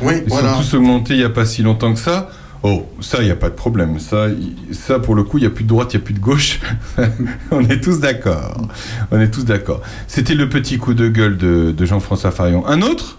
[0.00, 0.54] Oui, ils voilà.
[0.54, 2.30] sont tous augmentés il y a pas si longtemps que ça.
[2.64, 3.98] Oh, ça, il n'y a pas de problème.
[3.98, 6.04] Ça, y- ça pour le coup, il n'y a plus de droite, il n'y a
[6.04, 6.60] plus de gauche.
[7.50, 8.68] On est tous d'accord.
[9.10, 9.80] On est tous d'accord.
[10.06, 12.64] C'était le petit coup de gueule de, de Jean-François Farion.
[12.66, 13.18] Un autre?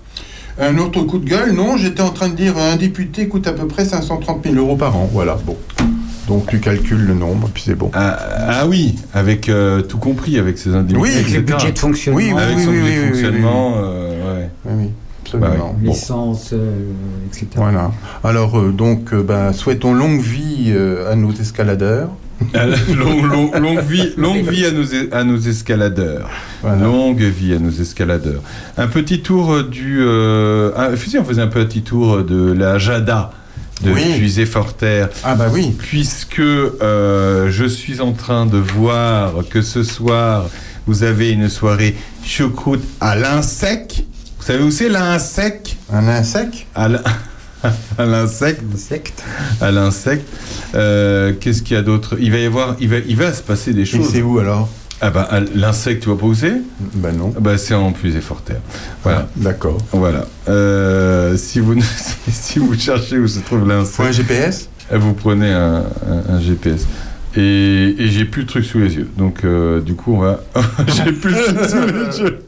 [0.59, 3.53] Un autre coup de gueule, non, j'étais en train de dire un député coûte à
[3.53, 5.09] peu près 530 000 euros par an.
[5.11, 5.57] Voilà, bon.
[6.27, 7.91] Donc tu calcules le nombre, puis c'est bon.
[7.93, 8.17] Ah,
[8.61, 10.99] ah oui, avec euh, tout compris, avec ses indemnités.
[11.01, 12.17] Oui, avec le budget de fonctionnement.
[12.17, 13.69] Oui, oui, avec oui, son oui, budget oui, de oui, fonctionnement.
[13.71, 13.81] oui.
[13.83, 14.49] euh, ouais.
[15.37, 15.75] Bon.
[15.81, 16.91] L'essence, euh,
[17.27, 17.47] etc.
[17.55, 17.91] Voilà.
[18.23, 22.09] Alors, euh, donc, euh, bah, souhaitons longue vie euh, à nos escaladeurs.
[22.53, 24.83] Longue, vie, longue vie à nos,
[25.13, 26.29] à nos escaladeurs.
[26.63, 28.41] Longue vie à nos escaladeurs.
[28.75, 29.99] Un petit tour du.
[30.01, 33.31] Euh, ah, on faisait un petit tour de la Jada
[33.83, 34.13] de Oui.
[34.17, 35.09] Puisé-Forterre.
[35.23, 35.73] Ah bah oui.
[35.77, 40.47] Puisque euh, je suis en train de voir que ce soir,
[40.85, 41.95] vous avez une soirée
[42.25, 44.05] choucroute à l'insec.
[44.45, 46.65] Vous savez où c'est l'insec Un insecte?
[46.75, 47.01] À l'in-
[47.97, 48.61] à l'insecte.
[49.61, 50.27] À l'insecte.
[50.75, 52.17] Euh, Qu'est-ce qu'il y a d'autre?
[52.19, 54.09] Il va y avoir, il va, il va se passer des choses.
[54.11, 54.67] c'est où alors?
[54.99, 56.55] Ah bah l'insecte, tu vois pas où c'est?
[56.95, 57.33] Bah non.
[57.39, 58.59] Bah c'est en plus et Forterre.
[59.03, 59.29] Voilà.
[59.37, 59.77] D'accord.
[59.93, 60.25] Voilà.
[60.49, 61.75] Euh, si vous
[62.29, 63.95] si vous cherchez où se trouve l'insecte.
[63.95, 66.85] Faut un GPS Vous prenez un, un- un GPS.
[67.37, 69.09] Et, et j'ai plus le truc sous les yeux.
[69.17, 70.41] Donc euh, du coup on va.
[70.87, 72.39] j'ai plus le truc sous les yeux.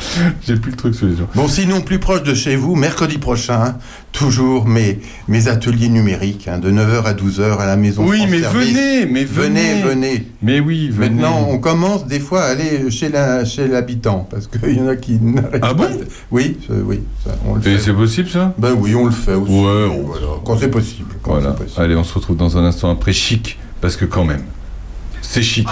[0.46, 1.26] J'ai plus le truc sous les yeux.
[1.34, 3.76] Bon, sinon, plus proche de chez vous, mercredi prochain,
[4.12, 8.04] toujours mes, mes ateliers numériques, hein, de 9h à 12h à la maison.
[8.06, 8.68] Oui, France mais Service.
[8.74, 9.74] venez, mais venez.
[9.74, 10.26] Venez, venez.
[10.42, 11.10] Mais oui, venez.
[11.10, 14.88] Maintenant, on commence des fois à aller chez la- chez l'habitant, parce qu'il y en
[14.88, 18.28] a qui n'arrêtent Ah pas bon de- Oui, oui, ça, on le Et c'est possible
[18.28, 18.54] ça?
[18.58, 19.52] Ben oui, on le fait aussi.
[19.52, 21.14] Ouais, Voilà, quand c'est possible.
[21.22, 21.54] quand Voilà.
[21.58, 21.82] c'est possible.
[21.82, 24.42] Allez, on se retrouve dans un instant après chic, parce que quand même,
[25.22, 25.68] c'est chic.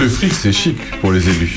[0.00, 1.56] Le fric, c'est chic pour les élus.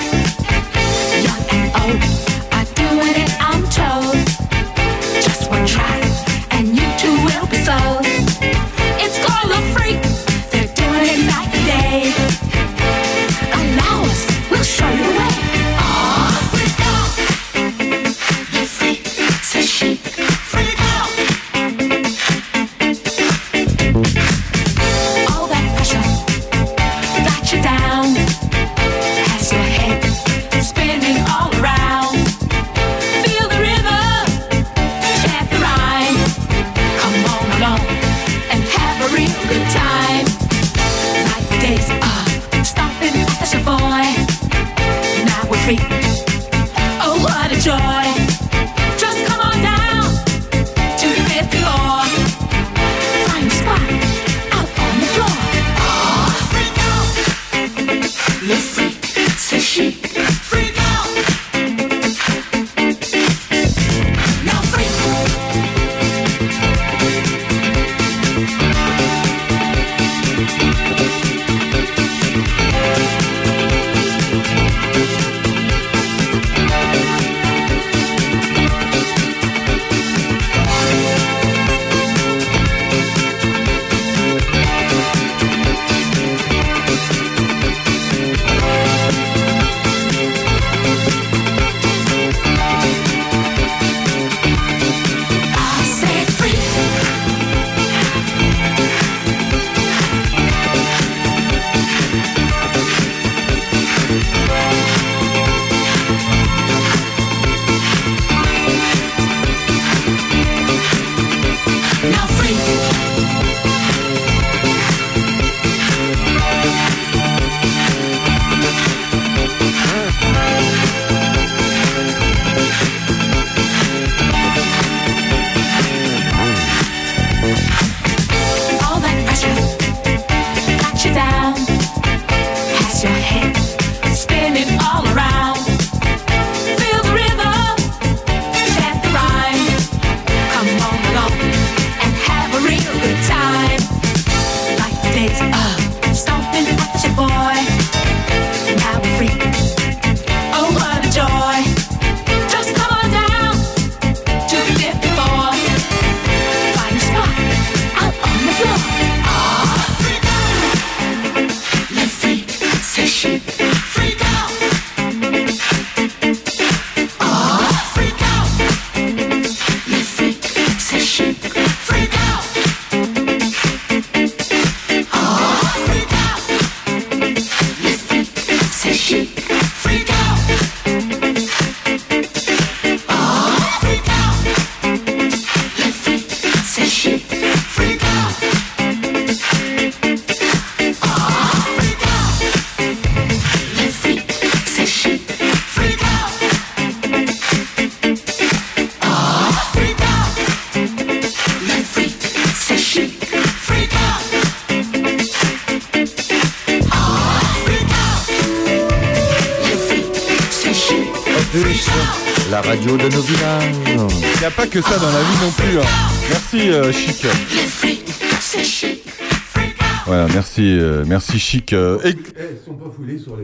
[221.11, 221.73] merci, euh, Chic.
[221.73, 222.15] euh, et-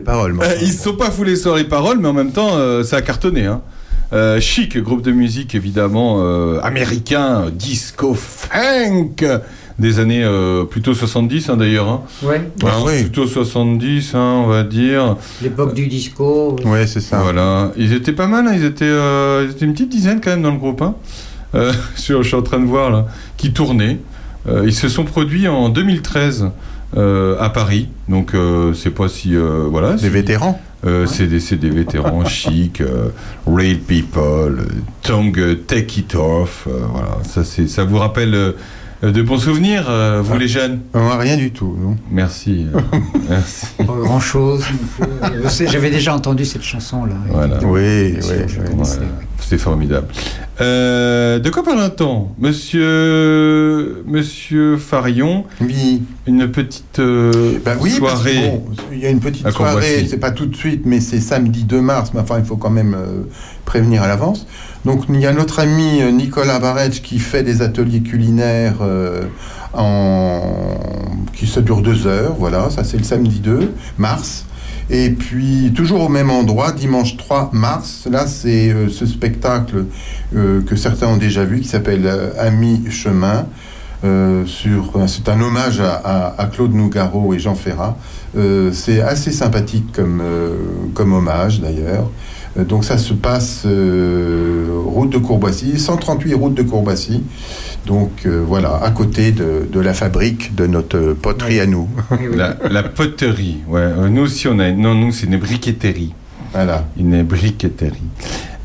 [0.04, 0.44] Paroles, moi.
[0.44, 2.96] Euh, ils se sont pas foulés sur les paroles, mais en même temps, euh, ça
[2.96, 3.46] a cartonné.
[3.46, 3.62] Hein.
[4.12, 9.16] Euh, Chic, groupe de musique évidemment euh, américain, disco funk
[9.78, 11.88] des années euh, plutôt 70 hein, d'ailleurs.
[11.88, 12.02] Hein.
[12.22, 12.40] Ouais.
[12.64, 15.16] Hein, Plutôt 70, hein, on va dire.
[15.42, 16.56] L'époque du disco.
[16.64, 17.20] Ouais, c'est ça.
[17.20, 20.30] Voilà, ils étaient pas mal, hein, ils, étaient, euh, ils étaient une petite dizaine quand
[20.30, 20.82] même dans le groupe.
[20.82, 20.94] Hein.
[21.54, 23.98] Euh, je, suis en train de voir là, qui tournaient.
[24.48, 26.48] Euh, ils se sont produits en 2013 euh,
[26.96, 29.94] à Paris, donc euh, c'est pas si euh, voilà.
[29.94, 30.60] Des vétérans.
[30.86, 33.08] Euh, c'est des, c'est des vétérans chics, euh,
[33.46, 34.66] Rail People, euh,
[35.02, 37.18] Tongue euh, Take It Off, euh, voilà.
[37.28, 38.52] Ça, c'est, ça vous rappelle euh,
[39.02, 40.78] de bons souvenirs, euh, vous les jeunes?
[40.94, 42.66] Euh, Rien du tout, non Merci.
[42.72, 42.80] euh,
[43.28, 43.66] merci.
[43.78, 44.64] Pas grand chose.
[45.66, 47.14] J'avais déjà entendu cette chanson là.
[47.28, 47.58] Voilà.
[47.64, 48.36] Oui, oui,
[48.70, 49.06] oui.
[49.40, 50.08] C'est formidable.
[50.60, 56.02] Euh, de quoi parle-t-on Monsieur, Monsieur Farion, Oui.
[56.26, 58.36] une petite euh, Bah oui, soirée.
[58.50, 61.20] bon, il y a une petite à soirée, c'est pas tout de suite, mais c'est
[61.20, 63.22] samedi 2 mars, mais enfin il faut quand même euh,
[63.64, 64.46] prévenir à l'avance.
[64.84, 68.76] Donc il y a notre ami Nicolas Barretch qui fait des ateliers culinaires
[69.74, 70.40] en...
[71.34, 74.44] qui ça dure deux heures, voilà, ça c'est le samedi 2 mars.
[74.90, 79.84] Et puis toujours au même endroit, dimanche 3 mars, là c'est euh, ce spectacle
[80.34, 83.46] euh, que certains ont déjà vu qui s'appelle euh, Amis Chemin.
[84.02, 87.96] C'est un hommage à, à- Claude Nougaro et Jean Ferrat.
[88.72, 90.22] C'est assez sympathique comme,
[90.94, 92.08] comme hommage d'ailleurs.
[92.66, 97.22] Donc ça se passe euh, route de Courboissy, 138 route de Courboissy.
[97.86, 101.88] Donc euh, voilà, à côté de, de la fabrique de notre poterie à nous.
[102.34, 103.58] La, la poterie.
[103.68, 103.80] Ouais.
[103.80, 104.70] euh, Nous aussi, on a.
[104.72, 106.14] Non, nous, c'est une briqueterie.
[106.52, 106.86] Voilà.
[106.98, 107.92] Une briqueterie.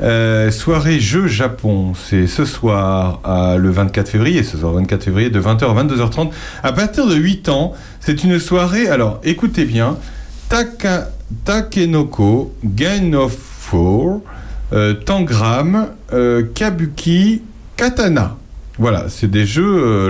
[0.01, 5.29] Euh, soirée Jeux Japon, c'est ce soir, à- le 24 février, ce soir 24 février,
[5.29, 6.31] de 20h à 22h30.
[6.63, 9.97] À partir de 8 ans, c'est une soirée, alors écoutez bien,
[10.49, 11.09] Taka,
[11.45, 13.37] Takenoko, Game of
[14.73, 17.41] Euh, Tangram, euh, Kabuki,
[17.75, 18.37] Katana.
[18.79, 20.09] Voilà, c'est des jeux euh,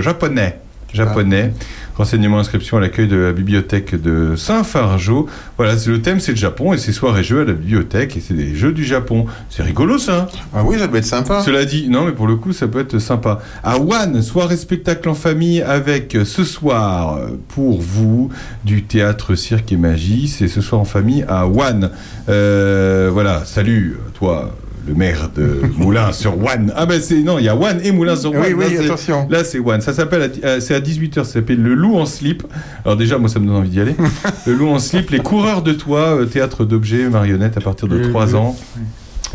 [0.94, 1.42] japonais.
[1.42, 1.52] Japonais.
[1.96, 5.28] Renseignements, inscription à l'accueil de la bibliothèque de Saint-Fargeau.
[5.56, 8.34] Voilà, le thème, c'est le Japon et c'est soirée jeux à la bibliothèque et c'est
[8.34, 9.26] des jeux du Japon.
[9.48, 10.28] C'est rigolo ça.
[10.52, 11.42] Ah oui, ça doit être sympa.
[11.42, 13.40] Cela dit, non, mais pour le coup, ça peut être sympa.
[13.62, 18.30] À One, soirée spectacle en famille avec euh, ce soir euh, pour vous
[18.64, 20.26] du théâtre cirque et magie.
[20.26, 21.90] C'est ce soir en famille à One.
[22.28, 24.52] Euh, voilà, salut toi.
[24.86, 26.72] Le maire de Moulins sur One.
[26.76, 28.40] Ah ben c'est non, il y a One et Moulins sur One.
[28.40, 29.26] Oui, oui, Là, attention.
[29.30, 29.80] Là c'est One.
[29.80, 31.14] Ça s'appelle, euh, c'est à 18h.
[31.14, 32.42] Ça s'appelle le loup en slip.
[32.84, 33.94] Alors déjà, moi ça me donne envie d'y aller.
[34.46, 37.96] le loup en slip, les coureurs de toit, euh, théâtre d'objets, marionnettes à partir de
[37.96, 38.56] Le- 3 le- ans.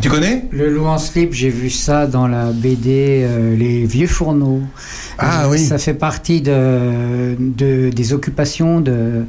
[0.01, 4.07] Tu connais Le loup en slip, j'ai vu ça dans la BD euh, Les Vieux
[4.07, 4.61] Fourneaux.
[5.17, 5.59] Ah Euh, oui.
[5.59, 9.26] Ça fait partie de, de- des occupations de,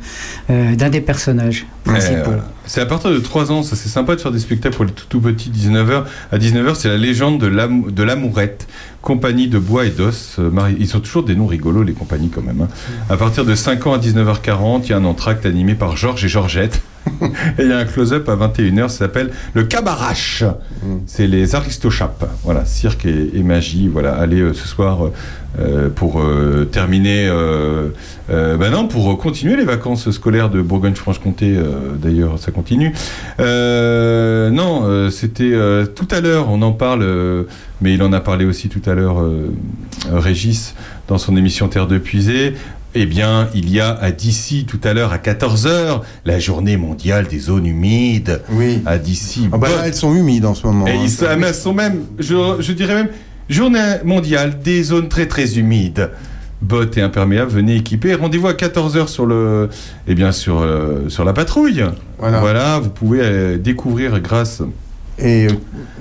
[0.48, 2.30] euh, d'un des personnages principaux.
[2.66, 4.92] C'est à partir de 3 ans, ça c'est sympa de faire des spectacles pour les
[4.92, 6.04] tout, tout petits, 19h.
[6.30, 8.68] À 19h, c'est la légende de l'amourette,
[9.02, 10.36] compagnie de bois et d'os.
[10.38, 12.62] euh, mari- Ils sont toujours des noms rigolos, les compagnies quand même.
[12.62, 12.68] hein.
[13.08, 16.24] À partir de 5 ans à 19h40, il y a un entracte animé par Georges
[16.24, 16.82] et Georgette.
[17.22, 20.44] et il y a un close-up à 21h, ça s'appelle le Cabarache.
[21.06, 22.28] C'est les Aristochapes.
[22.44, 23.88] Voilà, cirque et, et magie.
[23.88, 25.08] Voilà, allez euh, ce soir
[25.58, 27.26] euh, pour euh, terminer.
[27.28, 27.88] Euh,
[28.28, 31.56] bah non, pour continuer les vacances scolaires de Bourgogne-Franche-Comté.
[32.00, 32.92] D'ailleurs, ça continue.
[33.38, 35.52] Non, c'était
[35.94, 36.46] tout à l'heure.
[36.48, 37.46] On en parle,
[37.80, 39.16] mais il en a parlé aussi tout à l'heure,
[40.12, 40.74] Régis,
[41.08, 42.54] dans son émission Terre de Puisée.
[42.94, 47.26] eh bien, il y a à d'ici tout à l'heure à 14h la journée mondiale
[47.26, 48.42] des zones humides.
[48.50, 48.80] Oui.
[48.86, 49.48] À d'ici.
[49.52, 50.86] Ah bah là, elles sont humides en ce moment.
[50.86, 51.00] Et hein.
[51.02, 53.08] ils sont, elles même, je, je dirais même,
[53.50, 56.10] journée mondiale des zones très très humides.
[56.62, 58.14] Bottes et imperméables, venez équiper.
[58.14, 59.70] Rendez-vous à 14h sur le,
[60.06, 61.84] eh bien sur euh, sur la patrouille.
[62.18, 62.78] Voilà.
[62.78, 64.62] vous pouvez euh, découvrir grâce.
[65.22, 65.50] Et euh,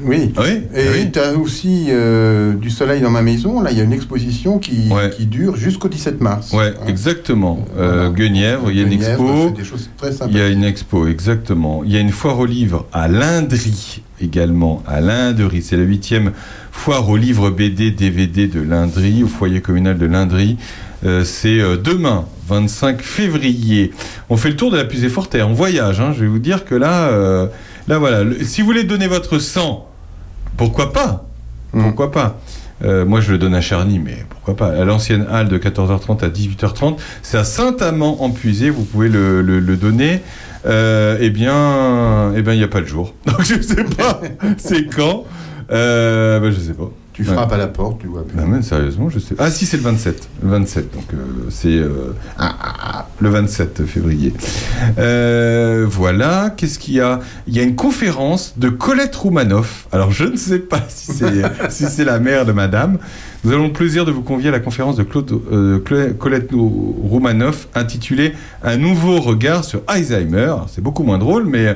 [0.02, 0.32] oui.
[0.38, 0.62] Oui.
[0.76, 3.62] Et tu as aussi euh, du soleil dans ma maison.
[3.62, 6.54] Là, il y a une exposition qui, qui dure jusqu'au 17 mars.
[6.54, 7.66] Ouais, exactement.
[7.78, 9.50] Euh, Guenièvre, il y a une expo.
[9.50, 11.84] des choses très Il y a une expo, exactement.
[11.84, 15.62] Il y a une foire aux livres à Lindry également, à Lindry.
[15.62, 16.32] C'est la huitième
[16.72, 20.58] foire aux livres BD, DVD de Lindry, au foyer communal de Lindry.
[21.06, 23.92] Euh, c'est demain, 25 février.
[24.30, 25.50] On fait le tour de la Pusée Forterre.
[25.50, 26.00] On voyage.
[26.00, 26.14] hein.
[26.16, 27.10] Je vais vous dire que là,
[27.90, 28.24] là voilà.
[28.24, 29.90] Le- si vous voulez donner votre sang,
[30.56, 31.26] pourquoi pas?
[31.74, 32.40] Pourquoi pas?
[32.86, 34.68] Euh, moi, je le donne à Charny, mais pourquoi pas?
[34.68, 38.70] À l'ancienne halle de 14h30 à 18h30, c'est à Saint-Amand en Puisée.
[38.70, 40.22] Vous pouvez le, le- le donner.
[40.66, 43.14] Euh, eh bien, eh bien, il n'y a pas le jour.
[43.26, 44.22] Donc, je sais pas.
[44.58, 45.26] c'est quand
[45.72, 46.90] euh, ben, Je sais pas.
[47.20, 48.24] Tu frappes à la porte, tu vois.
[48.34, 49.36] Non, mais sérieusement, je sais.
[49.40, 50.30] Ah, si, c'est le 27.
[50.42, 51.18] Le 27, donc euh,
[51.50, 54.32] c'est euh, ah, ah, ah, le 27 février.
[54.98, 56.54] Euh, voilà.
[56.56, 57.20] Qu'est-ce qu'il y a?
[57.46, 59.90] Il y a une conférence de Colette Roumanoff.
[59.92, 63.00] Alors, je ne sais pas si c'est si c'est la mère de madame.
[63.44, 67.68] Nous avons le plaisir de vous convier à la conférence de Claude, euh, Colette Roumanoff
[67.76, 68.34] intitulée
[68.64, 70.56] Un nouveau regard sur Alzheimer.
[70.68, 71.76] C'est beaucoup moins drôle, mais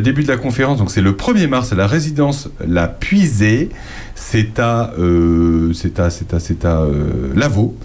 [0.00, 3.70] début de la conférence, donc c'est le 1er mars à la résidence La Puisée.
[4.14, 7.76] C'est à, euh, c'est à, c'est à, c'est à euh, Lavaux.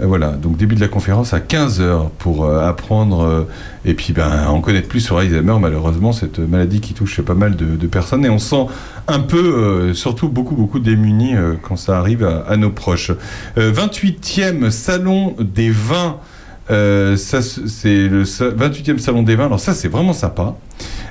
[0.00, 3.42] Euh, voilà, donc début de la conférence à 15h pour euh, apprendre euh,
[3.84, 7.56] et puis ben, en connaître plus sur Alzheimer, malheureusement, cette maladie qui touche pas mal
[7.56, 8.66] de, personnes et on se sent
[9.08, 13.10] un peu, euh, surtout beaucoup, beaucoup démunis euh, quand ça arrive à, à nos proches.
[13.58, 16.16] Euh, 28e salon des vins.
[16.70, 19.46] Euh, ça, c'est le sa- 28e salon des vins.
[19.46, 20.56] Alors ça, c'est vraiment sympa.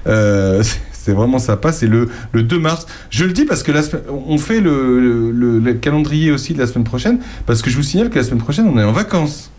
[0.07, 1.71] Euh, c'est- vraiment sympa.
[1.73, 2.85] C'est le, le 2 mars.
[3.09, 3.81] Je le dis parce que la
[4.27, 7.19] on fait le, le- le calendrier aussi de la semaine prochaine.
[7.45, 9.51] Parce que je vous signale que la semaine prochaine, on est en vacances.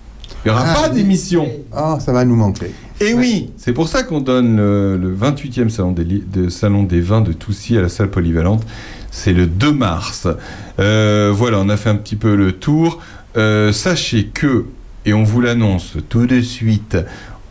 [0.44, 1.48] Il n'y aura Ah, pas d'émission.
[1.72, 2.72] Ah, ça va nous manquer.
[3.00, 7.00] Et oui, c'est pour ça qu'on donne le, le 28e salon des, de salon des
[7.00, 8.64] vins de Toussy à la salle polyvalente.
[9.10, 10.26] C'est le 2 mars.
[10.80, 12.98] Euh, voilà, on a fait un petit peu le tour.
[13.36, 14.64] Euh, sachez que,
[15.04, 16.96] et on vous l'annonce tout de suite,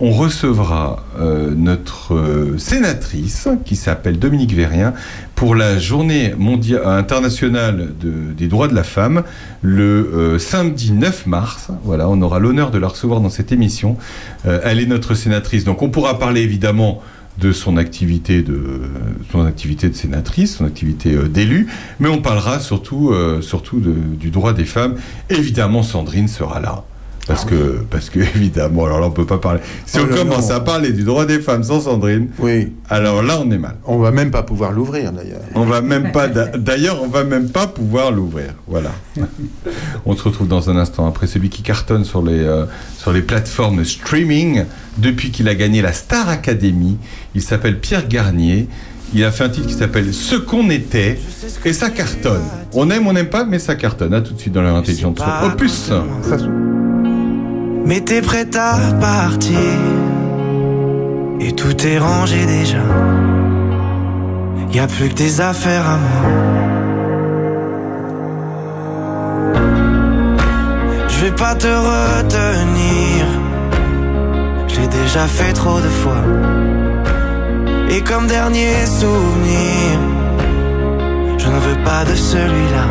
[0.03, 4.93] on recevra euh, notre euh, sénatrice qui s'appelle Dominique Vérien
[5.35, 9.21] pour la journée mondiale internationale de- des droits de la femme
[9.61, 9.83] le
[10.13, 11.67] euh, samedi 9 mars.
[11.83, 13.95] Voilà, on aura l'honneur de la recevoir dans cette émission.
[14.43, 17.01] Elle est notre sénatrice, donc on pourra parler évidemment
[17.37, 21.67] de son activité de sénatrice, son activité d'élu,
[21.99, 24.95] mais on parlera surtout surtout du droit des femmes.
[25.29, 26.83] Évidemment, Sandrine sera là.
[27.27, 29.59] Parce que, parce que évidemment, alors là on peut pas parler.
[29.85, 30.55] Si Oh on là commence non.
[30.55, 32.73] à parler du droit des femmes sans Sandrine, oui.
[32.89, 33.75] alors là on est mal.
[33.85, 35.41] On va même pas pouvoir l'ouvrir d'ailleurs.
[35.55, 38.53] On va même pas, d'a- d'ailleurs, on va même pas pouvoir l'ouvrir.
[38.67, 38.91] Voilà.
[40.05, 42.65] on se retrouve dans un instant après celui qui cartonne sur les, euh,
[42.97, 44.65] sur les plateformes streaming
[44.97, 46.97] depuis qu'il a gagné la Star Academy.
[47.35, 48.67] Il s'appelle Pierre Garnier.
[49.13, 51.19] Il a fait un titre qui s'appelle Ce qu'on était
[51.65, 52.43] et ça cartonne.
[52.73, 54.13] On aime, on n'aime pas, mais ça cartonne.
[54.13, 55.91] À tout de suite dans leur intelligente opus.
[57.85, 59.57] Mais t'es prête à partir.
[61.39, 62.83] Et tout est rangé déjà.
[64.73, 66.31] Y a plus que tes affaires à moi.
[71.09, 73.25] Je vais pas te retenir.
[74.69, 76.23] Je l'ai déjà fait trop de fois.
[77.89, 79.99] Et comme dernier souvenir
[81.37, 82.87] Je ne veux pas de celui-là.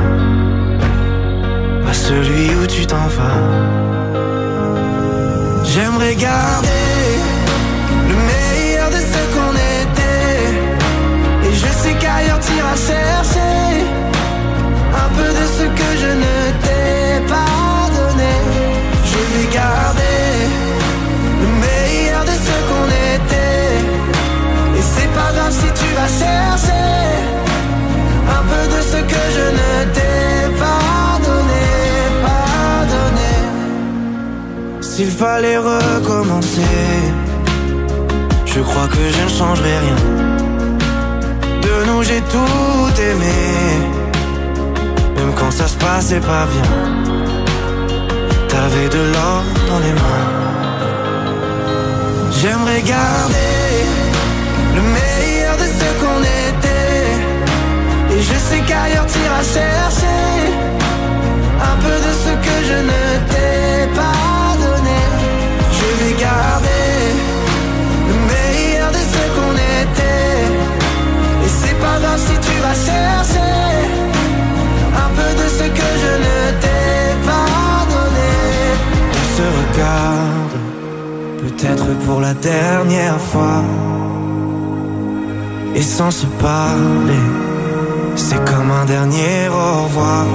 [1.87, 3.90] Pas celui où tu t'en vas
[6.17, 6.67] Garder
[8.09, 11.49] le meilleur de ce qu'on était.
[11.49, 13.85] Et je sais qu'ailleurs t'iras chercher
[14.93, 16.40] un peu de ce que je ne
[35.01, 36.61] S'il fallait recommencer,
[38.45, 40.01] je crois que je ne changerai rien.
[41.63, 43.41] De nous j'ai tout aimé,
[45.17, 46.71] même quand ça se passait pas bien.
[48.51, 50.29] T'avais de l'or dans les mains.
[52.39, 53.77] J'aimerais garder
[54.77, 56.21] le meilleur de ce qu'on
[56.51, 57.09] était.
[58.15, 60.21] Et je sais qu'ailleurs t'iras chercher
[61.71, 63.30] un peu de ce que je ne
[72.17, 73.51] si tu vas chercher
[75.05, 78.33] un peu de ce que je ne t'ai pas donné.
[79.21, 80.57] On se regarde,
[81.43, 83.63] peut-être pour la dernière fois.
[85.75, 87.25] Et sans se parler,
[88.17, 90.27] c'est comme un dernier au revoir.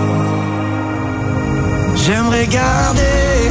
[1.96, 3.50] J'aimerais garder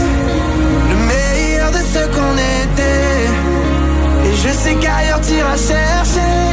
[0.90, 3.28] le meilleur de ce qu'on était.
[4.26, 6.43] Et je sais qu'ailleurs tu t'iras chercher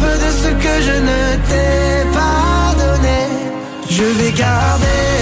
[0.00, 3.20] peu de ce que je ne t'ai pas donné.
[3.96, 5.12] Je vais garder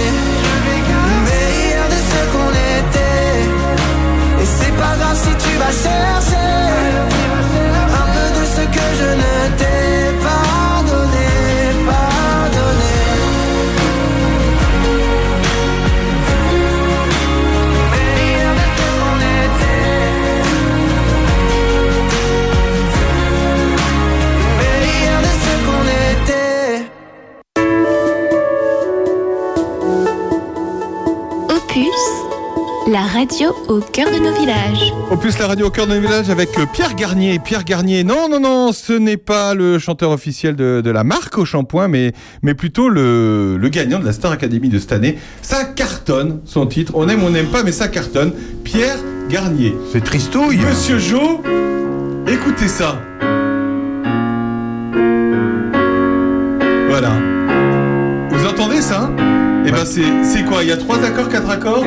[1.07, 3.39] le meilleur de ce qu'on était.
[4.41, 6.49] Et c'est pas grave si tu vas chercher
[8.01, 9.36] un peu de ce que je ne
[32.87, 34.93] la radio au cœur de nos villages.
[35.11, 37.37] Opus la radio au cœur de nos villages avec euh, Pierre Garnier.
[37.39, 41.37] Pierre Garnier, non, non, non, ce n'est pas le chanteur officiel de, de la marque
[41.37, 45.17] au shampoing, mais, mais plutôt le, le gagnant de la Star Academy de cette année.
[45.41, 46.93] Ça cartonne, son titre.
[46.95, 48.31] On aime, on n'aime pas, mais ça cartonne.
[48.63, 48.99] Pierre
[49.29, 49.75] Garnier.
[49.91, 50.57] C'est tristouille.
[50.57, 51.41] Monsieur Jo,
[52.27, 53.01] écoutez ça.
[56.89, 57.11] Voilà.
[58.31, 59.09] Vous entendez ça?
[59.65, 60.63] Eh ben c'est c'est quoi?
[60.63, 61.83] Il y a trois accords, quatre accords?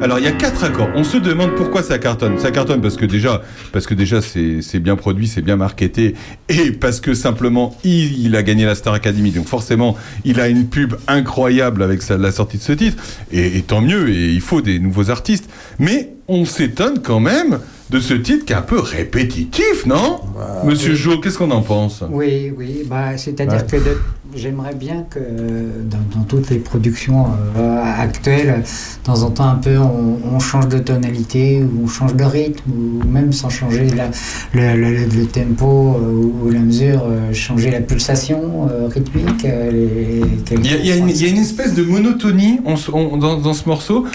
[0.00, 0.88] Alors il y a quatre accords.
[0.94, 2.38] On se demande pourquoi ça cartonne.
[2.38, 3.42] Ça cartonne parce que déjà,
[3.72, 6.14] parce que déjà c'est bien produit, c'est bien marketé,
[6.48, 9.32] et parce que simplement il, il a gagné la Star Academy.
[9.32, 13.02] Donc forcément, il a une pub incroyable avec sa- la sortie de ce titre.
[13.32, 14.08] Et, et tant mieux.
[14.10, 15.50] Et il faut des nouveaux artistes.
[15.80, 17.58] Mais on s'étonne quand même
[17.90, 20.20] de ce titre qui est un peu répétitif, non
[20.64, 22.04] Monsieur Jo, qu'est-ce qu'on en pense?
[22.10, 23.96] Oui, oui, bah, c'est-à-dire que de-
[24.34, 27.26] j'aimerais bien que dans, dans toutes les productions
[27.56, 31.88] euh, actuelles, de temps en temps un peu, on, on change de tonalité, ou on
[31.88, 34.10] change de rythme, ou même sans changer la-
[34.52, 36.12] le, le- le tempo euh,
[36.44, 36.50] ou,
[36.88, 39.44] mesure, euh, changer la pulsation euh, rythmique.
[39.44, 42.76] euh, les- Il y, a, y une, il y a une espèce de monotonie on
[42.76, 44.06] se- on- dans, dans ce morceau.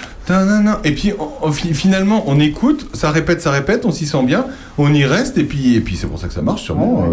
[0.84, 4.46] Et puis on- finalement, on écoute, ça répète, ça répète, on s'y sent bien,
[4.78, 7.04] on y reste, et puis, et puis c'est pour ça que ça marche sûrement.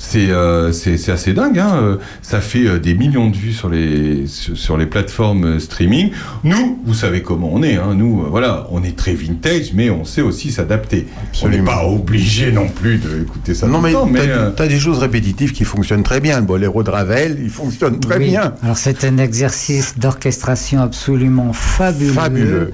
[0.00, 1.72] C'est euh, c'est c'est assez dingue, hein.
[1.82, 6.12] euh, ça fait euh, des millions de vues sur les sur, les plateformes euh, streaming.
[6.44, 7.94] Nous, vous savez comment on est, hein.
[7.96, 11.08] nous, euh, voilà, on est très vintage, mais on sait aussi s'adapter.
[11.42, 14.26] On n'est pas obligé non plus d'écouter ça Non, tout mais temps, mais
[14.56, 16.38] t'as euh, des choses répétitives qui fonctionnent très bien.
[16.38, 18.28] Le boléro de Ravel, il fonctionne très Oui.
[18.28, 18.54] bien.
[18.62, 22.12] Alors c'est un exercice d'orchestration absolument fabuleux.
[22.12, 22.72] Fabuleux.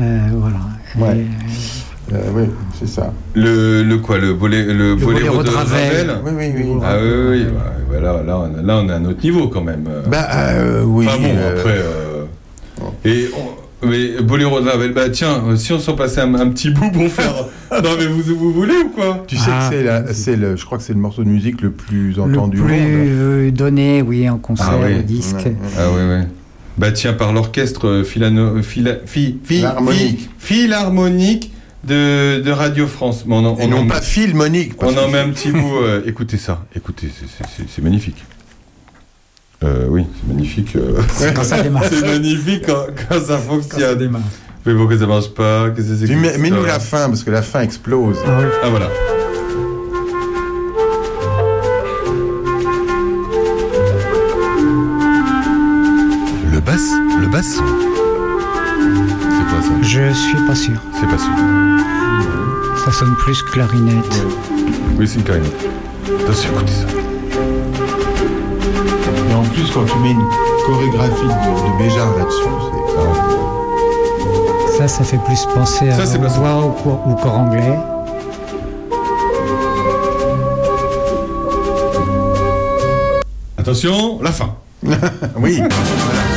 [0.00, 0.56] Euh, voilà.
[0.96, 1.18] Ouais.
[1.20, 1.26] Et,
[2.12, 2.44] Euh, oui,
[2.78, 3.12] c'est ça.
[3.34, 6.16] Le, le quoi Le, bolé, le, boléro boléro de de Ravel, Ravel.
[6.24, 6.80] Oui, oui, oui.
[6.84, 7.44] Ah oui, oui.
[7.44, 9.84] Bah, bah là, là, on a, là, on a un autre niveau quand même.
[9.88, 10.02] euh.
[10.06, 11.06] Bah, euh, oui.
[11.08, 11.78] Enfin bon, euh, après.
[11.78, 12.24] euh,
[13.04, 16.70] Et on- mais Boléro de Ravel, bah tiens, si on s'en passait un, un petit
[16.70, 17.34] bout pour faire.
[17.72, 19.24] non, mais vous, vous voulez ou quoi?
[19.26, 19.68] Tu sais Ah.
[19.70, 22.12] que c'est la- c'est le, je crois que c'est le morceau de musique le plus
[22.14, 22.82] le entendu au plus monde.
[22.86, 24.98] euh, donné, oui, en concert, Ah oui.
[25.00, 25.36] au disque.
[25.36, 25.54] Ouais.
[25.78, 26.24] Ah oui, oui.
[26.78, 30.30] Bah tiens, par l'orchestre philano- phila- phi- phi- Philharmonique.
[30.38, 31.50] phi- philharmonique
[31.86, 33.24] de, de Radio France.
[33.26, 34.76] Mais on en, Et on non en- pas philmonique.
[34.76, 35.76] parce On en met un petit bout.
[35.82, 38.24] euh, écoutez ça, écoutez, c'est- magnifique.
[39.62, 40.76] Euh, oui, c'est magnifique.
[40.76, 41.00] euh,
[41.34, 41.84] Quand ça démarre.
[41.90, 43.98] c'est magnifique quand, quand ça Quand ça fonctionne.
[43.98, 44.22] démarre.
[44.66, 45.68] Mais pourquoi ça marche pas?
[45.68, 48.16] Mets-nous la fin, parce que la fin explose.
[48.26, 48.46] Ah oui.
[48.62, 48.88] Ah voilà.
[60.08, 60.74] Je suis pas sûr.
[61.00, 61.32] C'est pas sûr.
[62.84, 64.24] Ça sonne plus clarinette.
[64.98, 65.44] Oui, c'est une carrière.
[66.24, 66.86] Attention, écoutez ça.
[69.30, 70.24] Et en plus, quand tu mets une
[70.66, 72.50] chorégraphie de, de Béjart là-dessus,
[74.68, 76.28] c'est Ça, ça fait plus penser Ça, à c'est ça.
[76.28, 77.78] voix au corps, au corps anglais.
[83.58, 84.54] Attention, la fin.
[85.38, 85.56] oui.
[85.56, 85.70] Voilà,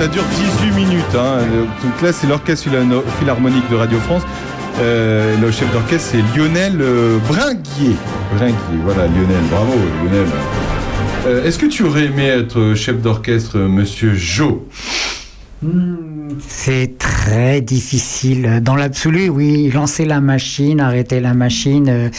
[0.00, 0.24] Ça, dure
[0.62, 1.14] 18 minutes.
[1.14, 1.40] hein.
[1.84, 2.70] Donc là, c'est l'orchestre
[3.18, 4.22] philharmonique de Radio France.
[4.80, 7.94] Euh, le chef d'orchestre, c'est Lionel euh, Bringuier.
[8.34, 9.42] Bringuier, voilà, Lionel.
[9.50, 10.26] Bravo, Lionel.
[11.26, 14.66] Euh, Est-ce que tu aurais aimé être chef d'orchestre, monsieur Jo
[15.62, 18.60] Hmm, C'est très difficile.
[18.62, 22.10] Dans l'absolu, oui, lancer la machine, arrêter la machine,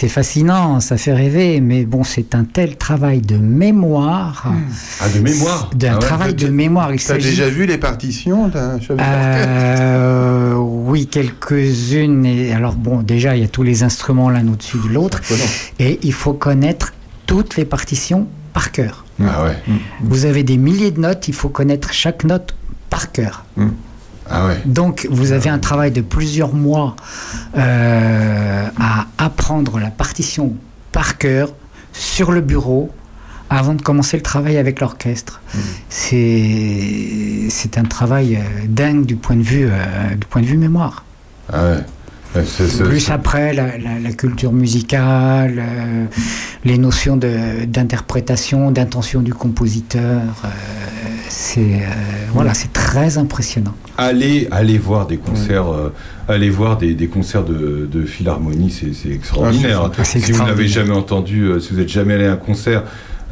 [0.00, 1.60] c'est fascinant, ça fait rêver.
[1.60, 4.50] Mais bon, c'est un tel travail de mémoire.
[4.98, 6.90] Ah, de mémoire D'un Ah ouais, travail de mémoire.
[6.94, 12.24] Il T'as s'agit- déjà vu les partitions d'un Euh, oui, quelques-unes.
[12.24, 15.20] Et alors bon, déjà, il y a tous les instruments l'un au-dessus de l'autre,
[15.78, 16.94] et il faut connaître
[17.26, 19.04] toutes les partitions par cœur.
[19.22, 19.56] Ah ouais.
[20.02, 22.54] Vous avez des milliers de notes, il faut connaître chaque note
[22.88, 23.44] par cœur.
[24.30, 24.58] Ah ouais.
[24.64, 26.94] Donc, vous avez un travail de plusieurs mois
[27.56, 30.54] euh, à apprendre la partition
[30.92, 31.52] par cœur
[31.92, 32.90] sur le bureau
[33.48, 35.40] avant de commencer le travail avec l'orchestre.
[35.88, 40.56] C'est c'est un travail euh, dingue du point de vue euh, du point de vue
[40.56, 41.04] mémoire.
[41.52, 41.84] Ah ouais.
[42.84, 46.04] Plus après, la, la- la culture musicale, euh,
[46.64, 50.48] les notions d'interprétation, d'intention du compositeur, euh,
[51.40, 51.86] c'est euh,
[52.32, 53.74] voilà, c'est très impressionnant.
[53.96, 55.92] Allez, allez voir des concerts, euh,
[56.28, 59.82] allez voir des, des concerts de, de philharmonie, c'est c'est extraordinaire.
[59.86, 60.68] Ah, c'est si vous extraordinaire.
[60.68, 62.82] jamais entendu, euh, si vous n'êtes jamais allé à un concert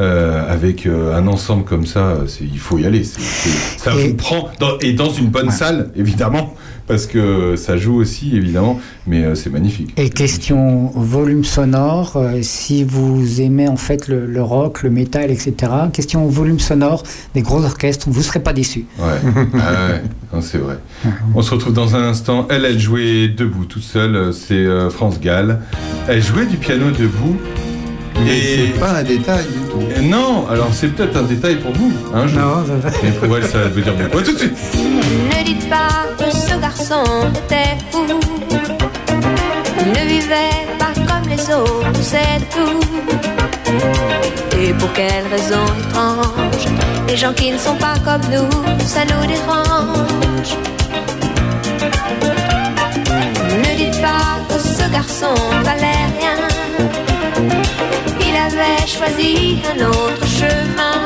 [0.00, 3.02] euh, avec euh, un ensemble comme ça, il faut y aller.
[3.04, 6.54] ça Et- vous prend dans- et dans une bonne salle, évidemment,
[6.86, 9.92] parce que ça joue aussi, évidemment, mais euh, c'est magnifique.
[9.96, 15.54] Et question volume sonore, si vous aimez en fait le, le rock, le métal, etc.
[15.92, 17.02] Question volume sonore
[17.34, 18.86] des gros orchestres, vous ne serez pas déçus.
[18.98, 19.04] Ouais,
[19.54, 19.88] Ah
[20.34, 20.40] ouais.
[20.42, 20.78] C'est vrai.
[21.34, 22.46] On se retrouve dans un instant.
[22.50, 24.32] Elle, elle jouait debout toute seule.
[24.32, 25.60] C'est France Gall.
[26.06, 27.36] Elle jouait du piano debout.
[28.24, 30.02] Mais Et c'est pas un détail du tout.
[30.02, 31.92] Non, alors c'est peut-être un détail pour vous.
[32.14, 32.36] Hein, je-
[33.02, 34.20] Mais pour elle, ça veut dire beaucoup.
[34.22, 34.54] Tout de suite.
[34.74, 37.04] Ne dites pas que ce garçon
[37.44, 38.04] était fou.
[39.80, 42.80] Il ne vivait pas comme les autres, c'est tout.
[44.60, 46.66] Et pour quelle raison étrange
[47.08, 48.50] Les gens qui ne sont pas comme nous,
[48.86, 50.56] ça nous dérange.
[53.64, 56.07] Ne dites pas que ce garçon valait
[58.58, 61.04] avait choisi un autre chemin.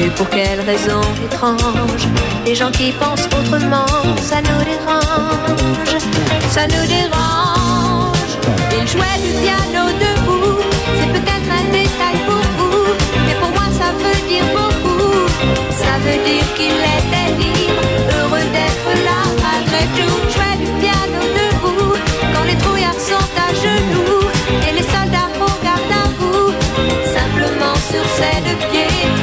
[0.00, 2.02] Et pour quelle raison étrange
[2.44, 3.86] Les gens qui pensent autrement,
[4.22, 6.02] ça nous dérange,
[6.50, 8.32] ça nous dérange.
[8.80, 10.58] Il jouait du piano debout,
[10.98, 12.84] c'est peut-être un détail pour vous,
[13.26, 15.26] mais pour moi ça veut dire beaucoup.
[15.70, 17.47] Ça veut dire qu'il était libre,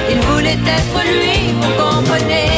[0.09, 2.49] il voulait être lui, vous comprenez.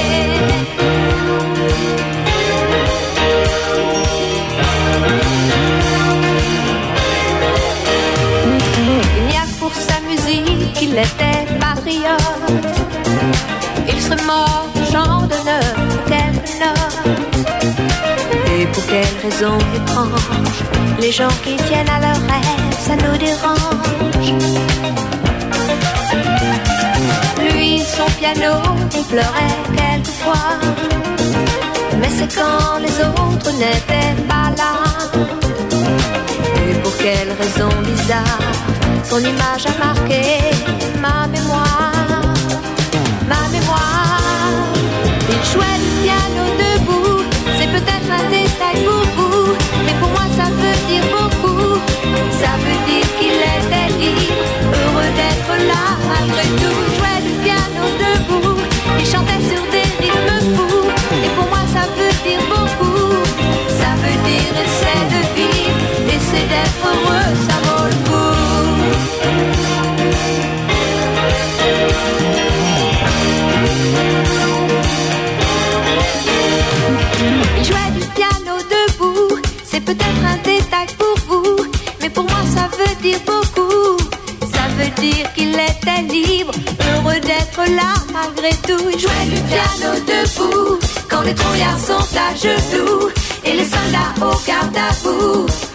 [9.18, 12.78] Il n'y a pour sa musique qu'il était patriote.
[13.88, 14.68] Il serait mort,
[16.08, 16.98] quelque note.
[18.60, 20.58] Et pour quelle raison étrange
[21.00, 25.07] Les gens qui tiennent à leurs rêves, ça nous dérange.
[28.08, 28.62] Son piano,
[28.96, 30.60] il pleurait quelquefois.
[32.00, 34.74] Mais c'est quand les autres n'étaient pas là.
[36.70, 38.40] Et pour quelle raison bizarre
[39.04, 40.22] Son image a marqué
[41.02, 42.22] ma mémoire
[43.28, 44.22] Ma mémoire
[45.30, 47.24] Il jouait du piano debout
[47.58, 49.54] C'est peut-être un détail pour vous
[49.86, 51.80] Mais pour moi ça veut dire beaucoup
[52.42, 54.44] Ça veut dire qu'il était libre
[54.74, 56.87] Heureux d'être là malgré tout
[66.88, 68.36] heureux, ça vaut le coup.
[77.58, 81.58] Il jouait du piano debout, c'est peut-être un détail pour vous,
[82.02, 83.98] mais pour moi ça veut dire beaucoup.
[84.54, 86.54] Ça veut dire qu'il était libre,
[86.92, 88.86] heureux d'être là malgré tout.
[88.94, 93.10] Il jouait du piano debout, quand les trouillards sont à genoux
[93.44, 95.67] et les soldats au garde à.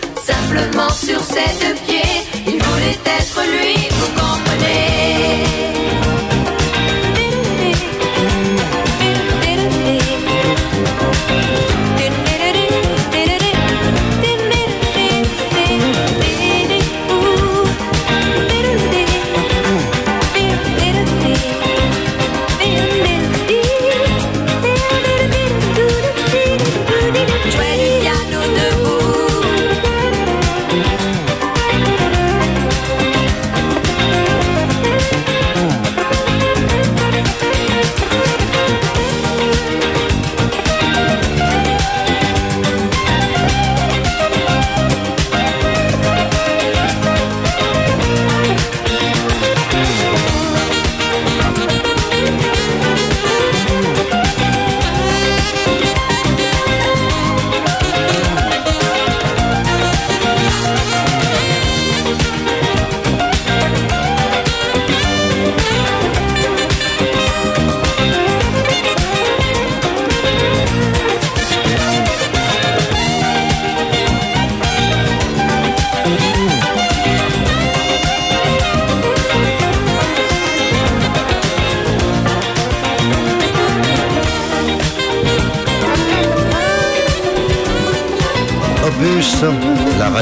[0.92, 3.88] Sur ses deux pieds, il voulait être lui,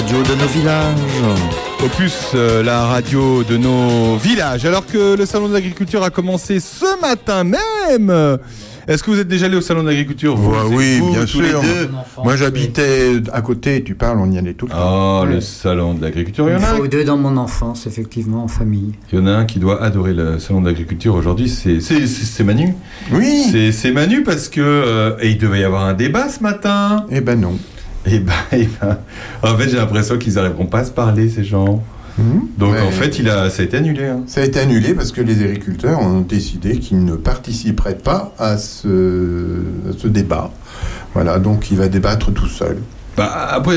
[0.00, 0.98] radio de nos villages.
[1.84, 4.64] Opus, euh, la radio de nos villages.
[4.64, 8.38] Alors que le salon de l'agriculture a commencé ce matin même.
[8.88, 10.38] Est-ce que vous êtes déjà allé au salon de l'agriculture
[10.70, 11.60] oui, vous, bien tous les sûr.
[11.60, 11.90] deux?
[12.24, 15.20] Moi, j'habitais à côté, tu parles, on y allait tout le temps.
[15.22, 16.46] Oh, le salon de l'agriculture.
[16.48, 18.92] Il y en a un ou deux dans mon enfance, effectivement, en famille.
[19.12, 22.06] Il y en a un qui doit adorer le salon de l'agriculture aujourd'hui, c'est c'est-
[22.06, 22.74] c'est- c'est Manu.
[23.12, 23.42] Oui.
[23.52, 27.04] C'est- C'est Manu parce que euh, et il devait y avoir un débat ce matin.
[27.10, 27.58] Eh ben non.
[28.06, 28.98] Et ben, eh ben,
[29.42, 31.82] en fait, j'ai l'impression qu'ils n'arriveront pas à se parler ces gens.
[32.58, 32.80] Donc Ouais.
[32.82, 34.04] en fait, il a, ça a été annulé.
[34.04, 34.20] hein.
[34.26, 38.58] Ça a été annulé parce que les agriculteurs ont décidé qu'ils ne participeraient pas à
[38.58, 40.50] ce, à ce débat.
[41.14, 42.76] Voilà, donc il va débattre tout seul.
[43.16, 43.76] Bah, après,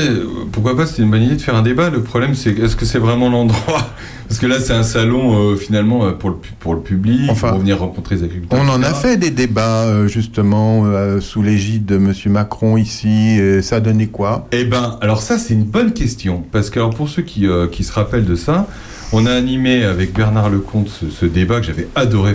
[0.52, 1.90] pourquoi pas, c'est une bonne idée de faire un débat.
[1.90, 3.90] Le problème, c'est est-ce que c'est vraiment l'endroit
[4.28, 7.28] Parce que là, c'est un salon euh, finalement euh, pour le, pu- pour le public,
[7.30, 8.58] Enfin, pour venir rencontrer les agriculteurs.
[8.62, 12.12] On en a fait des débats euh, justement euh, sous l'égide de M.
[12.32, 13.38] Macron ici.
[13.38, 14.48] et ça donnait quoi?
[14.52, 16.42] Eh ben, alors ça, c'est une bonne question.
[16.52, 18.66] Parce que alors, pour ceux qui, qui se rappellent de ça,
[19.14, 22.34] on a animé avec Bernard Lecomte ce, ce débat que j'avais adoré.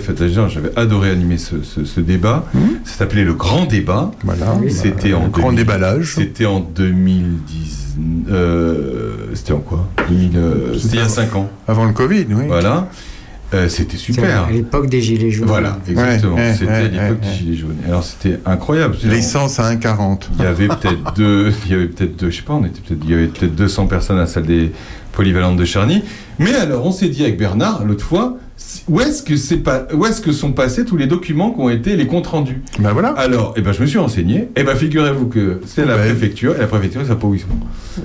[0.50, 2.46] J'avais adoré animer ce, ce- ce débat.
[2.86, 4.12] Ça s'appelait le Grand Débat.
[4.24, 4.58] Voilà.
[4.70, 6.16] C'était Le en grand 2000 déballage.
[6.16, 7.96] C'était en 2010.
[8.32, 9.88] euh, c'était en quoi?
[10.10, 11.50] 2000, euh, C'était il y a 5 ans.
[11.68, 12.44] Avant le Covid, oui.
[12.48, 12.88] Voilà.
[13.56, 14.44] Euh, c'était super.
[14.44, 15.48] À l'époque des Gilets jaunes.
[15.48, 16.36] Voilà, exactement.
[16.36, 17.78] Ouais, ouais, c'était à l'époque ouais, des Gilets jaunes.
[17.88, 18.96] Alors c'était incroyable.
[19.04, 20.28] L'essence à 1,40.
[20.38, 22.80] Il y avait peut-être deux, il y avait peut-être deux, je sais pas, on était
[22.80, 24.72] peut-être, il y avait peut-être 200 personnes à la salle des
[25.12, 26.04] polyvalentes de Charny.
[26.38, 28.38] Mais alors, on s'est dit avec Bernard l'autre fois,
[28.88, 31.70] où est-ce que c'est pas, où est-ce que sont passés tous les documents qui ont
[31.70, 33.10] été les comptes rendus Ben voilà.
[33.10, 34.50] Alors, eh ben, je me suis renseigné.
[34.56, 36.10] Eh ben, figurez-vous que c'est la Poubelle.
[36.16, 37.48] préfecture et la préfecture, ils savent pas où ils sont.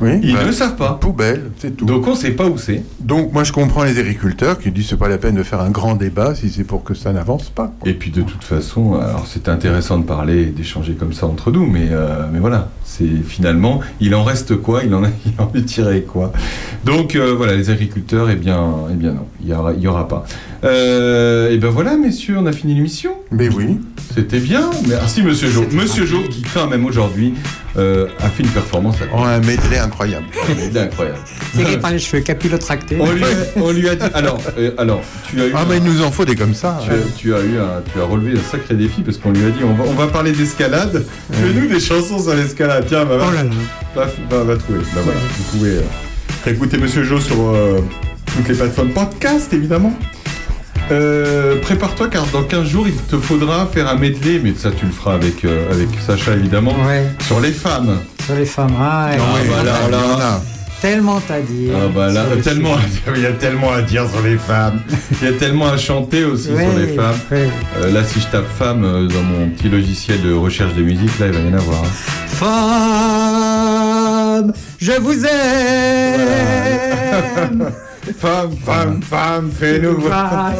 [0.01, 0.99] Oui, Ils ne savent pas.
[1.01, 1.85] Poubelle, c'est tout.
[1.87, 2.83] Donc, on sait pas où c'est.
[3.01, 5.71] Donc moi je comprends les agriculteurs qui disent c'est pas la peine de faire un
[5.71, 7.73] grand débat si c'est pour que ça n'avance pas.
[7.85, 11.51] Et puis de toute façon, alors c'est intéressant de parler et d'échanger comme ça entre
[11.51, 14.83] nous, mais, euh, mais voilà, c'est finalement, il en reste quoi?
[14.85, 16.33] Il en, a, il en est tiré quoi?
[16.85, 18.59] Donc euh, voilà, les agriculteurs, eh bien,
[18.91, 20.25] eh bien non, il n'y aura, il y aura pas.
[20.65, 23.13] Euh, et ben voilà, messieurs, on a fini l'émission.
[23.31, 23.79] Mais oui.
[24.15, 24.71] C'était bien.
[24.87, 25.65] Merci, monsieur Jo.
[25.73, 27.35] Monsieur Jo, qui quand même aujourd'hui
[27.77, 28.97] euh, a fait une performance.
[29.13, 30.27] Oh, un medley incroyable.
[30.49, 31.19] Un medley incroyable.
[31.55, 32.97] Tiré par les cheveux, capillotracté.
[33.01, 33.27] On lui, a,
[33.57, 34.07] on lui a dit.
[34.15, 35.53] Alors, euh, alors, tu as eu.
[35.55, 36.79] Ah un- mais il nous en faut des comme ça.
[36.85, 39.45] Tu as, tu as eu un, tu as relevé un sacré défi parce qu'on lui
[39.45, 41.05] a dit on va, on va parler d'escalade.
[41.33, 42.85] Fais-nous des chansons sur l'escalade.
[42.89, 43.51] Tiens, va, va, Oh là là.
[43.97, 44.79] va, va- va trouver.
[44.95, 47.81] Bah voilà, vous pouvez euh, écouter Monsieur Jo sur euh,
[48.37, 49.93] toutes les plateformes podcast évidemment.
[50.91, 54.85] Euh, Prépare-toi car dans 15 jours il te faudra faire un medley, mais ça tu
[54.87, 57.05] le feras avec, euh, avec Sacha évidemment, Ouais.
[57.27, 57.99] sur les femmes.
[58.27, 58.75] Sur les femmes.
[58.79, 59.19] Ah, Ah, ouais.
[59.49, 59.99] bah là, là.
[60.03, 60.43] Il y en a.
[60.83, 61.73] Tellement à dire.
[61.75, 62.77] Ah bah là, tellement,
[63.17, 64.83] il y a tellement à dire sur les femmes.
[65.23, 67.17] Il y a tellement à chanter aussi sur les femmes.
[67.33, 67.49] Euh,
[67.91, 71.33] là, si je tape femme dans mon petit logiciel de recherche de musique, là, il
[71.33, 71.85] va y en avoir.
[71.85, 71.89] hein.
[74.45, 76.35] Femme, je vous aime.
[78.19, 80.53] Femme, femme, femme, fais-nous voir.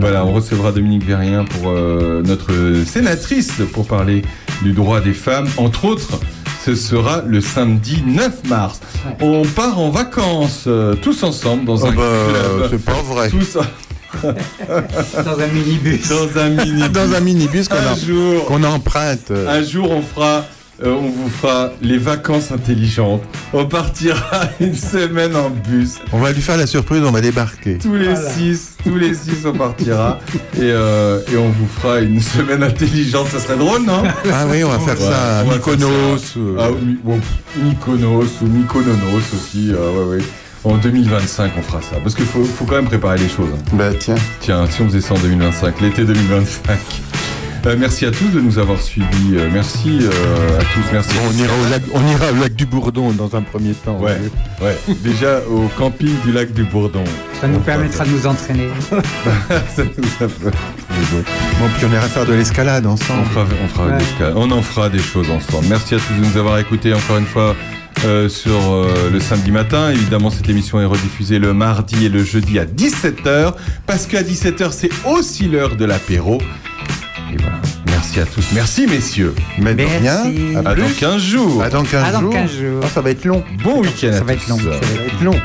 [0.00, 2.50] Voilà, on recevra Dominique Verrien pour euh, notre
[2.86, 4.22] sénatrice pour parler
[4.62, 5.48] du droit des femmes.
[5.58, 6.18] Entre autres,
[6.64, 8.80] ce sera le samedi 9 mars.
[9.20, 12.68] On part en vacances euh, tous ensemble dans Oh un bah, club.
[12.70, 13.28] c'est pas vrai.
[13.28, 13.58] Tous
[14.22, 16.08] Dans un minibus.
[16.08, 16.88] dans un mini.
[16.88, 19.30] Dans un minibus qu'on emprunte.
[19.30, 20.44] un jour, on fera.
[20.84, 23.22] Euh, on vous fera les vacances intelligentes.
[23.52, 25.94] On partira une semaine en bus.
[26.12, 27.78] On va lui faire la surprise, on va débarquer.
[27.78, 30.18] Tous les six, tous les six, on partira
[30.56, 33.28] et, euh, et on vous fera une semaine intelligente.
[33.28, 34.02] Ça serait drôle, non?
[34.32, 36.18] Ah oui, on va faire Ouais, ça à Mykonos.
[36.18, 36.38] ça.
[36.38, 36.68] euh, Ah,
[37.04, 39.72] bon, pff, Mykonos ou Mykononos aussi.
[39.72, 40.24] euh, ouais, ouais.
[40.64, 41.96] En 2025, on fera ça.
[42.02, 43.48] Parce qu'il faut, faut quand même préparer les choses.
[43.54, 43.62] hein.
[43.74, 44.16] Bah tiens.
[44.40, 46.76] Tiens, si on faisait ça en 2025, l'été 2025.
[47.66, 49.34] Euh, merci à tous de nous avoir suivis.
[49.34, 50.84] Euh, merci euh, à tous.
[50.92, 51.10] Merci.
[51.14, 53.98] Bon, on, ira au lac, on ira au lac du Bourdon dans un premier temps.
[53.98, 54.16] Ouais,
[54.62, 54.76] ouais.
[55.02, 57.02] Déjà au camping du lac du Bourdon.
[57.40, 58.68] Ça nous permettra de nous entraîner.
[59.74, 60.44] Ça nous a fait-
[61.58, 63.26] Bon, puis on ira faire de l'escalade On ensemble.
[63.26, 63.96] fera, on, fera Ouais.
[63.98, 64.32] des escales.
[64.36, 65.66] on en fera des choses ensemble.
[65.68, 67.56] Merci à tous de nous avoir écoutés encore une fois
[68.04, 69.90] euh, sur euh, le samedi matin.
[69.90, 73.54] Évidemment, cette émission est rediffusée le mardi et le jeudi à 17h
[73.86, 76.38] parce qu'à 17h, c'est aussi l'heure de l'apéro.
[77.32, 77.56] Et voilà.
[77.86, 78.44] Merci à tous.
[78.54, 79.34] Merci, messieurs.
[79.58, 79.98] Mais de Merci.
[79.98, 80.56] rien.
[80.56, 80.94] À À dans plus.
[80.94, 81.62] 15 jours.
[81.62, 82.32] À dans 15 À dans jours.
[82.32, 82.80] 15 jours.
[82.84, 83.42] Ah, ça va être long.
[83.62, 84.58] Bon week-end Ça va être long.
[84.58, 85.40] Ça va être long.